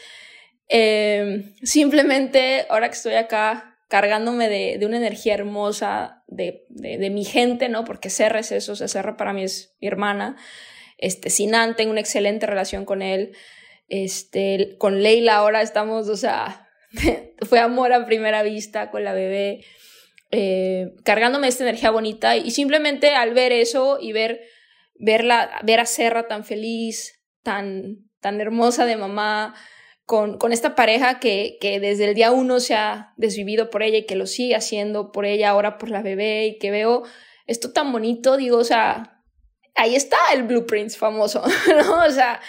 eh, 0.70 1.52
simplemente 1.62 2.64
ahora 2.70 2.88
que 2.88 2.94
estoy 2.94 3.14
acá 3.16 3.78
cargándome 3.88 4.48
de, 4.48 4.78
de 4.78 4.86
una 4.86 4.96
energía 4.96 5.34
hermosa 5.34 6.24
de, 6.26 6.64
de, 6.70 7.10
mi 7.10 7.26
gente, 7.26 7.68
¿no? 7.68 7.84
Porque 7.84 8.08
Serra 8.08 8.38
es 8.40 8.50
eso, 8.50 8.72
o 8.72 8.76
sea, 8.76 8.88
Serra 8.88 9.18
para 9.18 9.34
mí 9.34 9.42
es 9.44 9.76
mi 9.78 9.88
hermana. 9.88 10.36
Este, 10.96 11.28
Sinan, 11.28 11.76
tengo 11.76 11.90
una 11.90 12.00
excelente 12.00 12.46
relación 12.46 12.86
con 12.86 13.02
él. 13.02 13.36
Este, 13.92 14.76
con 14.78 15.02
Leila 15.02 15.36
ahora 15.36 15.60
estamos, 15.60 16.08
o 16.08 16.16
sea, 16.16 16.66
fue 17.46 17.58
amor 17.58 17.92
a 17.92 18.06
primera 18.06 18.42
vista 18.42 18.90
con 18.90 19.04
la 19.04 19.12
bebé, 19.12 19.66
eh, 20.30 20.94
cargándome 21.04 21.48
esta 21.48 21.64
energía 21.64 21.90
bonita 21.90 22.38
y 22.38 22.52
simplemente 22.52 23.14
al 23.14 23.34
ver 23.34 23.52
eso 23.52 23.98
y 24.00 24.12
ver, 24.12 24.40
verla, 24.94 25.60
ver 25.62 25.80
a 25.80 25.84
Serra 25.84 26.26
tan 26.26 26.42
feliz, 26.42 27.22
tan, 27.42 27.98
tan 28.20 28.40
hermosa 28.40 28.86
de 28.86 28.96
mamá, 28.96 29.54
con, 30.06 30.38
con 30.38 30.54
esta 30.54 30.74
pareja 30.74 31.20
que, 31.20 31.58
que 31.60 31.78
desde 31.78 32.06
el 32.06 32.14
día 32.14 32.30
uno 32.30 32.60
se 32.60 32.74
ha 32.74 33.12
desvivido 33.18 33.68
por 33.68 33.82
ella 33.82 33.98
y 33.98 34.06
que 34.06 34.16
lo 34.16 34.26
sigue 34.26 34.56
haciendo 34.56 35.12
por 35.12 35.26
ella 35.26 35.50
ahora 35.50 35.76
por 35.76 35.90
la 35.90 36.00
bebé 36.00 36.46
y 36.46 36.58
que 36.58 36.70
veo 36.70 37.02
esto 37.46 37.74
tan 37.74 37.92
bonito, 37.92 38.38
digo, 38.38 38.56
o 38.56 38.64
sea, 38.64 39.22
ahí 39.74 39.94
está 39.94 40.16
el 40.32 40.44
blueprint 40.44 40.92
famoso, 40.92 41.44
¿no? 41.68 42.04
O 42.06 42.10
sea, 42.10 42.40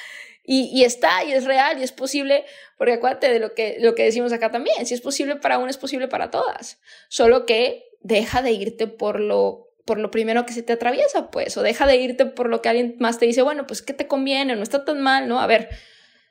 y, 0.45 0.83
está, 0.83 1.23
y 1.23 1.31
es 1.31 1.45
real, 1.45 1.79
y 1.79 1.83
es 1.83 1.93
posible, 1.93 2.45
porque 2.77 2.93
acuérdate 2.93 3.31
de 3.31 3.39
lo 3.39 3.53
que, 3.53 3.77
lo 3.79 3.95
que 3.95 4.03
decimos 4.03 4.33
acá 4.33 4.51
también, 4.51 4.85
si 4.85 4.93
es 4.93 4.99
posible 4.99 5.37
para 5.37 5.57
una, 5.57 5.69
es 5.69 5.77
posible 5.77 6.09
para 6.09 6.31
todas. 6.31 6.81
Solo 7.07 7.45
que 7.45 7.85
deja 8.01 8.41
de 8.41 8.51
irte 8.51 8.87
por 8.87 9.21
lo, 9.21 9.69
por 9.85 9.99
lo 9.99 10.11
primero 10.11 10.45
que 10.45 10.51
se 10.51 10.61
te 10.61 10.73
atraviesa, 10.73 11.31
pues, 11.31 11.55
o 11.55 11.61
deja 11.61 11.87
de 11.87 11.95
irte 11.95 12.25
por 12.25 12.49
lo 12.49 12.61
que 12.61 12.67
alguien 12.67 12.97
más 12.99 13.19
te 13.19 13.25
dice, 13.25 13.41
bueno, 13.41 13.65
pues, 13.67 13.81
¿qué 13.81 13.93
te 13.93 14.07
conviene? 14.07 14.57
No 14.57 14.63
está 14.63 14.83
tan 14.83 14.99
mal, 14.99 15.29
¿no? 15.29 15.39
A 15.39 15.47
ver, 15.47 15.69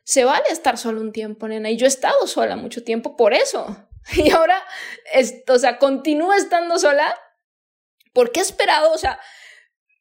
se 0.05 0.25
vale 0.25 0.45
estar 0.51 0.77
solo 0.77 1.01
un 1.01 1.13
tiempo, 1.13 1.49
nena, 1.49 1.71
y 1.71 1.79
yo 1.79 1.87
he 1.87 1.89
estado 1.89 2.27
sola 2.27 2.57
mucho 2.57 2.85
tiempo 2.85 3.17
por 3.17 3.33
eso. 3.33 3.89
Y 4.17 4.31
ahora, 4.31 4.61
esto, 5.15 5.53
o 5.53 5.59
sea, 5.61 5.79
continúo 5.79 6.35
estando 6.35 6.77
sola 6.77 7.17
porque 8.13 8.41
he 8.41 8.43
esperado, 8.43 8.91
o 8.91 8.99
sea, 8.99 9.21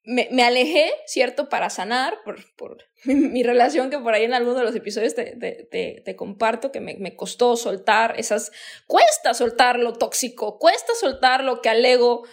me, 0.04 0.28
me, 0.32 0.44
alejé, 0.44 0.92
¿cierto? 1.06 1.48
Para 1.50 1.70
sanar 1.70 2.20
por, 2.24 2.40
por 2.56 2.78
mi, 3.06 3.44
relación 3.44 3.90
que 3.90 4.00
por 4.00 4.14
ahí 4.14 4.24
en 4.24 4.34
alguno 4.34 4.56
de 4.56 4.64
los 4.64 4.76
episodios 4.76 5.14
te, 5.16 5.36
te, 5.36 6.02
te, 6.04 6.16
comparto, 6.16 6.72
que 6.72 6.82
me, 6.82 6.96
me, 6.96 7.16
costó 7.16 7.56
soltar 7.56 8.16
esas... 8.18 8.52
Cuesta 8.88 9.34
soltar 9.34 9.78
lo 9.80 9.94
tóxico, 9.94 10.58
cuesta 10.60 10.94
soltar 11.00 11.44
lo 11.44 11.62
que 11.62 11.70
alego, 11.70 12.24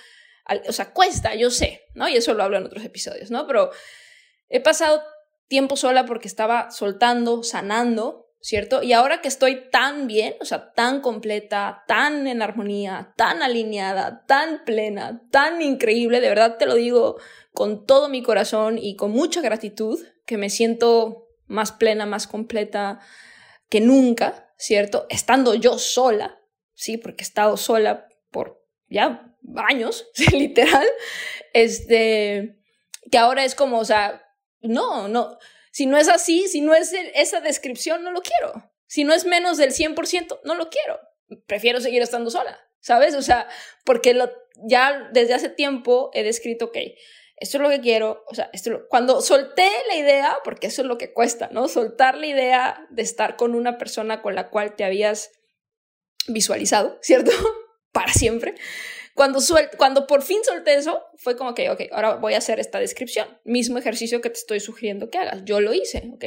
o 0.66 0.72
sea, 0.72 0.92
cuesta, 0.92 1.34
yo 1.34 1.50
sé, 1.50 1.82
¿no? 1.94 2.08
Y 2.08 2.16
eso 2.16 2.34
lo 2.34 2.42
hablo 2.42 2.56
en 2.56 2.64
otros 2.64 2.84
episodios, 2.84 3.30
¿no? 3.30 3.46
Pero 3.46 3.70
he 4.48 4.60
pasado 4.60 5.02
tiempo 5.48 5.76
sola 5.76 6.06
porque 6.06 6.28
estaba 6.28 6.70
soltando, 6.70 7.42
sanando, 7.42 8.27
¿cierto? 8.40 8.82
Y 8.82 8.92
ahora 8.92 9.20
que 9.20 9.28
estoy 9.28 9.68
tan 9.70 10.06
bien, 10.06 10.34
o 10.40 10.44
sea, 10.44 10.72
tan 10.72 11.00
completa, 11.00 11.84
tan 11.86 12.26
en 12.26 12.42
armonía, 12.42 13.12
tan 13.16 13.42
alineada, 13.42 14.24
tan 14.26 14.64
plena, 14.64 15.22
tan 15.30 15.60
increíble, 15.60 16.20
de 16.20 16.28
verdad 16.28 16.56
te 16.56 16.66
lo 16.66 16.74
digo 16.74 17.18
con 17.52 17.86
todo 17.86 18.08
mi 18.08 18.22
corazón 18.22 18.78
y 18.78 18.96
con 18.96 19.10
mucha 19.10 19.40
gratitud, 19.40 20.00
que 20.24 20.38
me 20.38 20.50
siento 20.50 21.28
más 21.46 21.72
plena, 21.72 22.06
más 22.06 22.26
completa 22.26 23.00
que 23.68 23.80
nunca, 23.80 24.52
¿cierto? 24.56 25.06
Estando 25.08 25.54
yo 25.54 25.78
sola, 25.78 26.40
¿sí? 26.74 26.96
Porque 26.98 27.24
he 27.24 27.26
estado 27.26 27.56
sola 27.56 28.08
por 28.30 28.64
ya 28.88 29.34
años, 29.56 30.06
literal, 30.32 30.86
este, 31.52 32.60
que 33.10 33.18
ahora 33.18 33.44
es 33.44 33.54
como, 33.54 33.78
o 33.78 33.84
sea, 33.84 34.22
no, 34.60 35.08
no, 35.08 35.38
si 35.78 35.86
no 35.86 35.96
es 35.96 36.08
así, 36.08 36.48
si 36.48 36.60
no 36.60 36.74
es 36.74 36.92
esa 37.14 37.40
descripción, 37.40 38.02
no 38.02 38.10
lo 38.10 38.20
quiero. 38.20 38.68
Si 38.88 39.04
no 39.04 39.14
es 39.14 39.24
menos 39.24 39.58
del 39.58 39.70
100%, 39.70 40.40
no 40.42 40.56
lo 40.56 40.70
quiero. 40.70 40.98
Prefiero 41.46 41.80
seguir 41.80 42.02
estando 42.02 42.32
sola, 42.32 42.58
¿sabes? 42.80 43.14
O 43.14 43.22
sea, 43.22 43.46
porque 43.84 44.18
ya 44.66 45.08
desde 45.12 45.34
hace 45.34 45.50
tiempo 45.50 46.10
he 46.14 46.24
descrito, 46.24 46.64
ok, 46.64 46.78
esto 47.36 47.58
es 47.58 47.62
lo 47.62 47.68
que 47.68 47.80
quiero, 47.80 48.24
o 48.26 48.34
sea, 48.34 48.50
cuando 48.88 49.20
solté 49.20 49.70
la 49.86 49.94
idea, 49.94 50.38
porque 50.42 50.66
eso 50.66 50.82
es 50.82 50.88
lo 50.88 50.98
que 50.98 51.12
cuesta, 51.12 51.48
¿no? 51.52 51.68
Soltar 51.68 52.16
la 52.16 52.26
idea 52.26 52.84
de 52.90 53.02
estar 53.02 53.36
con 53.36 53.54
una 53.54 53.78
persona 53.78 54.20
con 54.20 54.34
la 54.34 54.50
cual 54.50 54.74
te 54.74 54.82
habías 54.82 55.30
visualizado, 56.26 56.98
¿cierto? 57.02 57.30
Para 57.92 58.12
siempre. 58.12 58.56
Cuando, 59.18 59.40
cuando 59.76 60.06
por 60.06 60.22
fin 60.22 60.44
solté 60.44 60.74
eso, 60.74 61.04
fue 61.16 61.36
como 61.36 61.52
que, 61.52 61.70
ok, 61.70 61.80
ahora 61.90 62.14
voy 62.14 62.34
a 62.34 62.38
hacer 62.38 62.60
esta 62.60 62.78
descripción. 62.78 63.26
Mismo 63.42 63.76
ejercicio 63.76 64.20
que 64.20 64.30
te 64.30 64.38
estoy 64.38 64.60
sugiriendo 64.60 65.10
que 65.10 65.18
hagas. 65.18 65.44
Yo 65.44 65.60
lo 65.60 65.74
hice, 65.74 66.08
ok. 66.14 66.24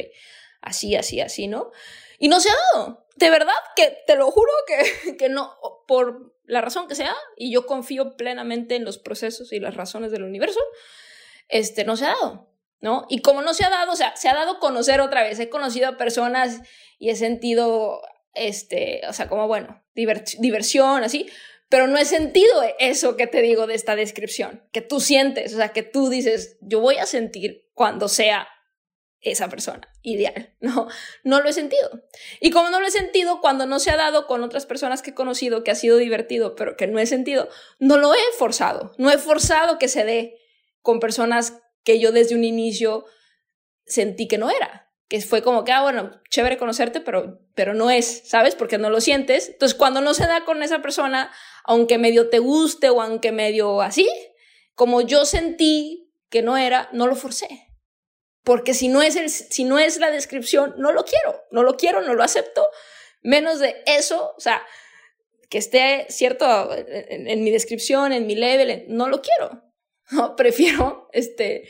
Así, 0.60 0.94
así, 0.94 1.22
así, 1.22 1.46
¿no? 1.46 1.70
Y 2.18 2.28
no 2.28 2.38
se 2.38 2.50
ha 2.50 2.54
dado. 2.74 3.06
De 3.16 3.30
verdad 3.30 3.54
que 3.76 3.96
te 4.06 4.14
lo 4.14 4.30
juro 4.30 4.52
que, 4.66 5.16
que 5.16 5.30
no, 5.30 5.56
por 5.88 6.34
la 6.44 6.60
razón 6.60 6.86
que 6.86 6.94
sea, 6.94 7.16
y 7.34 7.50
yo 7.50 7.64
confío 7.64 8.14
plenamente 8.18 8.76
en 8.76 8.84
los 8.84 8.98
procesos 8.98 9.54
y 9.54 9.58
las 9.58 9.74
razones 9.74 10.12
del 10.12 10.24
universo, 10.24 10.60
este, 11.48 11.86
no 11.86 11.96
se 11.96 12.04
ha 12.04 12.08
dado, 12.08 12.50
¿no? 12.82 13.06
Y 13.08 13.22
como 13.22 13.40
no 13.40 13.54
se 13.54 13.64
ha 13.64 13.70
dado, 13.70 13.92
o 13.92 13.96
sea, 13.96 14.14
se 14.16 14.28
ha 14.28 14.34
dado 14.34 14.58
conocer 14.58 15.00
otra 15.00 15.22
vez. 15.22 15.40
He 15.40 15.48
conocido 15.48 15.88
a 15.88 15.96
personas 15.96 16.60
y 16.98 17.08
he 17.08 17.16
sentido, 17.16 18.02
este, 18.34 19.00
o 19.08 19.14
sea, 19.14 19.30
como, 19.30 19.48
bueno, 19.48 19.82
diversión, 19.94 21.04
así, 21.04 21.30
pero 21.72 21.86
no 21.86 21.96
he 21.96 22.04
sentido 22.04 22.52
eso 22.78 23.16
que 23.16 23.26
te 23.26 23.40
digo 23.40 23.66
de 23.66 23.72
esta 23.72 23.96
descripción, 23.96 24.62
que 24.72 24.82
tú 24.82 25.00
sientes, 25.00 25.54
o 25.54 25.56
sea, 25.56 25.70
que 25.70 25.82
tú 25.82 26.10
dices, 26.10 26.58
yo 26.60 26.80
voy 26.80 26.96
a 26.98 27.06
sentir 27.06 27.66
cuando 27.72 28.08
sea 28.08 28.46
esa 29.20 29.48
persona 29.48 29.88
ideal. 30.02 30.54
No, 30.60 30.88
no 31.24 31.40
lo 31.40 31.48
he 31.48 31.54
sentido. 31.54 31.88
Y 32.40 32.50
como 32.50 32.68
no 32.68 32.78
lo 32.78 32.86
he 32.86 32.90
sentido, 32.90 33.40
cuando 33.40 33.64
no 33.64 33.78
se 33.78 33.90
ha 33.90 33.96
dado 33.96 34.26
con 34.26 34.42
otras 34.42 34.66
personas 34.66 35.00
que 35.00 35.12
he 35.12 35.14
conocido, 35.14 35.64
que 35.64 35.70
ha 35.70 35.74
sido 35.74 35.96
divertido, 35.96 36.56
pero 36.56 36.76
que 36.76 36.86
no 36.86 36.98
he 36.98 37.06
sentido, 37.06 37.48
no 37.78 37.96
lo 37.96 38.12
he 38.12 38.18
forzado. 38.36 38.92
No 38.98 39.10
he 39.10 39.16
forzado 39.16 39.78
que 39.78 39.88
se 39.88 40.04
dé 40.04 40.36
con 40.82 41.00
personas 41.00 41.62
que 41.84 41.98
yo 41.98 42.12
desde 42.12 42.34
un 42.34 42.44
inicio 42.44 43.06
sentí 43.86 44.28
que 44.28 44.36
no 44.36 44.50
era 44.50 44.81
que 45.12 45.20
fue 45.20 45.42
como 45.42 45.62
que, 45.62 45.72
ah, 45.72 45.82
bueno, 45.82 46.22
chévere 46.30 46.56
conocerte, 46.56 47.02
pero, 47.02 47.38
pero 47.54 47.74
no 47.74 47.90
es, 47.90 48.22
¿sabes? 48.24 48.54
Porque 48.54 48.78
no 48.78 48.88
lo 48.88 49.02
sientes. 49.02 49.50
Entonces, 49.50 49.76
cuando 49.76 50.00
no 50.00 50.14
se 50.14 50.26
da 50.26 50.46
con 50.46 50.62
esa 50.62 50.80
persona, 50.80 51.30
aunque 51.64 51.98
medio 51.98 52.30
te 52.30 52.38
guste 52.38 52.88
o 52.88 53.02
aunque 53.02 53.30
medio 53.30 53.82
así, 53.82 54.08
como 54.74 55.02
yo 55.02 55.26
sentí 55.26 56.10
que 56.30 56.40
no 56.40 56.56
era, 56.56 56.88
no 56.94 57.06
lo 57.06 57.14
forcé. 57.14 57.68
Porque 58.42 58.72
si 58.72 58.88
no 58.88 59.02
es, 59.02 59.16
el, 59.16 59.28
si 59.28 59.64
no 59.64 59.78
es 59.78 59.98
la 59.98 60.10
descripción, 60.10 60.76
no 60.78 60.92
lo 60.92 61.04
quiero, 61.04 61.42
no 61.50 61.62
lo 61.62 61.76
quiero, 61.76 62.00
no 62.00 62.14
lo 62.14 62.22
acepto. 62.22 62.66
Menos 63.20 63.58
de 63.58 63.82
eso, 63.84 64.32
o 64.34 64.40
sea, 64.40 64.66
que 65.50 65.58
esté 65.58 66.06
cierto 66.08 66.74
en, 66.74 67.44
mi 67.44 67.50
descripción, 67.50 68.14
en 68.14 68.26
mi 68.26 68.34
level, 68.34 68.86
no 68.88 69.10
lo 69.10 69.20
quiero. 69.20 69.62
Prefiero 70.38 71.10
este, 71.12 71.68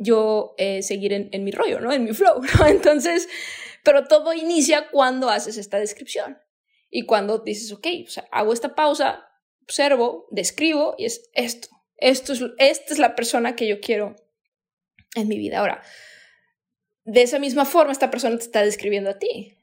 yo 0.00 0.54
eh, 0.56 0.82
seguir 0.82 1.12
en, 1.12 1.44
mi 1.44 1.52
rollo, 1.52 1.78
¿no? 1.78 1.92
En 1.92 2.04
mi 2.04 2.12
flow. 2.12 2.40
Entonces, 2.66 3.28
pero 3.84 4.04
todo 4.04 4.32
inicia 4.32 4.88
cuando 4.90 5.28
haces 5.28 5.58
esta 5.58 5.78
descripción 5.78 6.38
y 6.88 7.06
cuando 7.06 7.38
dices, 7.38 7.70
ok, 7.70 7.86
o 8.06 8.10
sea, 8.10 8.26
hago 8.32 8.52
esta 8.52 8.74
pausa, 8.74 9.28
observo, 9.62 10.26
describo 10.30 10.94
y 10.98 11.04
es 11.04 11.30
esto, 11.34 11.68
esto 11.98 12.32
es, 12.32 12.40
esta 12.58 12.92
es 12.92 12.98
la 12.98 13.14
persona 13.14 13.54
que 13.54 13.68
yo 13.68 13.80
quiero 13.80 14.16
en 15.14 15.28
mi 15.28 15.36
vida. 15.36 15.58
Ahora, 15.58 15.82
de 17.04 17.22
esa 17.22 17.38
misma 17.38 17.66
forma, 17.66 17.92
esta 17.92 18.10
persona 18.10 18.36
te 18.38 18.44
está 18.44 18.64
describiendo 18.64 19.10
a 19.10 19.18
ti. 19.18 19.58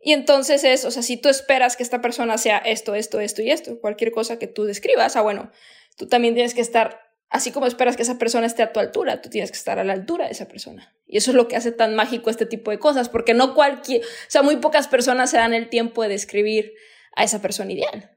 Y 0.00 0.12
entonces 0.12 0.64
es, 0.64 0.84
o 0.84 0.90
sea, 0.90 1.02
si 1.02 1.16
tú 1.16 1.28
esperas 1.28 1.76
que 1.76 1.82
esta 1.82 2.00
persona 2.00 2.38
sea 2.38 2.58
esto, 2.58 2.94
esto, 2.94 3.20
esto 3.20 3.42
y 3.42 3.50
esto, 3.50 3.80
cualquier 3.80 4.10
cosa 4.12 4.38
que 4.38 4.46
tú 4.46 4.64
describas, 4.64 5.16
ah, 5.16 5.22
bueno, 5.22 5.50
tú 5.96 6.08
también 6.08 6.34
tienes 6.34 6.54
que 6.54 6.60
estar 6.60 7.03
Así 7.34 7.50
como 7.50 7.66
esperas 7.66 7.96
que 7.96 8.02
esa 8.02 8.16
persona 8.16 8.46
esté 8.46 8.62
a 8.62 8.72
tu 8.72 8.78
altura, 8.78 9.20
tú 9.20 9.28
tienes 9.28 9.50
que 9.50 9.56
estar 9.56 9.80
a 9.80 9.82
la 9.82 9.92
altura 9.92 10.26
de 10.26 10.30
esa 10.30 10.46
persona. 10.46 10.94
Y 11.04 11.16
eso 11.16 11.32
es 11.32 11.34
lo 11.34 11.48
que 11.48 11.56
hace 11.56 11.72
tan 11.72 11.96
mágico 11.96 12.30
este 12.30 12.46
tipo 12.46 12.70
de 12.70 12.78
cosas, 12.78 13.08
porque 13.08 13.34
no 13.34 13.54
cualquier, 13.54 14.02
o 14.02 14.28
sea, 14.28 14.42
muy 14.42 14.58
pocas 14.58 14.86
personas 14.86 15.30
se 15.30 15.38
dan 15.38 15.52
el 15.52 15.68
tiempo 15.68 16.04
de 16.04 16.10
describir 16.10 16.74
a 17.16 17.24
esa 17.24 17.42
persona 17.42 17.72
ideal, 17.72 18.16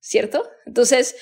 ¿cierto? 0.00 0.50
Entonces, 0.66 1.14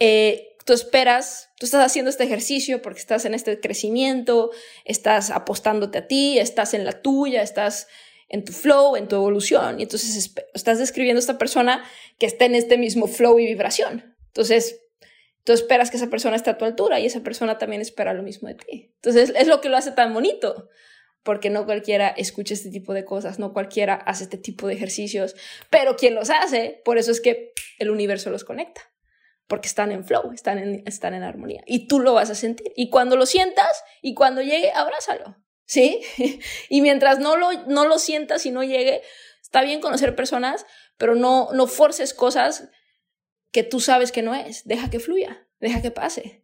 eh, 0.00 0.56
tú 0.66 0.72
esperas, 0.72 1.50
tú 1.60 1.66
estás 1.66 1.86
haciendo 1.86 2.10
este 2.10 2.24
ejercicio 2.24 2.82
porque 2.82 2.98
estás 2.98 3.24
en 3.24 3.34
este 3.34 3.60
crecimiento, 3.60 4.50
estás 4.84 5.30
apostándote 5.30 5.98
a 5.98 6.08
ti, 6.08 6.40
estás 6.40 6.74
en 6.74 6.84
la 6.84 7.02
tuya, 7.02 7.42
estás 7.42 7.86
en 8.28 8.44
tu 8.44 8.52
flow, 8.52 8.96
en 8.96 9.06
tu 9.06 9.14
evolución, 9.14 9.78
y 9.78 9.84
entonces 9.84 10.34
estás 10.54 10.80
describiendo 10.80 11.18
a 11.18 11.20
esta 11.20 11.38
persona 11.38 11.84
que 12.18 12.26
está 12.26 12.46
en 12.46 12.56
este 12.56 12.78
mismo 12.78 13.06
flow 13.06 13.38
y 13.38 13.46
vibración. 13.46 14.16
Entonces, 14.26 14.80
tú 15.44 15.52
esperas 15.52 15.90
que 15.90 15.98
esa 15.98 16.08
persona 16.08 16.36
esté 16.36 16.50
a 16.50 16.58
tu 16.58 16.64
altura 16.64 16.98
y 16.98 17.06
esa 17.06 17.20
persona 17.20 17.58
también 17.58 17.82
espera 17.82 18.14
lo 18.14 18.22
mismo 18.22 18.48
de 18.48 18.54
ti. 18.54 18.92
Entonces 18.96 19.32
es 19.36 19.46
lo 19.46 19.60
que 19.60 19.68
lo 19.68 19.76
hace 19.76 19.92
tan 19.92 20.12
bonito, 20.12 20.68
porque 21.22 21.50
no 21.50 21.64
cualquiera 21.64 22.08
escucha 22.08 22.54
este 22.54 22.70
tipo 22.70 22.92
de 22.94 23.04
cosas, 23.04 23.38
no 23.38 23.52
cualquiera 23.52 23.94
hace 23.94 24.24
este 24.24 24.38
tipo 24.38 24.66
de 24.66 24.74
ejercicios, 24.74 25.36
pero 25.70 25.96
quien 25.96 26.14
los 26.14 26.30
hace, 26.30 26.82
por 26.84 26.98
eso 26.98 27.10
es 27.10 27.20
que 27.20 27.52
el 27.78 27.90
universo 27.90 28.30
los 28.30 28.44
conecta, 28.44 28.82
porque 29.46 29.68
están 29.68 29.92
en 29.92 30.04
flow, 30.04 30.32
están 30.32 30.58
en, 30.58 30.82
están 30.86 31.14
en 31.14 31.22
armonía 31.22 31.62
y 31.66 31.88
tú 31.88 32.00
lo 32.00 32.14
vas 32.14 32.30
a 32.30 32.34
sentir. 32.34 32.72
Y 32.74 32.90
cuando 32.90 33.16
lo 33.16 33.26
sientas 33.26 33.84
y 34.02 34.14
cuando 34.14 34.42
llegue, 34.42 34.72
abrázalo, 34.72 35.36
¿sí? 35.66 36.00
y 36.68 36.80
mientras 36.80 37.18
no 37.18 37.36
lo, 37.36 37.52
no 37.66 37.86
lo 37.86 37.98
sientas 37.98 38.46
y 38.46 38.50
no 38.50 38.62
llegue, 38.62 39.02
está 39.42 39.62
bien 39.62 39.80
conocer 39.80 40.16
personas, 40.16 40.66
pero 40.96 41.14
no, 41.14 41.48
no 41.52 41.66
forces 41.66 42.14
cosas 42.14 42.68
que 43.54 43.62
tú 43.62 43.78
sabes 43.78 44.10
que 44.10 44.20
no 44.20 44.34
es. 44.34 44.66
Deja 44.66 44.90
que 44.90 44.98
fluya, 44.98 45.46
deja 45.60 45.80
que 45.80 45.92
pase. 45.92 46.42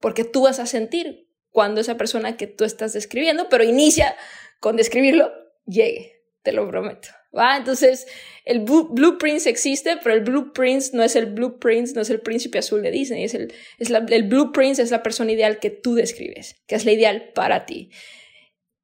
Porque 0.00 0.24
tú 0.24 0.42
vas 0.42 0.58
a 0.58 0.66
sentir 0.66 1.30
cuando 1.50 1.80
esa 1.80 1.96
persona 1.96 2.36
que 2.36 2.48
tú 2.48 2.64
estás 2.64 2.92
describiendo, 2.92 3.48
pero 3.48 3.62
inicia 3.62 4.16
con 4.58 4.74
describirlo, 4.74 5.32
llegue, 5.66 6.24
te 6.42 6.50
lo 6.50 6.68
prometo. 6.68 7.10
¿Va? 7.36 7.56
Entonces, 7.56 8.08
el 8.44 8.60
blueprint 8.60 9.46
existe, 9.46 9.98
pero 10.02 10.16
el 10.16 10.22
blueprint 10.22 10.94
no 10.94 11.04
es 11.04 11.14
el 11.14 11.26
blueprint, 11.26 11.94
no 11.94 12.00
es 12.00 12.10
el 12.10 12.20
príncipe 12.20 12.58
azul 12.58 12.82
de 12.82 12.90
Disney, 12.90 13.22
es 13.22 13.34
el, 13.34 13.54
es 13.78 13.90
el 13.90 14.22
blueprint 14.24 14.80
es 14.80 14.90
la 14.90 15.04
persona 15.04 15.30
ideal 15.30 15.60
que 15.60 15.70
tú 15.70 15.94
describes, 15.94 16.56
que 16.66 16.74
es 16.74 16.84
la 16.84 16.90
ideal 16.90 17.30
para 17.34 17.66
ti. 17.66 17.90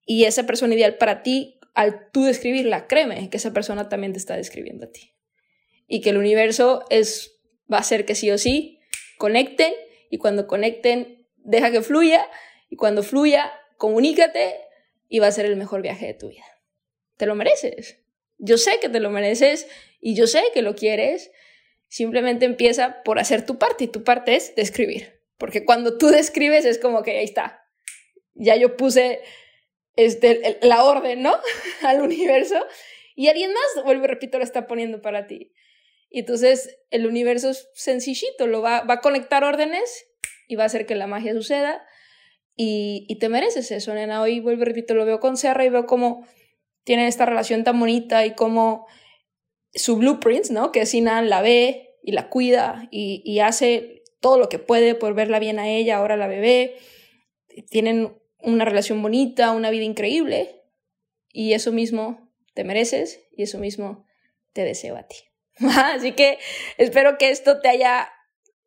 Y 0.07 0.24
esa 0.24 0.46
persona 0.46 0.74
ideal 0.74 0.96
para 0.96 1.24
ti, 1.24 1.59
al 1.74 2.12
tú 2.12 2.22
describirla, 2.22 2.86
créeme 2.86 3.30
que 3.30 3.38
esa 3.38 3.53
persona 3.53 3.88
también 3.88 4.12
te 4.12 4.20
está 4.20 4.36
describiendo 4.36 4.84
a 4.86 4.92
ti. 4.92 5.16
Y 5.88 6.03
que 6.03 6.11
el 6.11 6.18
universo 6.18 6.84
es 6.88 7.34
va 7.72 7.78
a 7.78 7.82
ser 7.82 8.04
que 8.04 8.14
sí 8.14 8.30
o 8.30 8.38
sí 8.38 8.80
conecten 9.18 9.72
y 10.10 10.18
cuando 10.18 10.46
conecten, 10.46 11.26
deja 11.38 11.70
que 11.70 11.82
fluya 11.82 12.28
y 12.70 12.76
cuando 12.76 13.02
fluya, 13.02 13.52
comunícate 13.76 14.60
y 15.08 15.18
va 15.18 15.28
a 15.28 15.32
ser 15.32 15.46
el 15.46 15.56
mejor 15.56 15.82
viaje 15.82 16.06
de 16.06 16.14
tu 16.14 16.28
vida. 16.28 16.44
Te 17.16 17.26
lo 17.26 17.34
mereces. 17.34 18.00
Yo 18.38 18.58
sé 18.58 18.80
que 18.80 18.88
te 18.88 19.00
lo 19.00 19.10
mereces 19.10 19.68
y 20.00 20.14
yo 20.14 20.26
sé 20.26 20.42
que 20.52 20.62
lo 20.62 20.74
quieres. 20.74 21.30
Simplemente 21.88 22.44
empieza 22.44 23.02
por 23.04 23.18
hacer 23.18 23.46
tu 23.46 23.58
parte 23.58 23.84
y 23.84 23.88
tu 23.88 24.02
parte 24.04 24.34
es 24.34 24.54
describir. 24.56 25.20
Porque 25.38 25.64
cuando 25.64 25.98
tú 25.98 26.08
describes 26.08 26.64
es 26.64 26.78
como 26.78 27.02
que 27.02 27.18
ahí 27.18 27.24
está. 27.24 27.68
Ya 28.34 28.56
yo 28.56 28.76
puse 28.76 29.20
este, 29.96 30.58
la 30.62 30.84
orden, 30.84 31.22
¿no? 31.22 31.34
Al 31.82 32.00
universo. 32.00 32.66
Y 33.14 33.28
alguien 33.28 33.52
más, 33.52 33.84
vuelvo 33.84 34.04
y 34.04 34.08
repito, 34.08 34.38
lo 34.38 34.44
está 34.44 34.66
poniendo 34.66 35.00
para 35.00 35.26
ti. 35.26 35.52
Y 36.14 36.20
entonces 36.20 36.78
el 36.90 37.08
universo 37.08 37.50
es 37.50 37.68
sencillito, 37.74 38.46
lo 38.46 38.62
va, 38.62 38.82
va 38.82 38.94
a 38.94 39.00
conectar 39.00 39.42
órdenes 39.42 40.06
y 40.46 40.54
va 40.54 40.62
a 40.62 40.66
hacer 40.66 40.86
que 40.86 40.94
la 40.94 41.08
magia 41.08 41.32
suceda, 41.32 41.84
Y, 42.54 43.04
y 43.08 43.18
te 43.18 43.28
mereces 43.28 43.72
eso, 43.72 43.92
nena. 43.94 44.22
Hoy 44.22 44.38
vuelvo 44.38 44.64
repito, 44.64 44.94
lo 44.94 45.04
veo 45.04 45.18
con 45.18 45.36
Serra 45.36 45.64
y 45.64 45.70
veo 45.70 45.86
cómo 45.86 46.24
tienen 46.84 47.08
esta 47.08 47.26
relación 47.26 47.64
tan 47.64 47.80
bonita 47.80 48.24
y 48.24 48.36
cómo 48.36 48.86
su 49.74 49.96
blueprints, 49.96 50.52
¿no? 50.52 50.70
Que 50.70 50.86
Sinan 50.86 51.28
la 51.28 51.42
ve 51.42 51.96
y 52.00 52.12
la 52.12 52.28
cuida 52.28 52.86
y, 52.92 53.20
y 53.24 53.40
hace 53.40 54.04
todo 54.20 54.38
lo 54.38 54.48
que 54.48 54.60
puede 54.60 54.94
por 54.94 55.14
verla 55.14 55.40
bien 55.40 55.58
a 55.58 55.68
ella, 55.68 55.96
ahora 55.96 56.16
la 56.16 56.28
bebé. 56.28 56.76
Tienen 57.70 58.16
una 58.38 58.64
relación 58.64 59.02
bonita, 59.02 59.50
una 59.50 59.70
vida 59.70 59.82
increíble. 59.82 60.62
Y 61.32 61.54
eso 61.54 61.72
mismo 61.72 62.30
te 62.54 62.62
mereces 62.62 63.18
y 63.36 63.42
eso 63.42 63.58
mismo 63.58 64.06
te 64.52 64.62
deseo 64.62 64.96
a 64.96 65.08
ti. 65.08 65.16
Así 65.94 66.12
que 66.12 66.38
espero 66.78 67.18
que 67.18 67.30
esto 67.30 67.61
te 67.61 67.68
haya 67.68 68.11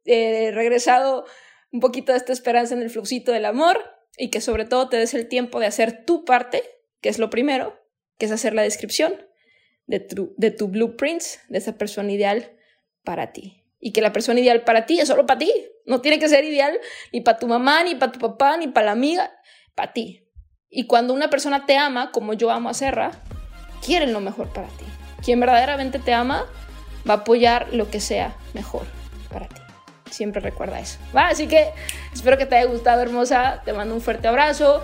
eh, 0.05 0.51
regresado 0.53 1.25
un 1.71 1.79
poquito 1.79 2.11
de 2.11 2.17
esta 2.17 2.33
esperanza 2.33 2.73
en 2.73 2.81
el 2.81 2.89
fluxito 2.89 3.31
del 3.31 3.45
amor 3.45 3.83
y 4.17 4.29
que 4.29 4.41
sobre 4.41 4.65
todo 4.65 4.89
te 4.89 4.97
des 4.97 5.13
el 5.13 5.27
tiempo 5.27 5.59
de 5.59 5.67
hacer 5.67 6.05
tu 6.05 6.25
parte, 6.25 6.63
que 7.01 7.09
es 7.09 7.19
lo 7.19 7.29
primero, 7.29 7.77
que 8.17 8.25
es 8.25 8.31
hacer 8.31 8.53
la 8.53 8.63
descripción 8.63 9.27
de 9.85 9.99
tu, 9.99 10.33
de 10.37 10.51
tu 10.51 10.69
blueprints, 10.69 11.39
de 11.49 11.57
esa 11.57 11.77
persona 11.77 12.11
ideal 12.11 12.57
para 13.03 13.31
ti. 13.31 13.63
Y 13.79 13.93
que 13.93 14.01
la 14.01 14.11
persona 14.11 14.39
ideal 14.39 14.63
para 14.63 14.85
ti 14.85 14.99
es 14.99 15.07
solo 15.07 15.25
para 15.25 15.39
ti. 15.39 15.53
No 15.85 16.01
tiene 16.01 16.19
que 16.19 16.27
ser 16.27 16.43
ideal 16.43 16.79
ni 17.13 17.21
para 17.21 17.37
tu 17.37 17.47
mamá, 17.47 17.83
ni 17.83 17.95
para 17.95 18.11
tu 18.11 18.19
papá, 18.19 18.57
ni 18.57 18.67
para 18.67 18.87
la 18.87 18.91
amiga, 18.93 19.31
para 19.75 19.93
ti. 19.93 20.27
Y 20.69 20.87
cuando 20.87 21.13
una 21.13 21.29
persona 21.29 21.65
te 21.65 21.77
ama, 21.77 22.11
como 22.11 22.33
yo 22.33 22.49
amo 22.49 22.69
a 22.69 22.73
Serra, 22.73 23.11
quieren 23.85 24.13
lo 24.13 24.19
mejor 24.19 24.51
para 24.51 24.67
ti. 24.67 24.85
Quien 25.23 25.39
verdaderamente 25.39 25.99
te 25.99 26.13
ama 26.13 26.49
va 27.07 27.15
a 27.15 27.17
apoyar 27.17 27.67
lo 27.71 27.89
que 27.89 27.99
sea 27.99 28.35
mejor 28.53 28.85
para 29.31 29.47
ti. 29.47 29.61
Siempre 30.09 30.41
recuerda 30.41 30.79
eso. 30.79 30.97
¿va? 31.15 31.27
Así 31.27 31.47
que 31.47 31.69
espero 32.13 32.37
que 32.37 32.45
te 32.45 32.55
haya 32.55 32.69
gustado, 32.69 33.01
hermosa. 33.01 33.61
Te 33.65 33.73
mando 33.73 33.93
un 33.93 34.01
fuerte 34.01 34.27
abrazo. 34.27 34.83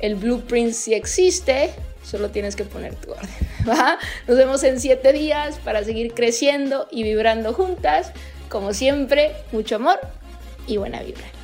El 0.00 0.16
blueprint 0.16 0.72
sí 0.72 0.94
existe. 0.94 1.72
Solo 2.02 2.30
tienes 2.30 2.56
que 2.56 2.64
poner 2.64 2.94
tu 2.94 3.12
orden. 3.12 3.28
¿va? 3.68 3.98
Nos 4.26 4.36
vemos 4.36 4.62
en 4.64 4.80
siete 4.80 5.12
días 5.12 5.58
para 5.64 5.84
seguir 5.84 6.14
creciendo 6.14 6.88
y 6.90 7.02
vibrando 7.02 7.52
juntas. 7.52 8.12
Como 8.48 8.72
siempre, 8.74 9.32
mucho 9.52 9.76
amor 9.76 9.98
y 10.66 10.76
buena 10.76 11.02
vibra. 11.02 11.35